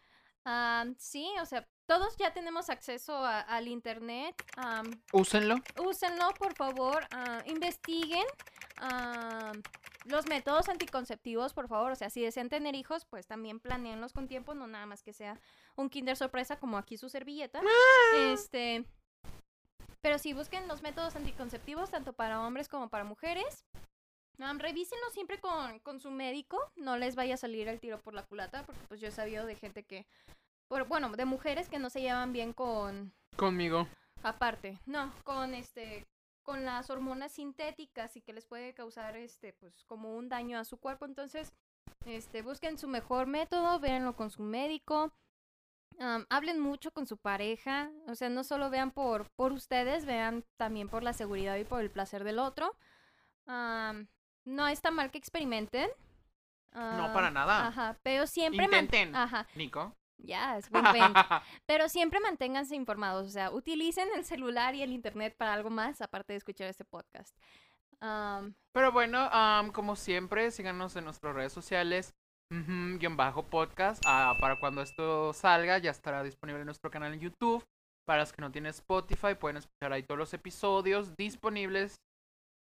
Am, 0.45 0.95
sí, 0.99 1.33
o 1.41 1.47
sea, 1.47 1.67
todos 1.87 2.17
ya 2.17 2.33
tenemos 2.33 2.71
acceso 2.71 3.15
a- 3.17 3.41
al 3.41 3.69
internet. 3.69 4.35
am, 4.57 5.03
Úsenlo. 5.13 5.57
úsenlo, 5.85 6.31
por 6.39 6.55
favor. 6.55 7.07
ah, 7.13 7.43
investiguen 7.47 8.25
los 10.07 10.27
métodos 10.27 10.69
anticonceptivos, 10.69 11.53
por 11.55 11.69
favor. 11.69 11.93
O 11.93 11.97
sea, 11.97 12.11
si 12.11 12.21
desean 12.23 12.49
tener 12.49 12.75
hijos, 12.75 13.05
pues 13.05 13.27
también 13.27 13.61
planeenlos 13.61 14.13
con 14.13 14.27
tiempo, 14.27 14.55
no 14.55 14.67
nada 14.67 14.87
más 14.87 15.03
que 15.03 15.13
sea 15.13 15.39
un 15.77 15.89
kinder 15.89 16.17
sorpresa 16.17 16.59
como 16.59 16.77
aquí 16.79 16.97
su 16.97 17.09
servilleta. 17.09 17.61
Este. 18.17 18.85
Pero 20.01 20.19
sí, 20.19 20.33
busquen 20.33 20.67
los 20.67 20.83
métodos 20.83 21.15
anticonceptivos, 21.15 21.91
tanto 21.91 22.13
para 22.13 22.41
hombres 22.45 22.69
como 22.69 22.89
para 22.89 23.05
mujeres. 23.05 23.65
Um, 24.39 24.59
revísenlo 24.59 25.09
siempre 25.11 25.39
con, 25.39 25.79
con 25.81 26.01
su 26.01 26.11
médico. 26.11 26.59
No 26.75 26.97
les 26.97 27.15
vaya 27.15 27.35
a 27.35 27.37
salir 27.37 27.69
el 27.69 27.79
tiro 27.79 28.01
por 28.01 28.13
la 28.15 28.25
culata, 28.25 28.67
porque 28.67 28.83
pues 28.89 29.01
yo 29.01 29.07
he 29.09 29.13
sabido 29.13 29.47
de 29.47 29.55
gente 29.55 29.85
que. 29.85 30.07
Por- 30.73 30.89
bueno, 30.89 31.11
de 31.11 31.27
mujeres 31.27 31.69
que 31.69 31.79
no 31.79 31.91
se 31.91 32.01
llevan 32.01 32.33
bien 32.33 32.55
con, 32.55 33.13
Conmigo. 33.37 33.87
aparte, 34.23 34.79
no, 34.87 35.13
con 35.23 35.53
este 35.55 36.07
con 36.43 36.65
las 36.65 36.89
hormonas 36.91 37.33
sintéticas 37.33 38.17
y 38.17 38.23
que 38.23 38.33
les 38.33 38.47
puede 38.47 38.73
causar 38.73 39.17
este 39.17 39.53
pues 39.53 39.85
como 39.85 40.17
un 40.17 40.31
daño 40.31 40.59
a 40.59 40.65
su 40.65 40.79
cuerpo, 40.79 41.05
entonces 41.05 41.53
este 42.07 42.41
busquen 42.41 42.79
su 42.79 42.89
mejor 42.89 43.27
método, 43.27 43.79
véanlo 43.81 44.17
con 44.17 44.31
su 44.31 44.43
médico. 44.43 45.13
hablen 46.31 46.59
mucho 46.59 46.91
con 46.91 47.07
su 47.07 47.19
pareja, 47.19 47.91
o 48.09 48.15
sea, 48.15 48.31
no 48.31 48.43
solo 48.45 48.71
vean 48.71 48.93
por 48.93 49.29
por 49.37 49.53
ustedes, 49.53 50.07
vean 50.07 50.43
también 50.57 50.89
por 50.89 51.03
la 51.03 51.13
seguridad 51.13 51.57
y 51.59 51.65
por 51.65 51.81
el 51.83 51.91
placer 51.91 52.25
del 52.25 52.39
otro. 52.39 52.75
No 53.47 54.67
está 54.69 54.91
mal 54.91 55.11
que 55.11 55.19
experimenten. 55.19 55.91
No, 56.73 56.81
am, 56.81 57.13
para 57.13 57.31
nada. 57.31 57.67
Ajá, 57.69 57.99
pero 58.03 58.27
siempre 58.27 58.67
man- 58.67 58.85
Intenten. 58.85 59.15
Ajá, 59.15 59.47
Nico. 59.55 59.95
Ya, 60.23 60.57
es 60.59 60.71
wink. 60.71 60.85
Pero 61.67 61.89
siempre 61.89 62.21
manténganse 62.21 62.75
informados, 62.75 63.27
o 63.27 63.31
sea, 63.31 63.51
utilicen 63.51 64.09
el 64.15 64.25
celular 64.25 64.75
y 64.75 64.83
el 64.83 64.93
internet 64.93 65.35
para 65.37 65.53
algo 65.53 65.71
más 65.71 66.01
aparte 66.01 66.33
de 66.33 66.39
escuchar 66.39 66.69
este 66.69 66.85
podcast. 66.85 67.37
Am, 68.01 68.55
Pero 68.73 68.91
bueno, 68.93 69.29
am, 69.33 69.71
como 69.73 69.95
siempre, 69.97 70.51
síganos 70.51 70.97
en 70.97 71.05
nuestras 71.05 71.35
redes 71.35 71.53
sociales. 71.53 72.15
ujú, 72.51 72.99
guion 72.99 73.17
bajo 73.17 73.45
podcast. 73.45 74.03
Ah, 74.07 74.37
para 74.41 74.59
cuando 74.59 74.83
esto 74.83 75.33
salga, 75.33 75.79
ya 75.79 75.91
estará 75.91 76.23
disponible 76.23 76.61
en 76.61 76.67
nuestro 76.67 76.91
canal 76.91 77.13
en 77.15 77.21
YouTube. 77.21 77.65
Para 78.07 78.21
los 78.23 78.33
que 78.33 78.43
no 78.43 78.51
tienen 78.51 78.71
Spotify, 78.71 79.35
pueden 79.39 79.59
escuchar 79.59 79.93
ahí 79.93 80.03
todos 80.03 80.19
los 80.19 80.35
episodios 80.35 81.15
disponibles. 81.17 81.97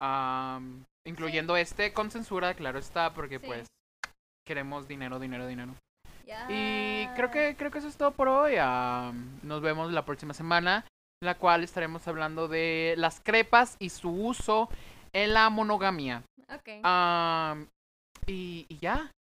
am, 0.01 0.86
incluyendo 1.05 1.57
este 1.57 1.91
con 1.93 2.10
censura, 2.12 2.53
claro 2.53 2.80
está, 2.80 3.14
porque 3.14 3.39
Sí. 3.39 3.45
pues 3.47 3.68
queremos 4.47 4.88
dinero, 4.88 5.20
dinero, 5.20 5.45
dinero. 5.47 5.74
Y 6.49 7.07
creo 7.15 7.32
que, 7.32 7.55
creo 7.55 7.71
que 7.71 7.80
eso 7.80 7.88
es 7.88 7.97
todo 7.97 8.11
por 8.11 8.27
hoy. 8.27 8.55
am, 8.59 9.39
nos 9.43 9.61
vemos 9.61 9.91
la 9.91 10.05
próxima 10.05 10.34
semana, 10.34 10.86
en 11.21 11.25
la 11.25 11.36
cual 11.36 11.63
estaremos 11.63 12.07
hablando 12.07 12.47
de 12.47 12.95
las 12.97 13.19
crepas 13.19 13.75
y 13.80 13.89
su 13.89 14.09
uso 14.09 14.69
en 15.13 15.34
la 15.34 15.49
monogamia. 15.49 16.23
Ok. 16.53 16.84
Am, 16.84 17.67
y, 18.27 18.65
y 18.69 18.77
ya. 18.77 19.11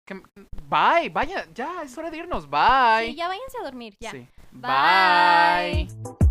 bye, 0.68 1.08
vaya, 1.10 1.46
ya, 1.54 1.82
es 1.82 1.96
hora 1.96 2.10
de 2.10 2.18
irnos. 2.18 2.48
Bye. 2.48 3.08
Sí, 3.08 3.14
ya 3.14 3.28
váyanse 3.28 3.58
a 3.58 3.64
dormir, 3.64 3.94
ya. 4.00 4.10
Sí. 4.10 4.26
Bye. 4.52 5.88
Bye. 5.88 6.27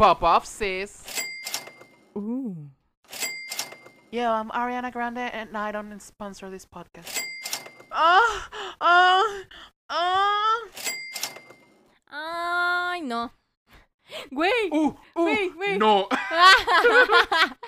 Pop 0.00 0.22
off, 0.22 0.46
sis. 0.46 1.04
Ooh. 2.16 2.70
Yo, 4.10 4.32
I'm 4.32 4.48
Ariana 4.48 4.90
Grande 4.90 5.18
and 5.18 5.54
I 5.54 5.72
don't 5.72 6.00
sponsor 6.00 6.48
this 6.48 6.64
podcast. 6.64 7.20
Ah, 7.92 8.48
ah, 8.80 9.42
ah. 9.90 10.60
Ay, 12.10 13.00
no. 13.00 13.30
Güey. 14.30 14.50
Uh, 14.70 14.88
uh, 14.88 14.96
Güey, 15.14 15.48
güey. 15.50 15.78
no. 15.78 16.08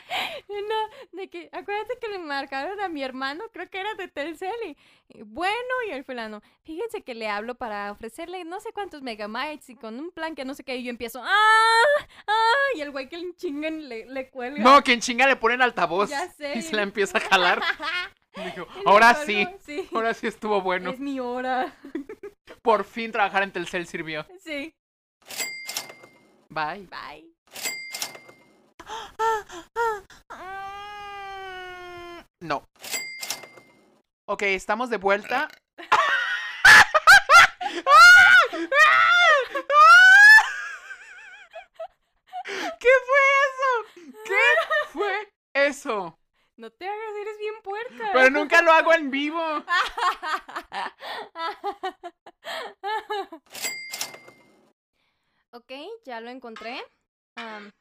no, 0.49 0.89
de 1.13 1.29
que, 1.29 1.49
acuérdate 1.53 1.99
que 2.01 2.09
le 2.09 2.19
marcaron 2.19 2.81
a 2.81 2.89
mi 2.89 3.03
hermano, 3.03 3.45
creo 3.53 3.69
que 3.69 3.81
era 3.81 3.95
de 3.95 4.09
Telcel, 4.09 4.51
y, 4.67 4.77
y 5.09 5.23
bueno, 5.23 5.57
y 5.89 5.93
el 5.93 6.05
fulano, 6.05 6.43
fíjense 6.65 7.03
que 7.03 7.15
le 7.15 7.29
hablo 7.29 7.55
para 7.55 7.91
ofrecerle 7.93 8.45
no 8.45 8.61
sé 8.61 8.73
cuántos 8.73 9.03
megabytes 9.03 9.71
y 9.71 9.77
con 9.77 9.99
un 9.99 10.11
plan 10.11 10.35
que 10.35 10.45
no 10.45 10.55
sé 10.55 10.65
qué, 10.65 10.77
y 10.77 10.85
yo 10.85 10.91
empiezo, 10.91 11.23
¡ah! 11.25 12.07
¡ah! 12.27 12.77
Y 12.77 12.81
el 12.81 12.91
güey 12.91 13.09
que 13.09 13.19
le 13.19 13.35
chingan 13.37 13.89
le, 13.89 14.07
le 14.07 14.31
cuelga. 14.31 14.63
No, 14.63 14.83
que 14.83 14.93
en 14.93 15.01
chinga 15.01 15.27
le 15.27 15.37
ponen 15.37 15.63
altavoz 15.63 16.11
Ya 16.11 16.29
sé. 16.33 16.59
y 16.59 16.63
se 16.63 16.75
la 16.75 16.83
empieza 16.83 17.19
a 17.19 17.21
jalar. 17.21 17.63
Dijo, 18.35 18.67
ahora 18.87 19.15
sí, 19.15 19.47
sí. 19.61 19.87
ahora 19.93 20.15
sí 20.15 20.27
estuvo 20.27 20.63
bueno. 20.63 20.91
Es 20.91 20.99
mi 21.01 21.21
hora. 21.21 21.75
Por 22.63 22.85
fin 22.85 23.13
trabajar 23.13 23.43
en 23.43 23.53
Telcel 23.53 23.87
sirvió. 23.87 24.27
Sí. 24.41 24.75
Bye. 26.53 26.87
Bye. 26.91 27.25
No. 32.41 32.67
Ok, 34.27 34.43
estamos 34.43 34.91
de 34.91 34.99
vuelta. 34.99 35.49
¿Qué 42.79 42.91
fue 43.07 43.21
eso? 43.49 43.71
¿Qué 44.27 44.43
fue 44.93 45.33
eso? 45.55 46.19
No 46.57 46.71
te 46.71 46.87
hagas, 46.87 47.15
eres 47.23 47.39
bien 47.39 47.55
puerca. 47.63 48.11
Pero 48.13 48.29
nunca 48.29 48.61
lo 48.61 48.73
hago 48.73 48.93
en 48.93 49.11
vivo. 49.11 49.41
ok, 55.53 55.73
ya 56.05 56.21
lo 56.21 56.31
encontré. 56.31 56.83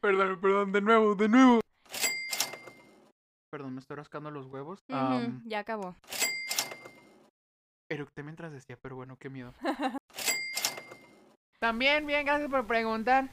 Perdón, 0.00 0.40
perdón, 0.40 0.72
de 0.72 0.80
nuevo, 0.80 1.14
de 1.14 1.28
nuevo. 1.28 1.60
Perdón, 3.50 3.74
me 3.74 3.80
estoy 3.80 3.96
rascando 3.96 4.30
los 4.30 4.46
huevos. 4.46 4.80
ya 5.46 5.58
acabó. 5.60 5.96
eructé 7.90 8.22
mientras 8.22 8.52
decía, 8.52 8.78
pero 8.80 8.96
bueno, 8.96 9.16
qué 9.18 9.30
miedo. 9.30 9.52
También, 11.60 12.06
bien, 12.06 12.26
gracias 12.26 12.50
por 12.50 12.66
preguntar. 12.66 13.30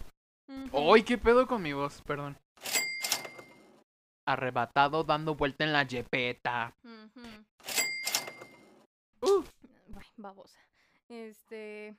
¡Ay, 0.72 1.04
qué 1.04 1.18
pedo 1.18 1.48
con 1.48 1.62
mi 1.62 1.74
voz! 1.74 2.02
Perdón. 2.04 2.38
Arrebatado 4.28 5.04
dando 5.04 5.36
vuelta 5.36 5.64
en 5.64 5.74
la 5.74 5.84
yepeta. 5.84 6.74
Uh. 9.22 9.44
Ay, 9.98 10.08
babosa. 10.18 10.69
Este. 11.10 11.98